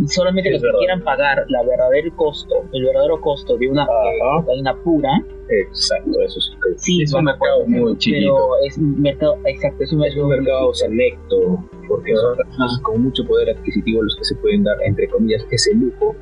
solamente 0.08 0.52
los 0.52 0.62
que 0.62 0.70
quieran 0.80 1.04
pagar 1.04 1.46
la 1.50 1.64
verdadero 1.64 2.16
costo, 2.16 2.66
el 2.74 2.86
verdadero 2.86 3.20
costo 3.22 3.58
de 3.58 3.70
una 3.70 3.86
cocaína 3.86 4.76
pura. 4.84 5.10
Exacto, 5.50 6.22
eso 6.22 6.40
sí. 6.78 7.02
es 7.02 7.14
un 7.14 7.26
mercado 7.26 7.66
muy 7.66 7.98
chiquito. 7.98 8.36
Pero 8.36 8.68
es 8.68 8.78
un 8.78 9.02
mercado, 9.02 9.38
exacto, 9.46 9.84
es 9.84 9.92
un, 9.92 10.00
mercado 10.00 10.74
selecto, 10.74 11.64
porque 11.88 12.16
son 12.16 12.38
personas 12.38 12.80
con 12.84 13.04
mucho 13.04 13.26
poder 13.26 13.50
adquisitivo 13.50 14.04
los 14.04 14.16
que 14.16 14.26
se 14.26 14.36
pueden 14.36 14.64
dar, 14.64 14.78
entre 14.84 15.08
comillas, 15.08 15.46
ese 15.50 15.74
lujo 15.74 16.16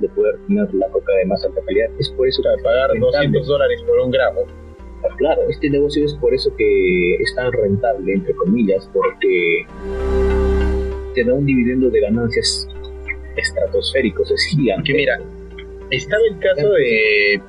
de 0.00 0.08
poder 0.10 0.38
tener 0.46 0.72
la 0.74 0.88
coca 0.88 1.12
de 1.14 1.24
más 1.24 1.42
alta 1.44 1.60
calidad. 1.64 1.88
Es 1.98 2.10
por 2.10 2.28
eso 2.28 2.42
que 2.42 2.62
pagar 2.62 2.90
200 2.98 3.46
dólares 3.46 3.82
por 3.86 3.98
un 4.00 4.10
gramo. 4.10 4.40
Ah, 5.04 5.14
claro, 5.16 5.42
este 5.48 5.70
negocio 5.70 6.04
es 6.04 6.14
por 6.14 6.34
eso 6.34 6.50
que 6.56 7.14
es 7.16 7.34
tan 7.34 7.52
rentable, 7.52 8.12
entre 8.12 8.34
comillas, 8.34 8.88
porque 8.92 9.66
te 11.14 11.24
da 11.24 11.32
un 11.32 11.46
dividendo 11.46 11.88
de 11.90 12.00
ganancias 12.00 12.68
estratosféricos, 13.36 14.30
es 14.30 14.44
gigante. 14.50 14.84
Que 14.84 14.94
mira, 14.94 15.18
estaba 15.90 16.22
el 16.30 16.38
caso 16.38 16.68
de. 16.72 17.40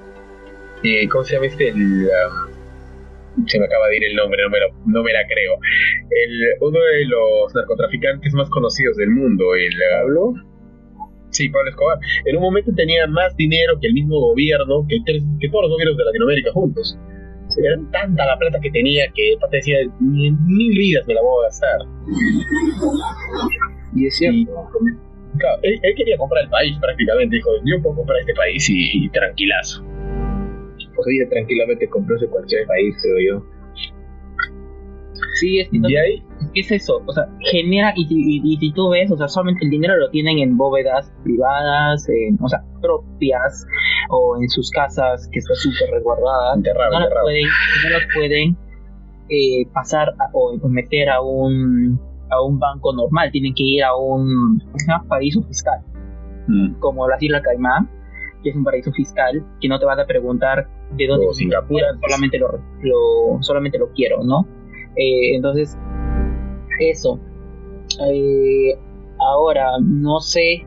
Eh, 0.83 1.07
¿Cómo 1.09 1.23
se 1.23 1.35
llama 1.35 1.47
este? 1.47 1.69
El, 1.69 1.75
um, 1.75 3.47
se 3.47 3.59
me 3.59 3.65
acaba 3.65 3.87
de 3.87 3.97
ir 3.97 4.03
el 4.05 4.15
nombre, 4.15 4.41
no 4.43 4.49
me, 4.49 4.59
no 4.85 5.03
me 5.03 5.13
la 5.13 5.25
creo. 5.27 5.53
El, 6.09 6.47
uno 6.61 6.79
de 6.79 7.05
los 7.05 7.55
narcotraficantes 7.55 8.33
más 8.33 8.49
conocidos 8.49 8.97
del 8.97 9.09
mundo, 9.09 9.55
el. 9.55 9.73
Uh, 9.73 10.01
¿Pablo? 10.01 10.33
Sí, 11.29 11.49
Pablo 11.49 11.69
Escobar. 11.69 11.99
En 12.25 12.37
un 12.37 12.43
momento 12.43 12.71
tenía 12.75 13.05
más 13.07 13.35
dinero 13.35 13.77
que 13.79 13.87
el 13.87 13.93
mismo 13.93 14.19
gobierno, 14.19 14.85
que, 14.87 14.97
que 15.05 15.49
todos 15.49 15.63
los 15.63 15.71
gobiernos 15.71 15.97
de 15.97 16.05
Latinoamérica 16.05 16.51
juntos. 16.51 16.97
Era 17.57 17.75
tanta 17.91 18.25
la 18.25 18.37
plata 18.37 18.59
que 18.61 18.69
tenía 18.69 19.07
que 19.15 19.35
te 19.49 19.57
decía, 19.57 19.77
mil 19.99 20.77
vidas 20.77 21.07
me 21.07 21.15
la 21.15 21.21
voy 21.21 21.43
a 21.43 21.47
gastar. 21.47 21.79
Y 23.95 24.05
es 24.05 24.17
cierto 24.17 24.69
él, 25.61 25.79
quería 25.95 26.17
comprar 26.17 26.43
el 26.43 26.49
país 26.49 26.77
prácticamente, 26.79 27.35
dijo, 27.35 27.49
yo 27.65 27.81
puedo 27.81 27.95
comprar 27.97 28.19
este 28.19 28.33
país 28.33 28.67
y, 28.69 29.09
tranquilazo. 29.09 29.83
Podría 30.95 31.29
tranquilamente 31.29 31.87
comprarse 31.89 32.27
cualquier 32.27 32.65
país, 32.65 32.95
creo 33.01 33.39
yo. 33.41 33.45
Sí, 35.39 35.59
es, 35.59 35.69
¿Y 35.71 35.95
ahí? 35.95 36.23
es 36.53 36.71
eso, 36.71 37.01
o 37.05 37.13
sea, 37.13 37.27
genera, 37.51 37.93
y, 37.95 38.57
si 38.59 38.71
tú 38.73 38.89
ves, 38.89 39.11
o 39.11 39.17
sea, 39.17 39.27
solamente 39.27 39.65
el 39.65 39.71
dinero 39.71 39.95
lo 39.97 40.09
tienen 40.09 40.39
en 40.39 40.57
bóvedas 40.57 41.11
privadas, 41.23 42.07
o 42.41 42.49
sea, 42.49 42.63
propias, 42.81 43.65
o 44.09 44.37
en 44.41 44.49
sus 44.49 44.71
casas 44.71 45.27
que 45.31 45.39
está 45.39 45.53
súper 45.55 45.91
resguardada, 45.91 46.55
no, 46.55 46.99
Las 46.99 47.09
pueden, 47.21 47.45
no 47.83 47.89
las 47.89 48.07
pueden 48.13 48.57
eh, 49.29 49.67
pasar 49.73 50.13
o 50.33 50.57
meter 50.67 51.09
a 51.09 51.21
un 51.21 51.99
a 52.29 52.41
un 52.41 52.59
banco 52.59 52.93
normal, 52.93 53.31
tienen 53.31 53.53
que 53.53 53.63
ir 53.63 53.83
a 53.83 53.95
un 53.95 54.61
paraíso 55.07 55.41
fiscal, 55.43 55.79
mm. 56.47 56.79
como 56.79 57.07
las 57.07 57.21
Islas 57.21 57.41
Caimán, 57.43 57.89
que 58.43 58.49
es 58.49 58.55
un 58.55 58.63
paraíso 58.63 58.91
fiscal, 58.91 59.43
que 59.59 59.67
no 59.67 59.79
te 59.79 59.85
van 59.85 59.99
a 59.99 60.05
preguntar 60.05 60.67
de 60.91 61.07
dónde 61.07 61.33
Singapur, 61.33 61.81
solamente 62.07 62.37
lo, 62.37 62.49
solamente 63.41 63.77
lo 63.77 63.89
quiero, 63.93 64.23
¿no? 64.23 64.47
Eh, 64.95 65.35
entonces, 65.35 65.77
eso. 66.79 67.19
Eh, 68.09 68.77
ahora, 69.19 69.71
no 69.81 70.19
sé, 70.19 70.65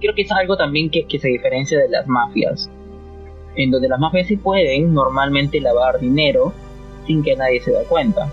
creo 0.00 0.14
que 0.14 0.22
es 0.22 0.32
algo 0.32 0.56
también 0.56 0.90
que, 0.90 1.06
que 1.06 1.18
se 1.18 1.28
diferencia 1.28 1.78
de 1.78 1.88
las 1.88 2.06
mafias, 2.06 2.70
en 3.56 3.70
donde 3.70 3.88
las 3.88 3.98
mafias 3.98 4.26
sí 4.26 4.36
pueden 4.36 4.94
normalmente 4.94 5.60
lavar 5.60 6.00
dinero 6.00 6.52
sin 7.06 7.22
que 7.22 7.36
nadie 7.36 7.60
se 7.60 7.72
dé 7.72 7.84
cuenta. 7.88 8.30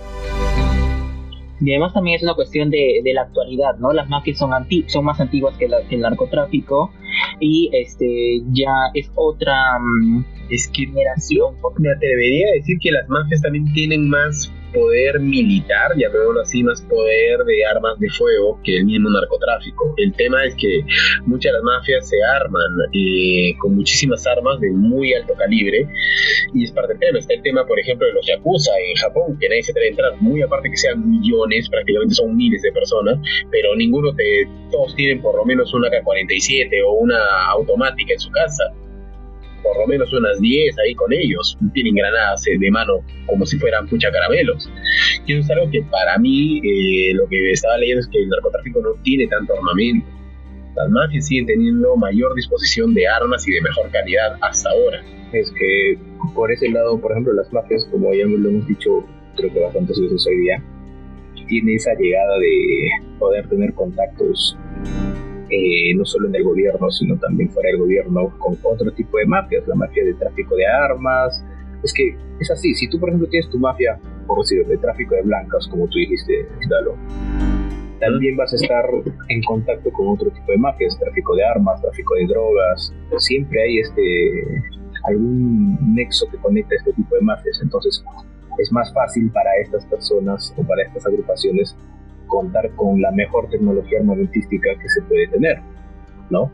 Y 1.59 1.71
además 1.71 1.93
también 1.93 2.17
es 2.17 2.23
una 2.23 2.35
cuestión 2.35 2.69
de, 2.69 3.01
de 3.03 3.13
la 3.13 3.23
actualidad, 3.23 3.77
¿no? 3.79 3.91
Las 3.91 4.07
mafias 4.09 4.37
son, 4.37 4.53
anti 4.53 4.85
son 4.87 5.05
más 5.05 5.19
antiguas 5.19 5.57
que, 5.57 5.65
el 5.65 6.01
narcotráfico 6.01 6.91
y 7.39 7.69
este 7.73 8.41
ya 8.51 8.91
es 8.93 9.11
otra 9.15 9.55
que 10.49 10.69
generación. 10.71 11.55
Me 11.79 11.91
atrevería 11.91 12.47
a 12.49 12.53
decir 12.53 12.77
que 12.79 12.91
las 12.91 13.07
mafias 13.09 13.41
también 13.41 13.71
tienen 13.73 14.07
más 14.09 14.51
poder 14.73 15.19
militar, 15.19 15.91
llamémoslo 15.95 16.41
así, 16.41 16.63
más 16.63 16.81
poder 16.83 17.43
de 17.45 17.65
armas 17.65 17.99
de 17.99 18.09
fuego 18.09 18.59
que 18.63 18.77
el 18.77 18.85
mismo 18.85 19.09
narcotráfico. 19.09 19.93
El 19.97 20.13
tema 20.13 20.45
es 20.45 20.55
que 20.55 20.83
muchas 21.25 21.51
de 21.51 21.57
las 21.57 21.63
mafias 21.63 22.09
se 22.09 22.17
arman 22.23 22.71
eh, 22.93 23.55
con 23.59 23.75
muchísimas 23.75 24.25
armas 24.27 24.59
de 24.59 24.71
muy 24.71 25.13
alto 25.13 25.33
calibre 25.35 25.87
y 26.53 26.63
es 26.63 26.71
parte 26.71 26.93
del 26.93 26.99
tema. 26.99 27.19
Está 27.19 27.33
el 27.33 27.41
tema, 27.41 27.65
por 27.65 27.79
ejemplo, 27.79 28.07
de 28.07 28.13
los 28.13 28.25
yakuza 28.25 28.71
en 28.89 28.95
Japón, 28.95 29.37
que 29.39 29.49
nadie 29.49 29.63
se 29.63 29.71
atreve 29.71 29.87
a 29.87 29.91
entrar, 29.91 30.21
muy 30.21 30.41
aparte 30.41 30.69
que 30.69 30.77
sean 30.77 31.09
millones, 31.09 31.69
prácticamente 31.69 32.15
son 32.15 32.35
miles 32.35 32.61
de 32.61 32.71
personas, 32.71 33.17
pero 33.51 33.75
ninguno 33.75 34.11
de 34.11 34.47
todos 34.71 34.95
tienen 34.95 35.21
por 35.21 35.35
lo 35.35 35.45
menos 35.45 35.73
una 35.73 35.89
K-47 35.89 36.69
o 36.85 36.93
una 36.93 37.17
automática 37.51 38.13
en 38.13 38.19
su 38.19 38.31
casa 38.31 38.63
por 39.63 39.77
lo 39.77 39.87
menos 39.87 40.11
unas 40.13 40.39
10 40.39 40.75
ahí 40.79 40.95
con 40.95 41.11
ellos. 41.13 41.57
Tienen 41.73 41.95
granadas 41.95 42.45
eh, 42.47 42.57
de 42.57 42.71
mano 42.71 42.93
como 43.25 43.45
si 43.45 43.57
fueran 43.57 43.87
pucha 43.87 44.11
caramelos. 44.11 44.69
Y 45.25 45.33
eso 45.33 45.41
es 45.41 45.49
algo 45.51 45.69
que 45.71 45.81
para 45.83 46.17
mí, 46.17 46.59
eh, 46.63 47.13
lo 47.13 47.27
que 47.27 47.51
estaba 47.51 47.77
leyendo 47.77 48.01
es 48.01 48.07
que 48.07 48.19
el 48.19 48.29
narcotráfico 48.29 48.81
no 48.81 49.01
tiene 49.03 49.27
tanto 49.27 49.53
armamento. 49.53 50.07
las 50.75 50.89
mafias 50.89 51.27
siguen 51.27 51.45
teniendo 51.45 51.95
mayor 51.95 52.35
disposición 52.35 52.93
de 52.93 53.07
armas 53.07 53.47
y 53.47 53.51
de 53.51 53.61
mejor 53.61 53.89
calidad 53.91 54.37
hasta 54.41 54.69
ahora. 54.69 55.01
Es 55.33 55.51
que 55.51 55.97
por 56.33 56.51
ese 56.51 56.69
lado, 56.69 56.99
por 56.99 57.11
ejemplo, 57.11 57.33
las 57.33 57.51
mafias, 57.51 57.85
como 57.91 58.13
ya 58.13 58.25
lo 58.25 58.49
hemos 58.49 58.67
dicho 58.67 59.05
creo 59.37 59.53
que 59.53 59.59
bastantes 59.59 59.99
veces 60.01 60.25
hoy 60.27 60.37
día, 60.41 60.63
tiene 61.47 61.75
esa 61.75 61.93
llegada 61.93 62.39
de 62.39 62.89
poder 63.19 63.47
tener 63.47 63.73
contactos 63.73 64.57
eh, 65.49 65.93
no 65.95 66.05
solo 66.05 66.27
en 66.27 66.35
el 66.35 66.43
gobierno, 66.43 66.89
sino 66.91 67.17
también 67.17 67.49
fuera 67.49 67.69
del 67.69 67.79
gobierno, 67.79 68.33
con 68.39 68.57
otro 68.63 68.91
tipo 68.91 69.17
de 69.17 69.25
mafias, 69.25 69.67
la 69.67 69.75
mafia 69.75 70.03
de 70.03 70.13
tráfico 70.13 70.55
de 70.55 70.65
armas. 70.65 71.43
Es 71.83 71.93
que 71.93 72.15
es 72.39 72.51
así, 72.51 72.73
si 72.73 72.89
tú 72.89 72.99
por 72.99 73.09
ejemplo 73.09 73.27
tienes 73.29 73.49
tu 73.49 73.59
mafia, 73.59 73.99
por 74.25 74.39
decir, 74.39 74.65
de 74.65 74.77
tráfico 74.77 75.15
de 75.15 75.21
blancas, 75.21 75.67
como 75.67 75.87
tú 75.87 75.99
dijiste, 75.99 76.47
Dalo, 76.69 76.95
también 77.99 78.35
vas 78.35 78.53
a 78.53 78.57
estar 78.57 78.85
en 79.29 79.41
contacto 79.43 79.91
con 79.91 80.09
otro 80.09 80.29
tipo 80.29 80.51
de 80.51 80.57
mafias, 80.57 80.99
tráfico 80.99 81.35
de 81.35 81.45
armas, 81.45 81.81
tráfico 81.81 82.15
de 82.15 82.27
drogas, 82.27 82.93
siempre 83.17 83.61
hay 83.61 83.79
este 83.79 84.43
algún 85.07 85.95
nexo 85.95 86.27
que 86.29 86.37
conecta 86.37 86.75
este 86.75 86.93
tipo 86.93 87.15
de 87.15 87.21
mafias, 87.21 87.59
entonces 87.61 88.03
es 88.57 88.71
más 88.71 88.91
fácil 88.93 89.31
para 89.31 89.49
estas 89.61 89.85
personas 89.85 90.53
o 90.57 90.63
para 90.63 90.83
estas 90.83 91.05
agrupaciones 91.05 91.75
contar 92.27 92.69
con 92.75 93.01
la 93.01 93.11
mejor 93.11 93.49
tecnología 93.49 93.99
armamentística 93.99 94.69
que 94.79 94.89
se 94.89 95.01
puede 95.03 95.27
tener, 95.27 95.59
¿no? 96.29 96.51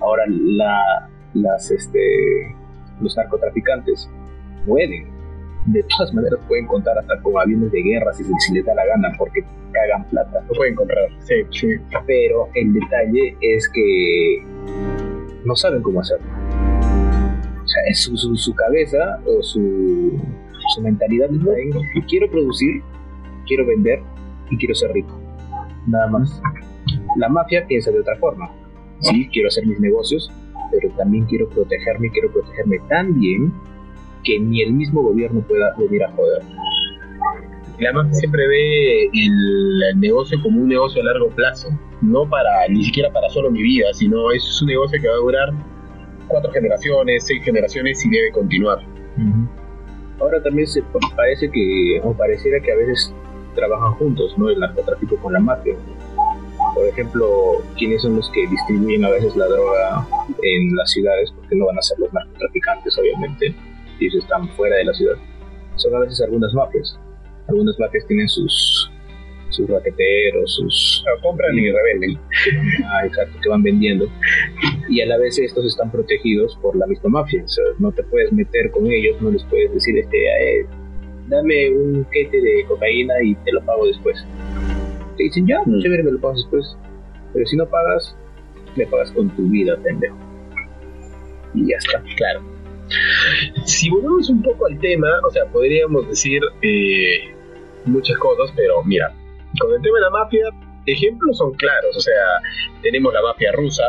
Ahora 0.00 0.24
la, 0.28 1.08
las 1.34 1.70
este 1.70 2.54
los 3.00 3.16
narcotraficantes 3.16 4.08
pueden 4.66 5.16
de 5.66 5.82
todas 5.84 6.14
maneras 6.14 6.38
pueden 6.46 6.66
contar 6.66 6.96
hasta 6.98 7.20
con 7.22 7.38
aviones 7.38 7.72
de 7.72 7.82
guerra 7.82 8.12
si, 8.12 8.24
si 8.24 8.54
les 8.54 8.64
da 8.64 8.74
la 8.74 8.86
gana 8.86 9.12
porque 9.18 9.44
cagan 9.72 10.04
plata. 10.08 10.40
Lo 10.48 10.54
pueden 10.54 10.74
comprar, 10.74 11.08
sí, 11.20 11.34
sí. 11.50 11.68
Pero 12.06 12.48
el 12.54 12.72
detalle 12.72 13.36
es 13.40 13.68
que 13.68 14.42
no 15.44 15.54
saben 15.56 15.82
cómo 15.82 16.00
hacerlo. 16.00 16.26
O 17.62 17.68
sea, 17.68 17.82
es 17.88 18.00
su, 18.00 18.16
su, 18.16 18.54
cabeza 18.54 19.20
o 19.26 19.42
su, 19.42 20.20
su 20.74 20.82
mentalidad 20.82 21.28
es 21.30 22.04
quiero 22.08 22.30
producir, 22.30 22.80
quiero 23.46 23.66
vender 23.66 24.00
y 24.50 24.56
quiero 24.56 24.74
ser 24.74 24.92
rico. 24.92 25.20
Nada 25.86 26.08
más. 26.08 26.40
La 27.16 27.28
mafia 27.28 27.66
piensa 27.66 27.90
de 27.90 28.00
otra 28.00 28.16
forma. 28.16 28.50
Sí, 29.00 29.28
quiero 29.32 29.48
hacer 29.48 29.66
mis 29.66 29.78
negocios, 29.80 30.30
pero 30.70 30.90
también 30.96 31.26
quiero 31.26 31.48
protegerme, 31.48 32.10
quiero 32.10 32.30
protegerme 32.32 32.78
tan 32.88 33.18
bien 33.18 33.52
que 34.24 34.38
ni 34.40 34.62
el 34.62 34.72
mismo 34.72 35.02
gobierno 35.02 35.40
pueda 35.42 35.74
venir 35.78 36.02
a 36.04 36.10
joder. 36.12 36.42
La 37.78 37.92
mafia 37.92 38.14
siempre 38.14 38.48
ve 38.48 39.10
el, 39.12 40.00
negocio 40.00 40.38
como 40.42 40.60
un 40.60 40.68
negocio 40.68 41.02
a 41.02 41.04
largo 41.04 41.28
plazo, 41.30 41.68
no 42.00 42.28
para 42.28 42.66
ni 42.68 42.84
siquiera 42.84 43.12
para 43.12 43.28
solo 43.28 43.50
mi 43.50 43.62
vida, 43.62 43.86
sino 43.92 44.32
es 44.32 44.62
un 44.62 44.68
negocio 44.68 45.00
que 45.00 45.08
va 45.08 45.14
a 45.14 45.18
durar 45.18 45.52
cuatro 46.28 46.50
generaciones, 46.52 47.26
seis 47.26 47.42
generaciones 47.44 48.04
y 48.04 48.10
debe 48.10 48.32
continuar. 48.32 48.78
Ahora 50.18 50.42
también 50.42 50.66
se 50.66 50.82
parece 51.14 51.50
que, 51.50 52.00
o 52.02 52.14
pareciera 52.14 52.60
que 52.60 52.72
a 52.72 52.76
veces 52.76 53.14
trabajan 53.56 53.92
juntos, 53.94 54.38
¿no? 54.38 54.48
El 54.48 54.60
narcotráfico 54.60 55.16
con 55.16 55.32
la 55.32 55.40
mafia. 55.40 55.74
Por 56.74 56.86
ejemplo, 56.86 57.26
¿quiénes 57.76 58.02
son 58.02 58.16
los 58.16 58.30
que 58.30 58.46
distribuyen 58.46 59.04
a 59.04 59.10
veces 59.10 59.34
la 59.34 59.46
droga 59.46 60.06
en 60.42 60.76
las 60.76 60.90
ciudades? 60.92 61.32
Porque 61.32 61.56
no 61.56 61.66
van 61.66 61.78
a 61.78 61.82
ser 61.82 61.98
los 61.98 62.12
narcotraficantes, 62.12 62.96
obviamente 62.98 63.54
y 63.98 64.16
están 64.16 64.48
fuera 64.50 64.76
de 64.76 64.84
la 64.84 64.94
ciudad, 64.94 65.16
son 65.76 65.94
a 65.94 66.00
veces 66.00 66.20
algunas 66.22 66.52
mafias. 66.54 66.98
Algunas 67.48 67.78
mafias 67.78 68.06
tienen 68.06 68.28
sus 68.28 68.90
sus 69.48 69.70
raqueteros, 69.70 70.54
sus... 70.54 71.04
compran 71.22 71.56
y 71.56 71.70
revenden. 71.70 72.18
Ah, 72.84 73.06
exacto, 73.06 73.38
que 73.42 73.48
van 73.48 73.62
vendiendo. 73.62 74.06
Y 74.88 75.00
a 75.00 75.06
la 75.06 75.16
vez 75.18 75.38
estos 75.38 75.64
están 75.64 75.90
protegidos 75.90 76.58
por 76.60 76.76
la 76.76 76.86
misma 76.86 77.08
mafia. 77.10 77.42
O 77.44 77.48
sea, 77.48 77.64
no 77.78 77.90
te 77.92 78.02
puedes 78.02 78.32
meter 78.32 78.70
con 78.70 78.90
ellos, 78.90 79.20
no 79.22 79.30
les 79.30 79.42
puedes 79.44 79.72
decir, 79.72 79.98
este, 79.98 80.16
eh, 80.16 80.66
dame 81.28 81.70
un 81.70 82.04
quete 82.12 82.40
de 82.40 82.64
cocaína 82.66 83.14
y 83.22 83.34
te 83.36 83.52
lo 83.52 83.64
pago 83.64 83.86
después. 83.86 84.24
Te 85.16 85.24
dicen, 85.24 85.46
ya, 85.46 85.60
mm. 85.64 85.80
chévere, 85.80 86.02
me 86.02 86.12
lo 86.12 86.20
pagas 86.20 86.38
después. 86.38 86.76
Pero 87.32 87.46
si 87.46 87.56
no 87.56 87.66
pagas, 87.66 88.16
me 88.76 88.86
pagas 88.86 89.10
con 89.12 89.30
tu 89.30 89.42
vida, 89.48 89.76
pendejo. 89.82 90.16
Y 91.54 91.68
ya 91.70 91.76
está. 91.76 92.02
Claro. 92.16 92.42
Si 93.64 93.90
volvemos 93.90 94.28
un 94.30 94.42
poco 94.42 94.66
al 94.66 94.78
tema, 94.78 95.08
o 95.26 95.30
sea, 95.30 95.44
podríamos 95.46 96.08
decir 96.08 96.40
eh, 96.62 97.34
muchas 97.84 98.16
cosas, 98.18 98.52
pero 98.54 98.82
mira, 98.84 99.12
con 99.58 99.72
el 99.74 99.82
tema 99.82 99.96
de 99.96 100.02
la 100.02 100.10
mafia, 100.10 100.44
ejemplos 100.86 101.38
son 101.38 101.52
claros, 101.54 101.96
o 101.96 102.00
sea, 102.00 102.14
tenemos 102.82 103.12
la 103.12 103.22
mafia 103.22 103.50
rusa, 103.52 103.82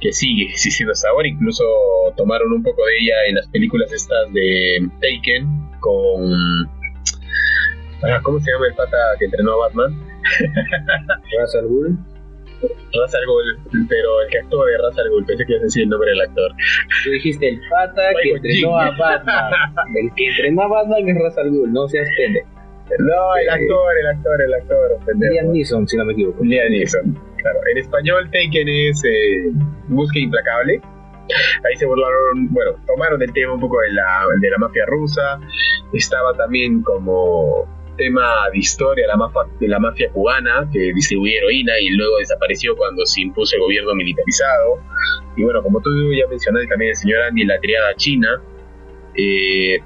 que 0.00 0.12
sigue 0.12 0.44
existiendo 0.44 0.92
hasta 0.92 1.10
ahora, 1.10 1.28
incluso 1.28 1.64
tomaron 2.16 2.52
un 2.52 2.62
poco 2.62 2.84
de 2.86 2.92
ella 3.00 3.14
en 3.28 3.34
las 3.34 3.48
películas 3.48 3.92
estas 3.92 4.32
de 4.32 4.88
Taken, 5.00 5.46
con... 5.80 6.77
¿Cómo 8.22 8.40
se 8.40 8.52
llama 8.52 8.66
el 8.66 8.74
pata 8.74 8.96
que 9.18 9.24
entrenó 9.24 9.52
a 9.54 9.68
Batman? 9.68 9.94
Ra's 11.38 11.54
al 11.56 11.66
Ghul. 11.66 11.98
Ra's 12.60 13.14
al 13.14 13.86
pero 13.88 14.20
el 14.22 14.28
que 14.30 14.38
actúa 14.38 14.66
de 14.66 14.78
Ra's 14.78 14.98
al 14.98 15.10
Ghul, 15.10 15.24
pensé 15.26 15.44
que 15.44 15.52
ibas 15.52 15.62
a 15.62 15.64
decir 15.64 15.82
el 15.84 15.88
nombre 15.88 16.10
del 16.10 16.20
actor. 16.20 16.52
Tú 17.04 17.10
dijiste 17.10 17.48
el 17.48 17.60
pata 17.70 18.02
que 18.22 18.30
entrenó 18.30 18.78
a 18.78 18.90
Batman. 18.96 19.52
el 19.96 20.14
que 20.14 20.28
entrenó 20.28 20.62
a 20.62 20.68
Batman 20.68 21.08
es 21.08 21.16
Ra's 21.22 21.38
al 21.38 21.50
Ghul, 21.50 21.72
no 21.72 21.88
seas 21.88 22.08
pende. 22.16 22.44
No, 22.98 23.36
el 23.36 23.50
actor, 23.50 23.98
el 24.00 24.06
actor, 24.06 24.42
el 24.42 24.54
actor. 24.54 24.98
Liam 25.18 25.52
Neeson, 25.52 25.86
si 25.86 25.96
no 25.96 26.06
me 26.06 26.12
equivoco. 26.14 26.42
Liam 26.42 26.70
Neeson, 26.70 27.18
claro. 27.36 27.58
En 27.70 27.78
español, 27.78 28.30
Taken 28.30 28.68
es 28.68 29.04
eh, 29.04 29.50
Busca 29.88 30.18
Implacable. 30.18 30.80
Ahí 31.66 31.76
se 31.76 31.84
burlaron, 31.84 32.48
bueno, 32.50 32.72
tomaron 32.86 33.20
el 33.20 33.30
tema 33.34 33.52
un 33.52 33.60
poco 33.60 33.78
de 33.80 33.92
la, 33.92 34.24
de 34.40 34.50
la 34.50 34.56
mafia 34.56 34.86
rusa. 34.86 35.38
Estaba 35.92 36.32
también 36.32 36.82
como 36.82 37.68
tema 37.98 38.48
de 38.52 38.58
historia 38.58 39.06
la 39.06 39.16
mafia, 39.16 39.42
de 39.60 39.68
la 39.68 39.78
mafia 39.78 40.10
cubana 40.10 40.66
que 40.72 40.78
distribuía 40.94 41.38
heroína 41.38 41.72
y 41.80 41.90
luego 41.90 42.16
desapareció 42.18 42.74
cuando 42.76 43.04
se 43.04 43.20
impuso 43.20 43.56
el 43.56 43.62
gobierno 43.62 43.94
militarizado. 43.94 44.80
Y 45.36 45.42
bueno, 45.42 45.62
como 45.62 45.80
tú 45.80 45.90
ya 46.14 46.26
mencionaste 46.28 46.68
también 46.68 46.90
el 46.90 46.96
señor 46.96 47.22
Andy, 47.22 47.44
la 47.44 47.58
triada 47.60 47.94
china, 47.96 48.40
eh, 49.14 49.78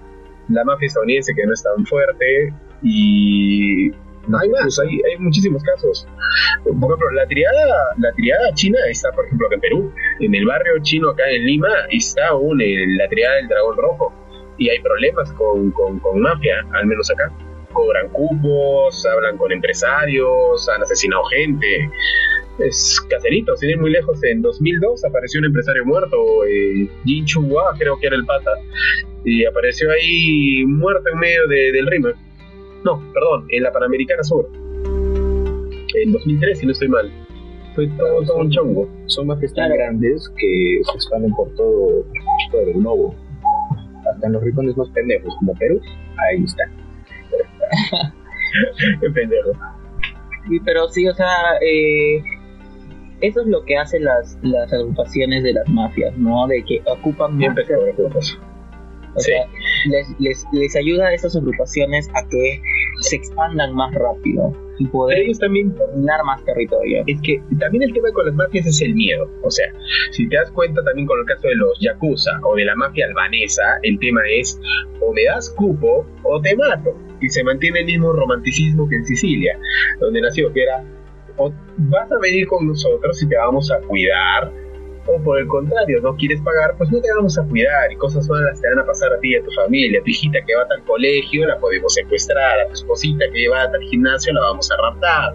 la 0.48 0.64
mafia 0.64 0.86
estadounidense 0.86 1.34
que 1.34 1.44
no 1.44 1.52
es 1.52 1.62
tan 1.62 1.84
fuerte 1.86 2.54
y 2.82 3.90
hay 3.90 4.48
más, 4.50 4.78
hay, 4.78 5.00
hay, 5.10 5.18
muchísimos 5.18 5.62
casos. 5.64 6.06
Por 6.62 6.74
ejemplo, 6.74 7.10
la 7.10 7.26
triada, 7.26 7.94
la 7.98 8.12
triada 8.12 8.52
china 8.54 8.78
está, 8.88 9.10
por 9.12 9.26
ejemplo, 9.26 9.48
acá 9.48 9.56
en 9.56 9.60
Perú. 9.60 9.92
En 10.20 10.34
el 10.34 10.46
barrio 10.46 10.74
chino 10.82 11.10
acá 11.10 11.28
en 11.28 11.44
Lima 11.44 11.68
está 11.90 12.28
aún 12.28 12.58
la 12.58 13.08
triada 13.08 13.34
del 13.36 13.48
dragón 13.48 13.76
rojo. 13.76 14.12
Y 14.58 14.68
hay 14.68 14.80
problemas 14.80 15.32
con, 15.32 15.72
con, 15.72 15.98
con 15.98 16.20
mafia, 16.20 16.64
al 16.72 16.86
menos 16.86 17.10
acá 17.10 17.32
cobran 17.72 18.08
cupos, 18.08 19.06
hablan 19.06 19.36
con 19.36 19.52
empresarios, 19.52 20.68
han 20.68 20.82
asesinado 20.82 21.24
gente. 21.24 21.90
Es 22.58 23.00
caserito, 23.08 23.56
sin 23.56 23.70
ir 23.70 23.78
muy 23.78 23.90
lejos, 23.90 24.22
en 24.24 24.42
2002 24.42 25.04
apareció 25.04 25.40
un 25.40 25.46
empresario 25.46 25.84
muerto, 25.86 26.44
eh, 26.44 26.88
Jin 27.04 27.24
Chua, 27.24 27.74
creo 27.78 27.98
que 27.98 28.08
era 28.08 28.16
el 28.16 28.26
pata, 28.26 28.50
y 29.24 29.44
apareció 29.44 29.90
ahí 29.90 30.64
muerto 30.66 31.08
en 31.10 31.18
medio 31.18 31.46
del 31.48 31.86
Rima. 31.86 32.12
No, 32.84 33.02
perdón, 33.14 33.46
en 33.48 33.62
la 33.62 33.72
Panamericana 33.72 34.22
Sur. 34.22 34.48
En 35.94 36.12
2003, 36.12 36.58
si 36.58 36.66
no 36.66 36.72
estoy 36.72 36.88
mal. 36.88 37.10
Fue 37.74 37.88
todo, 37.96 38.36
un 38.36 38.50
chongo. 38.50 38.88
Son 39.06 39.26
más 39.26 39.38
tan 39.54 39.72
grandes 39.72 40.28
que 40.36 40.80
se 40.84 40.92
expanden 40.92 41.32
por 41.34 41.48
todo, 41.54 42.04
todo 42.50 42.60
el 42.62 42.72
globo. 42.74 43.14
Hasta 44.12 44.26
en 44.26 44.32
los 44.32 44.42
rincones 44.42 44.76
más 44.76 44.88
pendejos, 44.90 45.34
como 45.38 45.54
Perú, 45.54 45.80
ahí 46.18 46.44
están. 46.44 46.81
pendejo. 49.14 49.52
pero 50.64 50.88
sí, 50.88 51.06
o 51.08 51.14
sea, 51.14 51.56
eh, 51.60 52.22
eso 53.20 53.40
es 53.40 53.46
lo 53.46 53.64
que 53.64 53.76
hacen 53.76 54.04
las, 54.04 54.38
las 54.42 54.72
agrupaciones 54.72 55.42
de 55.44 55.52
las 55.52 55.68
mafias, 55.68 56.16
¿no? 56.16 56.46
De 56.46 56.64
que 56.64 56.82
ocupan 56.86 57.38
más 57.38 57.56
o 59.14 59.20
sea, 59.20 59.46
les, 59.86 60.08
les, 60.20 60.46
les, 60.52 60.74
ayuda 60.74 61.08
a 61.08 61.12
esas 61.12 61.36
agrupaciones 61.36 62.08
a 62.14 62.26
que 62.28 62.62
se 63.00 63.16
expandan 63.16 63.74
más 63.74 63.92
rápido 63.94 64.52
y 64.78 64.86
poder 64.86 65.18
ellos 65.18 65.38
también 65.38 65.74
dominar 65.74 66.24
más 66.24 66.42
territorio. 66.44 67.04
Es 67.06 67.20
que 67.20 67.42
también 67.58 67.82
el 67.82 67.92
tema 67.92 68.10
con 68.12 68.26
las 68.26 68.34
mafias 68.34 68.66
es 68.66 68.80
el 68.80 68.94
miedo. 68.94 69.28
O 69.42 69.50
sea, 69.50 69.66
si 70.12 70.26
te 70.28 70.36
das 70.36 70.50
cuenta 70.52 70.82
también 70.84 71.06
con 71.06 71.18
el 71.18 71.26
caso 71.26 71.46
de 71.46 71.56
los 71.56 71.78
yakuza 71.80 72.30
o 72.42 72.56
de 72.56 72.64
la 72.64 72.74
mafia 72.74 73.06
albanesa, 73.06 73.62
el 73.82 73.98
tema 73.98 74.20
es 74.30 74.58
o 75.00 75.12
me 75.12 75.24
das 75.24 75.50
cupo 75.50 76.06
o 76.22 76.40
te 76.40 76.56
mato. 76.56 76.96
Y 77.22 77.30
se 77.30 77.42
mantiene 77.44 77.80
el 77.80 77.86
mismo 77.86 78.12
romanticismo 78.12 78.88
que 78.88 78.96
en 78.96 79.06
Sicilia, 79.06 79.58
donde 80.00 80.20
nació, 80.20 80.52
que 80.52 80.64
era 80.64 80.84
vas 81.78 82.12
a 82.12 82.18
venir 82.18 82.46
con 82.46 82.66
nosotros 82.66 83.22
y 83.22 83.28
te 83.28 83.36
vamos 83.36 83.70
a 83.70 83.80
cuidar 83.86 84.52
O 85.06 85.20
por 85.20 85.40
el 85.40 85.48
contrario, 85.48 86.00
no 86.00 86.14
quieres 86.14 86.40
pagar, 86.42 86.76
pues 86.78 86.90
no 86.92 87.00
te 87.00 87.08
vamos 87.16 87.36
a 87.36 87.42
cuidar 87.44 87.90
y 87.90 87.96
cosas 87.96 88.28
malas 88.28 88.60
te 88.60 88.68
van 88.68 88.78
a 88.78 88.86
pasar 88.86 89.12
a 89.12 89.18
ti 89.18 89.32
y 89.32 89.36
a 89.36 89.42
tu 89.42 89.50
familia. 89.50 89.98
A 89.98 90.04
tu 90.04 90.10
hijita 90.10 90.38
que 90.46 90.54
va 90.54 90.62
al 90.62 90.84
colegio 90.84 91.46
la 91.46 91.58
podemos 91.58 91.92
secuestrar, 91.94 92.60
a 92.60 92.66
tu 92.68 92.74
esposita 92.74 93.24
que 93.32 93.48
va 93.48 93.62
al 93.62 93.82
gimnasio 93.90 94.32
la 94.32 94.42
vamos 94.42 94.70
a 94.70 94.76
raptar, 94.76 95.34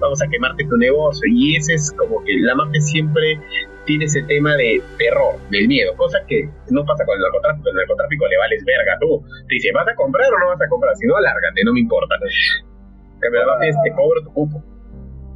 vamos 0.00 0.20
a 0.20 0.26
quemarte 0.28 0.64
tu 0.64 0.76
negocio. 0.76 1.22
Y 1.30 1.56
ese 1.56 1.74
es 1.74 1.92
como 1.92 2.24
que 2.24 2.32
la 2.40 2.56
mafia 2.56 2.80
siempre 2.80 3.38
tiene 3.86 4.06
ese 4.06 4.22
tema 4.24 4.56
de 4.56 4.82
terror, 4.98 5.36
del 5.50 5.68
miedo, 5.68 5.94
cosa 5.96 6.18
que 6.26 6.48
no 6.70 6.84
pasa 6.84 7.04
con 7.04 7.14
el 7.14 7.22
narcotráfico. 7.22 7.68
El 7.68 7.76
narcotráfico 7.76 8.26
le 8.26 8.38
vales 8.38 8.64
verga 8.64 8.98
tú. 9.00 9.22
Te 9.48 9.54
dice, 9.54 9.70
¿vas 9.72 9.86
a 9.86 9.94
comprar 9.94 10.26
o 10.32 10.38
no 10.40 10.48
vas 10.48 10.60
a 10.60 10.68
comprar? 10.68 10.96
Si 10.96 11.06
no, 11.06 11.20
lárgate, 11.20 11.62
no 11.64 11.72
me 11.72 11.80
importa. 11.80 12.16
Que 12.18 13.30
la 13.30 13.46
mafia 13.46 13.68
es, 13.68 13.76
te 13.84 13.92
cobro 13.92 14.22
tu 14.22 14.32
cupo. 14.32 14.73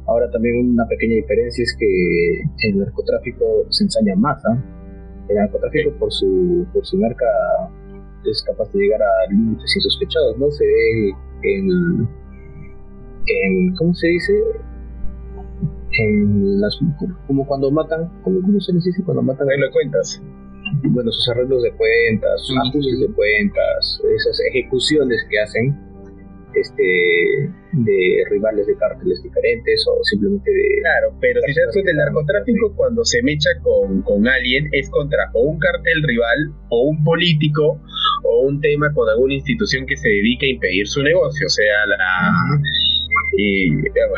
Ahora 0.09 0.29
también 0.31 0.71
una 0.73 0.87
pequeña 0.87 1.15
diferencia 1.15 1.63
es 1.63 1.75
que 1.77 2.67
el 2.67 2.79
narcotráfico 2.79 3.45
se 3.69 3.83
ensaña 3.83 4.15
más. 4.15 4.43
¿ah? 4.45 4.57
El 5.27 5.35
narcotráfico 5.35 5.91
por 5.99 6.11
su 6.11 6.65
por 6.73 6.83
su 6.83 6.97
marca 6.97 7.25
es 8.25 8.43
capaz 8.43 8.71
de 8.73 8.79
llegar 8.79 9.01
a 9.01 9.31
límites 9.31 9.75
insospechados, 9.75 10.37
¿no? 10.39 10.49
Se 10.49 10.65
ve 10.65 11.13
en, 11.43 12.07
en 13.27 13.75
¿cómo 13.75 13.93
se 13.93 14.07
dice? 14.07 14.33
En 15.99 16.59
las 16.59 16.79
como 17.27 17.45
cuando 17.45 17.69
matan, 17.69 18.09
¿cómo, 18.23 18.41
cómo 18.41 18.59
se 18.59 18.73
les 18.73 18.83
dice 18.85 19.03
cuando 19.03 19.21
matan? 19.21 19.47
Ahí 19.47 19.59
lo 19.59 19.71
cuentas. 19.71 20.21
Bueno, 20.89 21.11
sus 21.11 21.29
arreglos 21.29 21.61
de 21.61 21.71
cuentas, 21.73 22.41
sus 22.45 22.57
ajustes 22.57 22.99
de 22.99 23.13
cuentas, 23.13 24.01
esas 24.15 24.39
ejecuciones 24.49 25.25
que 25.29 25.39
hacen 25.39 25.79
este, 26.53 27.53
de 27.71 28.23
rivales 28.29 28.67
de 28.67 28.75
cárteles 28.75 29.21
diferentes 29.23 29.85
o 29.87 30.03
simplemente 30.03 30.51
de... 30.51 30.81
Claro, 30.81 31.13
pero 31.19 31.41
si 31.45 31.53
sabes 31.53 31.73
que 31.73 31.91
el 31.91 31.97
narcotráfico 31.97 32.73
cuando 32.75 33.05
se 33.05 33.21
mecha 33.21 33.49
con, 33.61 34.01
con 34.01 34.27
alguien 34.27 34.69
es 34.71 34.89
contra 34.89 35.29
o 35.33 35.43
un 35.43 35.59
cartel 35.59 36.03
rival 36.03 36.53
o 36.69 36.89
un 36.89 37.03
político 37.03 37.79
o 38.23 38.41
un 38.41 38.59
tema 38.61 38.91
con 38.93 39.07
alguna 39.09 39.33
institución 39.33 39.85
que 39.85 39.97
se 39.97 40.09
dedica 40.09 40.45
a 40.45 40.49
impedir 40.49 40.87
su 40.87 41.03
negocio, 41.03 41.45
o 41.45 41.49
sea, 41.49 41.85
la... 41.87 42.33
Y, 43.37 43.69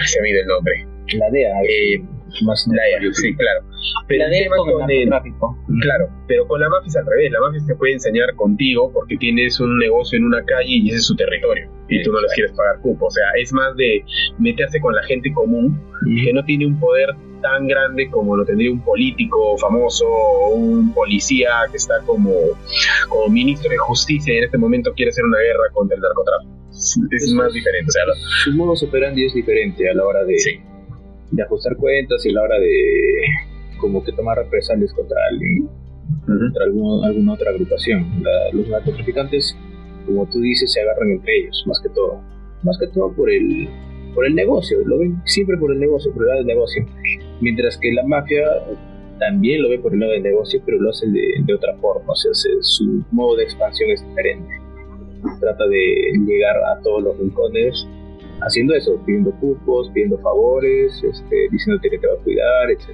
se 0.06 0.22
me 0.22 0.32
el 0.32 0.48
nombre. 0.48 0.88
La 1.18 1.30
DEA. 1.30 1.62
Eh, 1.68 2.02
más 2.44 2.66
la 2.68 2.84
DEA, 2.84 3.14
sí, 3.14 3.36
claro. 3.36 3.62
Pero 4.08 4.26
con, 4.58 4.92
el 4.92 5.10
narcotráfico. 5.10 5.58
Claro, 5.82 6.10
pero 6.28 6.48
con 6.48 6.60
la 6.60 6.70
mafia 6.70 6.88
es 6.88 6.96
al 6.98 7.06
revés. 7.06 7.32
La 7.32 7.40
mafia 7.40 7.60
se 7.62 7.76
puede 7.76 7.94
enseñar 7.94 8.36
contigo 8.36 8.92
porque 8.92 9.18
tienes 9.18 9.60
un 9.60 9.78
negocio 9.80 10.18
en 10.18 10.26
una 10.26 10.44
calle 10.44 10.70
y 10.70 10.90
ese 10.90 10.98
es 10.98 11.06
su 11.06 11.16
territorio 11.16 11.70
y 11.92 12.04
tú 12.04 12.12
no 12.12 12.22
les 12.22 12.34
quieres 12.34 12.52
pagar 12.54 12.80
cupo. 12.82 13.08
O 13.08 13.12
sea, 13.12 13.26
es 13.40 13.52
más 13.54 13.76
de 13.76 14.04
meterse 14.40 14.80
con 14.80 14.96
la 14.96 15.04
gente 15.04 15.32
común 15.34 15.80
que 16.24 16.34
no 16.34 16.44
tiene 16.46 16.66
un 16.66 16.80
poder 16.80 17.10
tan 17.42 17.68
grande 17.68 18.10
como 18.10 18.38
lo 18.38 18.46
tendría 18.46 18.72
un 18.72 18.82
político 18.82 19.58
famoso 19.58 20.06
o 20.08 20.50
un 20.54 20.94
policía 20.94 21.50
que 21.70 21.78
está 21.78 22.00
como, 22.06 22.32
como 23.10 23.28
ministro 23.30 23.70
de 23.70 23.78
justicia 23.78 24.34
y 24.34 24.38
en 24.38 24.44
este 24.46 24.58
momento 24.58 24.94
quiere 24.94 25.10
hacer 25.10 25.26
una 25.26 25.40
guerra 25.40 25.64
contra 25.74 25.96
el 25.96 26.02
narcotráfico. 26.02 26.52
Es, 27.12 27.34
más 27.34 27.52
diferente. 27.54 27.90
O 27.90 27.92
sea, 27.92 28.04
su 28.44 28.54
modo 28.54 28.74
operandi 28.74 29.26
es 29.26 29.34
diferente 29.34 29.90
a 29.90 29.94
la 29.94 30.06
hora 30.06 30.24
de, 30.24 30.38
de 31.32 31.44
ajustar 31.44 31.76
cuentas 31.76 32.26
y 32.26 32.30
a 32.30 32.34
la 32.34 32.44
hora 32.44 32.60
de 32.60 33.24
como 33.82 34.04
que 34.04 34.14
tomar 34.14 34.38
represalias 34.38 34.94
contra 34.94 35.18
alguien, 35.30 35.70
contra 36.26 36.64
alguna 36.66 37.34
otra 37.34 37.50
agrupación. 37.50 38.24
los 38.54 38.70
narcotraficantes 38.70 39.58
como 40.06 40.26
tú 40.28 40.40
dices, 40.40 40.72
se 40.72 40.82
agarran 40.82 41.12
entre 41.12 41.38
ellos, 41.38 41.64
más 41.68 41.80
que 41.80 41.90
todo. 41.90 42.22
Más 42.64 42.78
que 42.78 42.88
todo 42.88 43.12
por 43.14 43.32
el, 43.32 43.68
por 44.14 44.26
el 44.26 44.36
negocio, 44.36 44.78
lo 44.86 45.00
ven 45.00 45.22
siempre 45.26 45.58
por 45.58 45.72
el 45.72 45.80
negocio, 45.80 46.12
por 46.14 46.24
el 46.24 46.28
lado 46.28 46.40
del 46.40 46.48
negocio. 46.48 46.86
Mientras 47.40 47.78
que 47.78 47.92
la 47.92 48.04
mafia 48.04 48.44
también 49.20 49.62
lo 49.62 49.70
ve 49.70 49.80
por 49.80 49.94
el 49.94 50.00
lado 50.00 50.12
del 50.12 50.24
negocio, 50.24 50.62
pero 50.66 50.80
lo 50.80 50.90
hace 50.90 51.08
de, 51.08 51.54
otra 51.54 51.76
forma, 51.78 52.14
o 52.14 52.16
sea, 52.16 52.32
su 52.62 53.04
modo 53.12 53.38
de 53.38 53.44
expansión 53.44 53.90
es 53.92 54.06
diferente. 54.08 54.50
Trata 55.40 55.68
de 55.68 56.14
llegar 56.26 56.56
a 56.58 56.82
todos 56.82 57.04
los 57.04 57.18
rincones 57.18 57.88
haciendo 58.42 58.74
eso, 58.74 59.00
pidiendo 59.06 59.32
cupos, 59.40 59.90
pidiendo 59.94 60.18
favores, 60.20 61.04
este, 61.04 61.36
diciéndote 61.52 61.92
que 61.92 62.00
te 62.00 62.08
va 62.08 62.14
a 62.14 62.24
cuidar, 62.24 62.72
etc. 62.72 62.88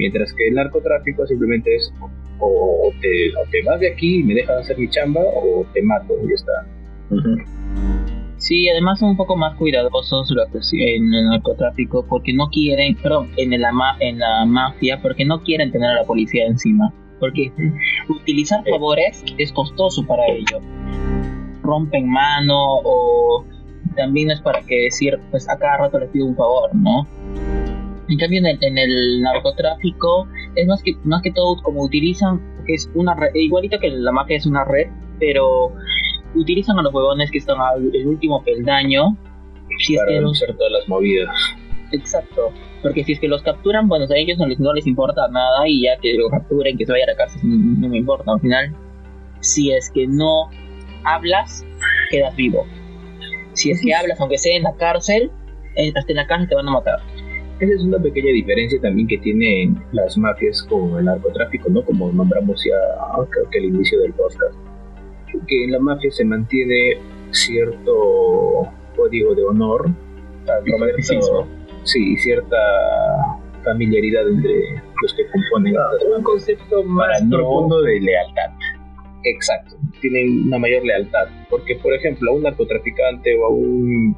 Mientras 0.00 0.32
que 0.32 0.48
el 0.48 0.54
narcotráfico 0.54 1.26
simplemente 1.26 1.76
es 1.76 1.92
o 2.38 2.90
te, 3.02 3.62
vas 3.66 3.80
de 3.80 3.92
aquí 3.92 4.20
y 4.20 4.22
me 4.22 4.32
dejas 4.32 4.60
hacer 4.60 4.78
mi 4.78 4.88
chamba 4.88 5.20
o 5.20 5.66
te 5.74 5.82
mato 5.82 6.14
y 6.24 6.28
ya 6.28 6.34
está. 6.36 6.52
Sí, 8.38 8.66
además 8.70 8.98
son 8.98 9.10
un 9.10 9.16
poco 9.18 9.36
más 9.36 9.58
cuidadosos 9.58 10.32
en 10.72 11.12
el 11.12 11.28
narcotráfico 11.28 12.06
porque 12.08 12.32
no 12.32 12.48
quieren, 12.48 12.96
perdón, 12.96 13.30
en, 13.36 13.52
el, 13.52 13.62
en 14.00 14.18
la 14.18 14.46
mafia 14.46 15.02
porque 15.02 15.26
no 15.26 15.42
quieren 15.42 15.70
tener 15.70 15.90
a 15.90 15.94
la 15.96 16.04
policía 16.04 16.46
encima. 16.46 16.94
Porque 17.18 17.52
utilizar 18.08 18.64
favores 18.64 19.22
es 19.36 19.52
costoso 19.52 20.06
para 20.06 20.26
ellos. 20.28 20.62
Rompen 21.62 22.08
mano 22.08 22.56
o 22.56 23.44
también 23.96 24.30
es 24.30 24.40
para 24.40 24.62
que 24.62 24.84
decir, 24.84 25.20
pues 25.30 25.46
a 25.46 25.58
cada 25.58 25.76
rato 25.76 25.98
les 25.98 26.08
pido 26.08 26.24
un 26.24 26.36
favor, 26.36 26.74
¿no? 26.74 27.06
En 28.10 28.18
cambio, 28.18 28.40
en 28.40 28.78
el, 28.78 29.22
narcotráfico 29.22 30.26
es 30.56 30.66
más 30.66 30.82
que, 30.82 30.96
más 31.04 31.22
que 31.22 31.30
todo 31.30 31.62
como 31.62 31.82
utilizan, 31.82 32.40
que 32.66 32.74
es 32.74 32.90
una 32.94 33.14
red, 33.14 33.30
igualito 33.34 33.78
que 33.78 33.88
la 33.88 34.10
mafia 34.10 34.36
es 34.36 34.46
una 34.46 34.64
red, 34.64 34.88
pero 35.20 35.72
utilizan 36.34 36.78
a 36.78 36.82
los 36.82 36.92
huevones 36.92 37.30
que 37.30 37.38
están 37.38 37.60
al 37.60 37.94
el 37.94 38.06
último 38.06 38.42
peldaño. 38.42 39.16
Si 39.78 39.96
para 39.96 40.10
denunciar 40.10 40.54
todas 40.56 40.72
las 40.72 40.88
movidas. 40.88 41.34
Exacto, 41.92 42.52
porque 42.82 43.04
si 43.04 43.12
es 43.12 43.20
que 43.20 43.28
los 43.28 43.42
capturan, 43.42 43.88
bueno, 43.88 44.06
a 44.08 44.16
ellos 44.16 44.38
no 44.38 44.46
les, 44.46 44.58
no 44.58 44.72
les 44.72 44.86
importa 44.86 45.28
nada 45.28 45.68
y 45.68 45.82
ya 45.82 45.96
que 45.96 46.14
lo 46.14 46.28
capturen, 46.28 46.76
que 46.76 46.86
se 46.86 46.92
vaya 46.92 47.04
a 47.04 47.08
la 47.12 47.16
cárcel, 47.16 47.40
no, 47.44 47.88
me 47.88 47.98
importa. 47.98 48.32
Al 48.32 48.40
final, 48.40 48.74
si 49.40 49.72
es 49.72 49.90
que 49.90 50.06
no 50.06 50.50
hablas, 51.04 51.64
quedas 52.10 52.34
vivo. 52.36 52.66
Si 53.52 53.70
es 53.70 53.80
que 53.82 53.94
hablas, 53.94 54.20
aunque 54.20 54.38
sea 54.38 54.56
en 54.56 54.62
la 54.62 54.74
cárcel, 54.76 55.30
hasta 55.96 56.12
en 56.12 56.16
la 56.16 56.26
cárcel 56.26 56.48
te 56.48 56.54
van 56.54 56.68
a 56.68 56.72
matar. 56.72 57.00
Esa 57.60 57.74
es 57.74 57.82
una 57.82 57.98
pequeña 57.98 58.32
diferencia 58.32 58.80
también 58.80 59.06
que 59.06 59.18
tienen 59.18 59.76
las 59.92 60.16
mafias 60.16 60.62
con 60.62 60.98
el 60.98 61.04
narcotráfico, 61.04 61.68
¿no? 61.68 61.84
Como 61.84 62.10
nombramos 62.10 62.64
ya 62.64 62.76
creo 63.30 63.50
que 63.50 63.58
al 63.58 63.64
inicio 63.66 64.00
del 64.00 64.14
podcast. 64.14 64.54
Que 65.46 65.64
en 65.64 65.72
la 65.72 65.78
mafia 65.78 66.10
se 66.10 66.24
mantiene 66.24 66.96
cierto 67.32 68.66
código 68.96 69.34
de 69.34 69.44
honor, 69.44 69.90
cierto, 71.02 71.46
sí, 71.84 72.16
cierta 72.16 72.56
familiaridad 73.62 74.26
entre 74.26 74.82
los 75.02 75.14
que 75.14 75.26
componen. 75.26 75.76
Ah, 75.76 76.16
un 76.16 76.22
concepto 76.22 76.82
más 76.84 77.22
profundo 77.30 77.82
de 77.82 78.00
lealtad. 78.00 78.50
Exacto, 79.24 79.76
tienen 80.00 80.46
una 80.46 80.58
mayor 80.58 80.82
lealtad, 80.84 81.28
porque 81.50 81.76
por 81.76 81.92
ejemplo 81.92 82.30
a 82.30 82.34
un 82.34 82.42
narcotraficante 82.42 83.36
o 83.36 83.44
a 83.44 83.48
un 83.50 84.16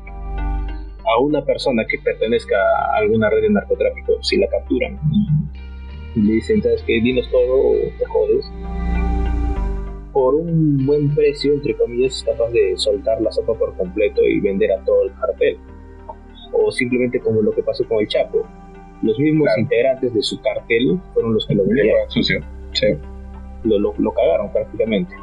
a 1.05 1.21
una 1.21 1.45
persona 1.45 1.85
que 1.89 1.99
pertenezca 1.99 2.57
a 2.57 2.99
alguna 2.99 3.29
red 3.31 3.43
de 3.43 3.51
narcotráfico, 3.51 4.23
si 4.23 4.37
la 4.37 4.49
capturan 4.49 4.99
y 6.15 6.21
le 6.21 6.33
dicen, 6.35 6.63
¿sabes 6.63 6.83
qué? 6.83 7.01
Dinos 7.01 7.29
todo 7.31 7.57
o 7.57 7.75
te 7.99 8.05
jodes. 8.07 8.51
Por 10.13 10.35
un 10.35 10.85
buen 10.85 11.15
precio, 11.15 11.55
entre 11.55 11.75
comillas, 11.75 12.17
es 12.17 12.23
capaz 12.23 12.51
de 12.51 12.75
soltar 12.77 13.21
la 13.23 13.33
sopa 13.33 13.55
por 13.55 13.75
completo 13.77 14.21
y 14.23 14.41
vender 14.41 14.73
a 14.73 14.85
todo 14.85 15.05
el 15.05 15.13
cartel. 15.15 15.59
O 16.53 16.71
simplemente 16.71 17.19
como 17.21 17.41
lo 17.41 17.51
que 17.53 17.63
pasó 17.63 17.87
con 17.89 18.01
el 18.01 18.09
Chapo. 18.09 18.47
Los 19.03 19.19
mismos 19.19 19.49
integrantes 19.59 20.13
de 20.13 20.23
su 20.23 20.41
cartel 20.43 21.01
fueron 21.15 21.35
los 21.35 21.47
que 21.47 21.55
lo 21.55 21.65
vendieron. 21.65 22.03
Lo, 23.65 23.79
lo, 23.79 23.95
lo 23.97 24.13
cagaron 24.13 24.53
prácticamente. 24.53 25.15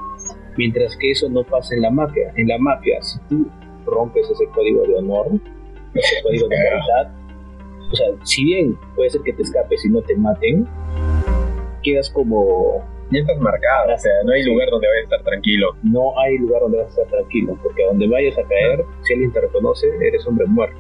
Mientras 0.57 0.97
que 0.97 1.11
eso 1.11 1.29
no 1.29 1.43
pasa 1.43 1.75
en 1.75 1.83
la 1.83 1.91
mafia. 1.91 2.33
En 2.35 2.47
la 2.47 2.57
mafia, 2.57 3.01
si 3.01 3.19
tú 3.29 3.47
rompes 3.85 4.29
ese 4.29 4.45
código 4.47 4.83
de 4.87 4.95
honor, 4.95 5.39
ese 5.93 6.21
código 6.23 6.47
de 6.47 6.57
verdad. 6.57 7.11
O 7.91 7.95
sea, 7.95 8.07
si 8.23 8.45
bien 8.45 8.77
puede 8.95 9.09
ser 9.09 9.21
que 9.21 9.33
te 9.33 9.41
escapes 9.41 9.83
y 9.85 9.89
no 9.89 10.01
te 10.01 10.15
maten, 10.15 10.67
quedas 11.83 12.09
como... 12.09 12.85
Ya 13.11 13.21
estás 13.21 13.39
marcado, 13.39 13.91
o 13.91 13.97
sea, 13.97 14.11
no 14.23 14.33
hay 14.33 14.43
lugar 14.43 14.69
donde 14.69 14.87
vayas 14.87 15.01
a 15.01 15.15
estar 15.15 15.23
tranquilo. 15.23 15.75
No 15.81 16.13
hay 16.19 16.37
lugar 16.37 16.61
donde 16.61 16.77
vas 16.77 16.95
a 16.95 17.01
estar 17.01 17.07
tranquilo, 17.07 17.57
porque 17.63 17.83
a 17.83 17.87
donde 17.87 18.07
vayas 18.07 18.37
a 18.37 18.43
caer, 18.43 18.85
si 19.01 19.13
alguien 19.13 19.31
te 19.31 19.41
reconoce, 19.41 19.87
eres 19.99 20.27
hombre 20.27 20.45
muerto. 20.45 20.77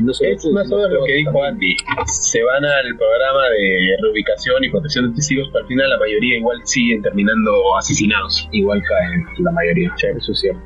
No 0.00 0.12
es 0.12 0.46
más 0.52 0.70
o 0.72 0.76
menos 0.76 0.92
lo 0.92 1.04
que 1.04 1.12
dijo 1.12 1.42
Andy. 1.42 1.76
Se 2.06 2.42
van 2.42 2.64
al 2.64 2.96
programa 2.96 3.48
de 3.50 3.96
reubicación 4.00 4.64
y 4.64 4.70
protección 4.70 5.10
de 5.10 5.16
testigos, 5.16 5.48
pero 5.52 5.62
al 5.62 5.68
final 5.68 5.90
la 5.90 5.98
mayoría 5.98 6.38
igual 6.38 6.60
siguen 6.64 7.02
terminando 7.02 7.76
asesinados. 7.76 8.48
Igual 8.52 8.80
caen 8.88 9.26
la 9.44 9.50
mayoría, 9.50 9.92
eso 10.16 10.32
es 10.32 10.40
cierto. 10.40 10.62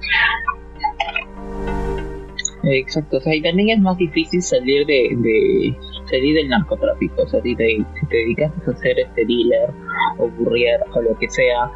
Exacto, 2.67 3.19
o 3.19 3.21
sea, 3.21 3.35
y 3.35 3.43
también 3.43 3.71
es 3.71 3.81
más 3.81 3.97
difícil 3.99 4.41
salir 4.41 4.87
de, 4.87 5.77
salir 6.09 6.35
del 6.35 6.49
narcotráfico, 6.49 7.23
o 7.23 7.29
sea, 7.29 7.43
si 7.43 7.55
te, 7.55 7.85
dedicas 8.11 8.53
a 8.67 8.77
ser 8.77 8.99
este 8.99 9.25
dealer 9.27 9.71
o 10.19 10.29
burrier 10.31 10.81
o 10.95 11.03
lo 11.03 11.17
que 11.19 11.29
sea, 11.29 11.71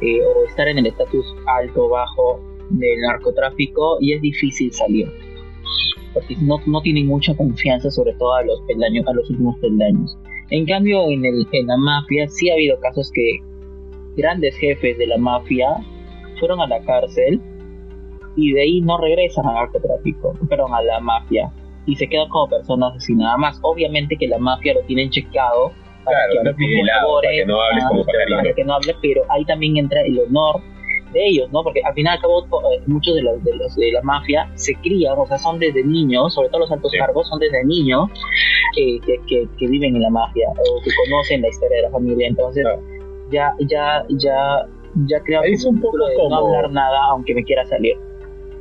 eh, 0.00 0.20
o 0.22 0.44
estar 0.46 0.68
en 0.68 0.78
el 0.78 0.86
estatus 0.86 1.26
alto 1.46 1.86
o 1.86 1.88
bajo 1.90 2.40
del 2.70 3.00
narcotráfico, 3.00 3.98
y 4.00 4.14
es 4.14 4.22
difícil 4.22 4.72
salir, 4.72 5.08
porque 6.14 6.36
no, 6.40 6.56
no 6.66 6.80
tienen 6.80 7.06
mucha 7.06 7.34
confianza, 7.34 7.90
sobre 7.90 8.14
todo 8.14 8.34
a 8.34 8.42
los 8.42 8.60
peldaños, 8.62 9.06
a 9.08 9.12
los 9.12 9.28
últimos 9.28 9.58
peldaños. 9.58 10.16
En 10.50 10.64
cambio, 10.66 11.08
en, 11.10 11.24
el, 11.24 11.46
en 11.52 11.66
la 11.66 11.76
mafia 11.76 12.28
sí 12.28 12.50
ha 12.50 12.54
habido 12.54 12.80
casos 12.80 13.10
que 13.12 13.38
grandes 14.16 14.56
jefes 14.56 14.96
de 14.98 15.06
la 15.06 15.18
mafia 15.18 15.68
fueron 16.38 16.60
a 16.60 16.66
la 16.66 16.80
cárcel 16.84 17.40
y 18.40 18.52
de 18.52 18.62
ahí 18.62 18.80
no 18.80 18.98
regresan 18.98 19.46
al 19.46 19.54
narcotráfico, 19.54 20.34
perdón, 20.48 20.74
a 20.74 20.82
la 20.82 21.00
mafia 21.00 21.50
y 21.86 21.96
se 21.96 22.08
quedan 22.08 22.28
como 22.28 22.48
personas 22.48 22.94
así 22.96 23.14
nada 23.14 23.36
más. 23.36 23.58
Obviamente 23.62 24.16
que 24.16 24.28
la 24.28 24.38
mafia 24.38 24.74
lo 24.74 24.80
tienen 24.82 25.10
checado 25.10 25.72
para 26.04 26.18
que, 26.30 26.38
no 26.42 26.52
para 26.54 27.46
no 27.46 27.60
hables 27.60 27.84
como 27.88 28.04
para 28.04 28.54
que 28.54 28.64
no 28.64 28.74
hable, 28.74 28.96
pero 29.02 29.22
ahí 29.28 29.44
también 29.44 29.76
entra 29.76 30.00
el 30.02 30.18
honor 30.20 30.60
de 31.12 31.26
ellos, 31.26 31.50
¿no? 31.52 31.62
Porque 31.62 31.80
al 31.84 31.92
final 31.94 32.18
y 32.18 32.20
cabo 32.20 32.44
eh, 32.44 32.82
muchos 32.86 33.14
de 33.14 33.22
los, 33.22 33.42
de 33.42 33.56
los 33.56 33.74
de 33.76 33.92
la 33.92 34.02
mafia 34.02 34.48
se 34.54 34.74
crían, 34.76 35.18
o 35.18 35.26
sea, 35.26 35.38
son 35.38 35.58
desde 35.58 35.84
niños, 35.84 36.34
sobre 36.34 36.48
todo 36.48 36.60
los 36.60 36.72
altos 36.72 36.92
cargos, 36.96 37.28
son 37.28 37.40
desde 37.40 37.64
niños 37.64 38.08
que, 38.76 39.00
que, 39.26 39.48
que, 39.58 39.66
viven 39.66 39.96
en 39.96 40.02
la 40.02 40.10
mafia 40.10 40.48
o 40.50 40.82
que 40.82 40.90
conocen 41.04 41.42
la 41.42 41.48
historia 41.48 41.78
de 41.78 41.82
la 41.82 41.90
familia, 41.90 42.28
entonces 42.28 42.64
ya, 43.30 43.54
ya, 43.68 44.04
ya, 44.08 44.66
ya 45.06 45.20
creo 45.24 45.42
es 45.42 45.64
un 45.64 45.80
poco 45.80 46.06
de 46.06 46.14
como... 46.14 46.30
no 46.30 46.36
hablar 46.36 46.70
nada 46.70 46.98
aunque 47.10 47.34
me 47.34 47.44
quiera 47.44 47.64
salir. 47.66 47.96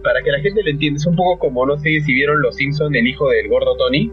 Para 0.04 0.22
que 0.24 0.32
la 0.32 0.39
gente 0.39 0.64
lo 0.64 0.70
entienda, 0.70 0.97
es 0.97 1.06
un 1.06 1.16
poco 1.16 1.39
como, 1.39 1.66
no 1.66 1.78
sé 1.78 2.00
si 2.02 2.14
vieron 2.14 2.41
Los 2.41 2.56
Simpsons, 2.56 2.95
el 2.95 3.08
hijo 3.08 3.30
del 3.30 3.47
gordo 3.47 3.76
Tony 3.76 4.12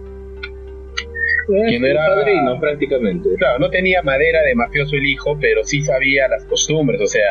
que 1.46 1.78
no 1.78 1.86
era 1.86 2.06
padrino 2.06 2.58
prácticamente. 2.58 3.28
Claro, 3.36 3.58
no 3.58 3.70
tenía 3.70 4.02
madera 4.02 4.42
de 4.42 4.54
mafioso 4.54 4.96
el 4.96 5.04
hijo, 5.04 5.38
pero 5.40 5.62
sí 5.64 5.80
sabía 5.82 6.28
las 6.28 6.44
costumbres, 6.46 7.00
o 7.00 7.06
sea, 7.06 7.22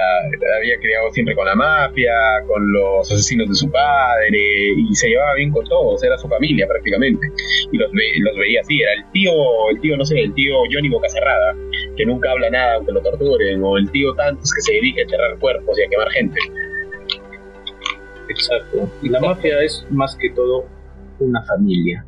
había 0.57 0.77
criado 0.77 1.11
siempre 1.11 1.35
con 1.35 1.45
la 1.45 1.55
mafia, 1.55 2.13
con 2.47 2.71
los 2.71 3.11
asesinos 3.11 3.49
de 3.49 3.55
su 3.55 3.69
padre, 3.69 4.39
y 4.77 4.95
se 4.95 5.09
llevaba 5.09 5.33
bien 5.35 5.51
con 5.51 5.65
todos, 5.65 6.03
era 6.03 6.17
su 6.17 6.27
familia 6.27 6.67
prácticamente. 6.67 7.27
Y 7.71 7.77
los, 7.77 7.91
los 7.91 8.37
veía 8.37 8.61
así, 8.61 8.81
era 8.81 8.93
el 8.93 9.11
tío, 9.11 9.31
el 9.71 9.81
tío, 9.81 9.97
no 9.97 10.05
sé, 10.05 10.19
el 10.19 10.33
tío 10.33 10.55
Johnny 10.71 10.89
Bocacerrada, 10.89 11.55
que 11.97 12.05
nunca 12.05 12.31
habla 12.31 12.49
nada 12.49 12.75
aunque 12.75 12.93
lo 12.93 13.01
torturen, 13.01 13.61
o 13.63 13.77
el 13.77 13.89
tío 13.91 14.13
Tantos 14.13 14.51
que 14.53 14.61
se 14.61 14.73
dedica 14.73 15.01
a 15.01 15.03
enterrar 15.03 15.39
cuerpos 15.39 15.77
y 15.77 15.83
a 15.83 15.89
quemar 15.89 16.09
gente. 16.11 16.39
Exacto. 18.29 18.89
Y 19.01 19.09
la 19.09 19.19
mafia 19.19 19.61
es 19.61 19.85
más 19.89 20.15
que 20.15 20.29
todo 20.31 20.65
una 21.19 21.41
familia 21.43 22.05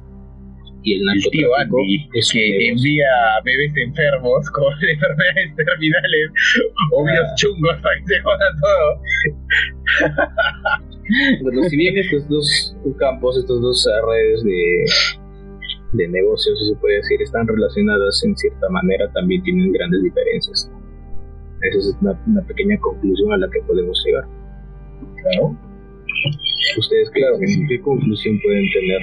y 0.87 0.93
el, 0.93 1.01
el 1.09 1.31
tío 1.31 1.53
Andy 1.57 2.09
es 2.13 2.31
que 2.31 2.69
envía 2.69 3.07
bebés 3.43 3.73
enfermos 3.75 4.49
con 4.55 4.73
enfermedades 4.73 5.55
terminales 5.55 6.29
o 6.93 7.05
ah. 7.05 7.35
chungos 7.35 7.75
para 7.83 7.99
que 7.99 8.05
se 8.05 8.21
jodan 8.21 8.53
todo. 8.61 9.01
bueno, 11.43 11.63
si 11.67 11.75
bien 11.75 11.97
estos 11.97 12.29
dos 12.29 12.77
campos, 12.97 13.37
estos 13.37 13.61
dos 13.61 13.85
redes 14.07 14.43
de, 14.45 14.85
de 15.91 16.07
negocios, 16.07 16.57
si 16.57 16.69
se 16.73 16.75
puede 16.79 16.95
decir, 16.97 17.21
están 17.21 17.47
relacionadas 17.47 18.23
en 18.23 18.37
cierta 18.37 18.69
manera, 18.69 19.11
también 19.11 19.43
tienen 19.43 19.73
grandes 19.73 20.03
diferencias. 20.03 20.71
Esa 21.63 21.79
es 21.79 21.97
una, 22.01 22.17
una 22.27 22.41
pequeña 22.43 22.79
conclusión 22.79 23.33
a 23.33 23.37
la 23.37 23.49
que 23.49 23.61
podemos 23.63 24.01
llegar. 24.05 24.25
Claro. 25.21 25.66
Ustedes, 26.77 27.09
claro, 27.11 27.37
¿qué 27.67 27.81
conclusión 27.81 28.39
pueden 28.43 28.69
tener 28.71 29.01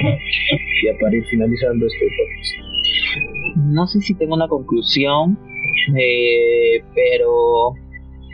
ya 0.84 0.98
para 1.00 1.16
ir 1.16 1.24
finalizando 1.24 1.86
este 1.86 2.06
podcast? 2.06 2.74
No 3.56 3.86
sé 3.86 4.00
si 4.00 4.14
tengo 4.14 4.34
una 4.34 4.48
conclusión, 4.48 5.38
eh, 5.96 6.82
pero 6.94 7.74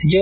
yo, 0.09 0.21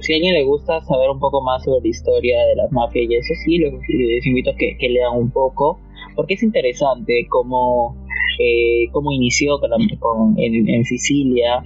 si 0.00 0.12
a 0.12 0.16
alguien 0.16 0.34
le 0.34 0.44
gusta 0.44 0.80
saber 0.82 1.10
un 1.10 1.20
poco 1.20 1.42
más 1.42 1.62
sobre 1.64 1.82
la 1.82 1.88
historia 1.88 2.44
de 2.46 2.56
las 2.56 2.72
mafias 2.72 3.10
y 3.10 3.14
eso, 3.14 3.34
sí, 3.44 3.58
les, 3.58 4.26
invito 4.26 4.50
a 4.50 4.54
que, 4.56 4.88
lean 4.88 5.16
un 5.16 5.30
poco, 5.30 5.78
porque 6.16 6.34
es 6.34 6.42
interesante 6.42 7.26
cómo, 7.28 7.96
eh, 8.38 8.88
cómo 8.92 9.12
inició 9.12 9.58
con, 9.60 10.34
en, 10.38 10.84
Sicilia, 10.84 11.62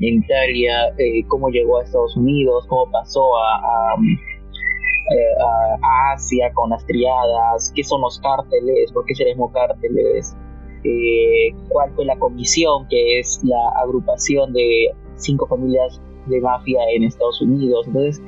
en 0.00 0.18
Italia, 0.18 0.88
eh, 0.98 1.24
cómo 1.28 1.50
llegó 1.50 1.78
a 1.78 1.84
Estados 1.84 2.16
Unidos, 2.16 2.66
cómo 2.68 2.90
pasó 2.90 3.36
a 3.36 3.96
a, 5.40 6.12
Asia 6.14 6.52
con 6.52 6.70
las 6.70 6.84
triadas, 6.86 7.72
qué 7.74 7.82
son 7.82 8.00
los 8.00 8.18
cárteles, 8.20 8.92
por 8.92 9.04
qué 9.06 9.14
seremos 9.14 9.52
cárteles, 9.52 10.36
eh, 10.84 11.54
cuál 11.68 11.90
fue 11.94 12.04
la 12.04 12.18
comisión, 12.18 12.86
que 12.88 13.18
es 13.18 13.40
la 13.44 13.80
agrupación 13.82 14.52
de 14.52 14.90
cinco 15.16 15.46
familias 15.46 16.00
de 16.26 16.40
mafia 16.40 16.80
en 16.94 17.04
Estados 17.04 17.40
Unidos. 17.40 17.86
Entonces, 17.86 18.22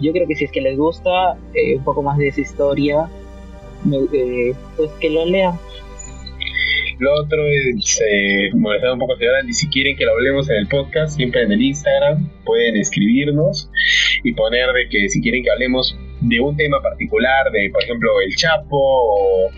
yo 0.00 0.12
creo 0.12 0.26
que 0.26 0.34
si 0.34 0.44
es 0.44 0.52
que 0.52 0.60
les 0.60 0.76
gusta 0.76 1.36
eh, 1.54 1.76
un 1.76 1.84
poco 1.84 2.02
más 2.02 2.18
de 2.18 2.28
esa 2.28 2.40
historia, 2.40 3.08
pues 4.76 4.90
que 5.00 5.10
lo 5.10 5.24
lean. 5.24 5.58
Lo 6.98 7.12
otro 7.12 7.38
es, 7.46 8.00
eh, 8.00 8.50
molestar 8.54 8.92
un 8.92 8.98
poco 9.00 9.12
a 9.12 9.46
y 9.46 9.52
si 9.52 9.68
quieren 9.68 9.96
que 9.96 10.06
lo 10.06 10.12
hablemos 10.12 10.48
en 10.48 10.56
el 10.56 10.68
podcast, 10.68 11.16
siempre 11.16 11.42
en 11.42 11.52
el 11.52 11.60
Instagram, 11.60 12.30
pueden 12.44 12.76
escribirnos 12.76 13.70
y 14.24 14.32
poner 14.32 14.72
de 14.72 14.88
que 14.88 15.08
si 15.10 15.20
quieren 15.20 15.42
que 15.42 15.50
hablemos 15.50 15.98
de 16.20 16.40
un 16.40 16.56
tema 16.56 16.80
particular, 16.80 17.50
de 17.50 17.70
por 17.72 17.82
ejemplo 17.82 18.10
el 18.24 18.34
Chapo 18.36 18.78
o 18.78 19.50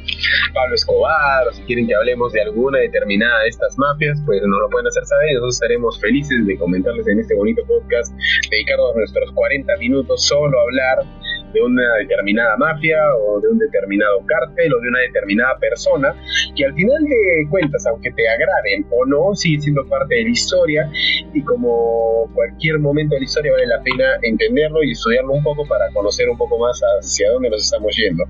Pablo 0.54 0.74
Escobar, 0.74 1.48
o 1.48 1.52
si 1.52 1.62
quieren 1.62 1.86
que 1.86 1.94
hablemos 1.94 2.32
de 2.32 2.42
alguna 2.42 2.78
determinada 2.78 3.42
de 3.42 3.48
estas 3.48 3.78
mafias, 3.78 4.20
pues 4.26 4.42
nos 4.42 4.60
lo 4.60 4.68
pueden 4.68 4.86
hacer 4.86 5.04
saber. 5.06 5.34
Nosotros 5.34 5.54
estaremos 5.54 6.00
felices 6.00 6.46
de 6.46 6.56
comentarles 6.58 7.06
en 7.08 7.20
este 7.20 7.34
bonito 7.34 7.62
podcast, 7.66 8.12
dedicarnos 8.50 8.96
nuestros 8.96 9.32
40 9.32 9.76
minutos 9.76 10.24
solo 10.26 10.58
a 10.58 10.62
hablar 10.62 11.27
de 11.52 11.60
una 11.60 11.94
determinada 11.96 12.56
mafia 12.56 12.98
o 13.16 13.40
de 13.40 13.48
un 13.48 13.58
determinado 13.58 14.24
cártel 14.26 14.72
o 14.74 14.80
de 14.80 14.88
una 14.88 15.00
determinada 15.00 15.58
persona 15.58 16.14
que 16.54 16.64
al 16.64 16.74
final 16.74 17.02
de 17.04 17.46
cuentas, 17.50 17.86
aunque 17.86 18.10
te 18.12 18.28
agraden 18.28 18.86
o 18.90 19.06
no, 19.06 19.34
sigue 19.34 19.60
siendo 19.60 19.86
parte 19.86 20.16
de 20.16 20.24
la 20.24 20.30
historia 20.30 20.90
y 21.32 21.42
como 21.42 22.30
cualquier 22.34 22.78
momento 22.78 23.14
de 23.14 23.20
la 23.20 23.24
historia 23.24 23.52
vale 23.52 23.66
la 23.66 23.82
pena 23.82 24.18
entenderlo 24.22 24.82
y 24.82 24.92
estudiarlo 24.92 25.32
un 25.32 25.42
poco 25.42 25.66
para 25.66 25.90
conocer 25.92 26.28
un 26.28 26.36
poco 26.36 26.58
más 26.58 26.80
hacia 26.80 27.30
dónde 27.30 27.50
nos 27.50 27.62
estamos 27.62 27.94
yendo. 27.96 28.24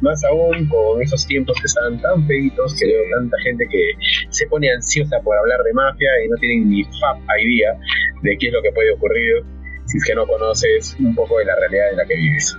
Más 0.00 0.24
aún 0.24 0.68
con 0.68 1.02
esos 1.02 1.26
tiempos 1.26 1.56
que 1.60 1.66
están 1.66 2.00
tan 2.00 2.26
feitos 2.26 2.74
que 2.78 2.86
veo 2.86 3.02
tanta 3.14 3.36
gente 3.42 3.66
que 3.70 3.92
se 4.30 4.46
pone 4.46 4.70
ansiosa 4.70 5.20
por 5.20 5.36
hablar 5.36 5.62
de 5.62 5.72
mafia 5.72 6.08
y 6.24 6.28
no 6.28 6.36
tienen 6.36 6.70
ni 6.70 6.84
fab 6.84 7.18
idea 7.40 7.76
de 8.22 8.36
qué 8.38 8.48
es 8.48 8.52
lo 8.52 8.62
que 8.62 8.72
puede 8.72 8.92
ocurrir 8.92 9.44
si 9.86 9.98
es 9.98 10.04
que 10.04 10.14
no 10.14 10.26
conoces 10.26 10.96
un 11.00 11.14
poco 11.14 11.38
de 11.38 11.44
la 11.44 11.56
realidad 11.56 11.90
en 11.90 11.96
la 11.96 12.06
que 12.06 12.14
vives. 12.14 12.56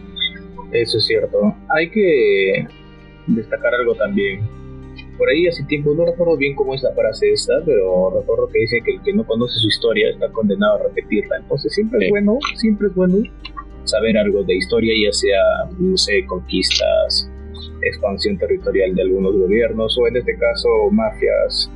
Eso 0.73 0.97
es 0.97 1.05
cierto. 1.05 1.55
Hay 1.69 1.89
que 1.89 2.67
destacar 3.27 3.73
algo 3.75 3.95
también. 3.95 4.41
Por 5.17 5.29
ahí 5.29 5.47
hace 5.47 5.63
tiempo, 5.65 5.93
no 5.93 6.05
recuerdo 6.05 6.35
bien 6.35 6.55
cómo 6.55 6.73
es 6.73 6.81
la 6.81 6.91
frase 6.93 7.31
esta, 7.31 7.53
pero 7.63 8.19
recuerdo 8.19 8.49
que 8.49 8.59
dice 8.59 8.81
que 8.83 8.95
el 8.95 9.01
que 9.03 9.13
no 9.13 9.25
conoce 9.25 9.59
su 9.59 9.67
historia 9.67 10.09
está 10.09 10.29
condenado 10.31 10.75
a 10.75 10.83
repetirla. 10.83 11.37
Entonces 11.37 11.73
siempre 11.73 12.05
es 12.05 12.09
bueno, 12.09 12.39
siempre 12.55 12.87
es 12.87 12.95
bueno 12.95 13.17
saber 13.83 14.17
algo 14.17 14.43
de 14.43 14.55
historia, 14.55 14.93
ya 15.05 15.13
sea, 15.13 15.69
no 15.77 15.95
sé, 15.97 16.25
conquistas, 16.25 17.29
expansión 17.81 18.37
territorial 18.37 18.95
de 18.95 19.03
algunos 19.03 19.35
gobiernos 19.35 19.97
o 19.99 20.07
en 20.07 20.17
este 20.17 20.35
caso 20.37 20.67
mafias, 20.91 21.69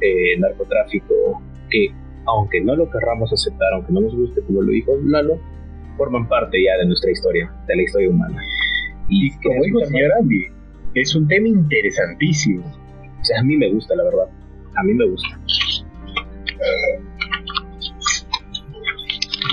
eh, 0.00 0.38
narcotráfico, 0.38 1.42
que 1.70 1.92
aunque 2.26 2.60
no 2.60 2.76
lo 2.76 2.90
querramos 2.90 3.32
aceptar, 3.32 3.72
aunque 3.74 3.92
no 3.92 4.00
nos 4.00 4.14
guste, 4.14 4.40
como 4.42 4.62
lo 4.62 4.70
dijo 4.70 4.96
Lalo, 5.04 5.38
forman 5.98 6.26
parte 6.26 6.56
ya 6.64 6.78
de 6.78 6.86
nuestra 6.86 7.10
historia, 7.10 7.52
de 7.66 7.76
la 7.76 7.82
historia 7.82 8.08
humana. 8.08 8.42
Y, 9.08 9.30
como 9.42 9.62
dijo 9.64 9.80
el 9.80 9.86
señor 9.88 10.12
Andy, 10.20 10.46
es 10.94 11.14
un 11.14 11.28
tema 11.28 11.48
interesantísimo. 11.48 12.64
O 13.20 13.24
sea, 13.24 13.40
a 13.40 13.42
mí 13.42 13.56
me 13.56 13.70
gusta, 13.70 13.94
la 13.96 14.04
verdad. 14.04 14.28
A 14.76 14.82
mí 14.84 14.94
me 14.94 15.06
gusta. 15.06 15.38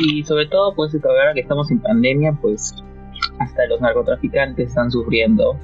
Y 0.01 0.23
sobre 0.23 0.47
todo, 0.47 0.75
pues 0.75 0.95
ahora 1.03 1.33
que 1.33 1.41
estamos 1.41 1.71
en 1.71 1.79
pandemia, 1.79 2.37
pues 2.41 2.75
hasta 3.39 3.65
los 3.67 3.81
narcotraficantes 3.81 4.69
están 4.69 4.91
sufriendo. 4.91 5.59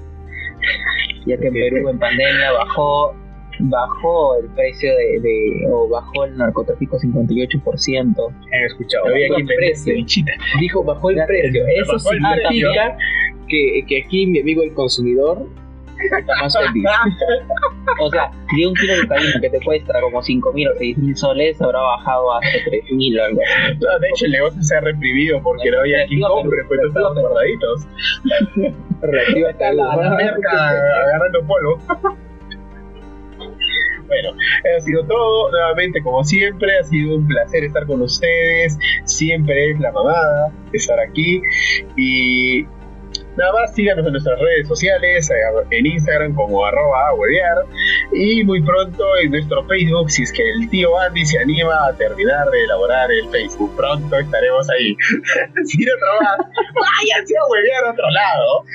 Ya 1.25 1.37
que 1.37 1.47
en 1.47 1.53
Perú 1.53 1.89
en 1.89 1.99
pandemia 1.99 2.51
bajó 2.53 3.15
bajó 3.69 4.35
el 4.37 4.47
precio 4.49 4.93
de, 4.95 5.67
o 5.69 5.87
bajó 5.87 6.25
el 6.25 6.37
narcotráfico 6.37 6.97
58%. 6.97 8.33
He 8.51 8.65
escuchado. 8.65 9.07
Había 9.07 9.27
el 9.27 9.45
precio. 9.45 9.93
Dijo 10.59 10.83
bajó 10.83 11.09
el 11.09 11.23
precio. 11.25 11.65
Eso 11.67 11.99
significa 11.99 12.97
que, 13.47 13.85
que 13.87 14.03
aquí 14.03 14.25
mi 14.27 14.39
amigo 14.39 14.63
el 14.63 14.73
consumidor 14.73 15.47
está 16.03 16.35
más 16.41 16.57
feliz. 16.57 16.85
o 17.99 18.09
sea, 18.09 18.31
si 18.49 18.65
un 18.65 18.73
kilo 18.75 18.93
de 18.93 19.01
cocaína 19.01 19.41
que 19.41 19.49
te 19.49 19.59
cuesta 19.61 20.01
como 20.01 20.21
5 20.21 20.53
mil 20.53 20.67
o 20.67 20.73
6 20.77 20.97
mil 20.97 21.15
soles 21.15 21.61
habrá 21.61 21.79
bajado 21.79 22.33
hasta 22.33 22.57
3 22.65 22.91
mil 22.91 23.19
o 23.19 23.23
algo 23.23 23.41
así. 23.41 23.77
No, 23.79 23.99
de 23.99 24.07
hecho 24.09 24.25
el 24.25 24.31
negocio 24.31 24.63
se 24.63 24.75
ha 24.75 24.81
reprimido 24.81 25.41
porque 25.41 25.71
no 25.71 25.79
había 25.79 26.05
quien 26.07 26.21
compre, 26.21 26.63
pues 26.67 26.79
estaban 26.87 27.15
guardaditos. 27.15 27.87
Reactiva 29.01 29.49
está 29.49 29.73
la, 29.73 29.95
la 29.95 30.09
merca 30.15 30.69
agarrando 30.69 31.45
polvo. 31.45 31.79
Bueno, 34.11 34.37
ha 34.77 34.81
sido 34.81 35.05
todo. 35.05 35.51
Nuevamente, 35.51 36.03
como 36.03 36.23
siempre, 36.23 36.77
ha 36.77 36.83
sido 36.83 37.15
un 37.15 37.27
placer 37.27 37.63
estar 37.63 37.85
con 37.85 38.01
ustedes. 38.01 38.77
Siempre 39.05 39.71
es 39.71 39.79
la 39.79 39.91
mamada 39.91 40.51
estar 40.73 40.99
aquí. 40.99 41.41
Y 41.95 42.65
Nada 43.37 43.53
más 43.53 43.73
síganos 43.73 44.05
en 44.05 44.11
nuestras 44.11 44.37
redes 44.39 44.67
sociales, 44.67 45.29
eh, 45.31 45.35
en 45.71 45.85
Instagram 45.85 46.35
como 46.35 46.65
arroba 46.65 47.13
huevear 47.13 47.65
y 48.11 48.43
muy 48.43 48.61
pronto 48.61 49.05
en 49.23 49.31
nuestro 49.31 49.65
Facebook 49.67 50.11
si 50.11 50.23
es 50.23 50.33
que 50.33 50.43
el 50.51 50.69
tío 50.69 50.99
Andy 50.99 51.25
se 51.25 51.39
anima 51.39 51.87
a 51.87 51.93
terminar 51.93 52.49
de 52.49 52.63
elaborar 52.65 53.09
el 53.09 53.29
Facebook. 53.29 53.73
Pronto 53.77 54.19
estaremos 54.19 54.69
ahí. 54.69 54.97
si 55.65 55.85
no 55.85 55.93
trabajas, 55.97 56.45
váyanse 56.75 57.33
a 57.37 57.45
huevear 57.49 57.85
a 57.85 57.91
otro 57.91 58.09
lado. 58.09 58.65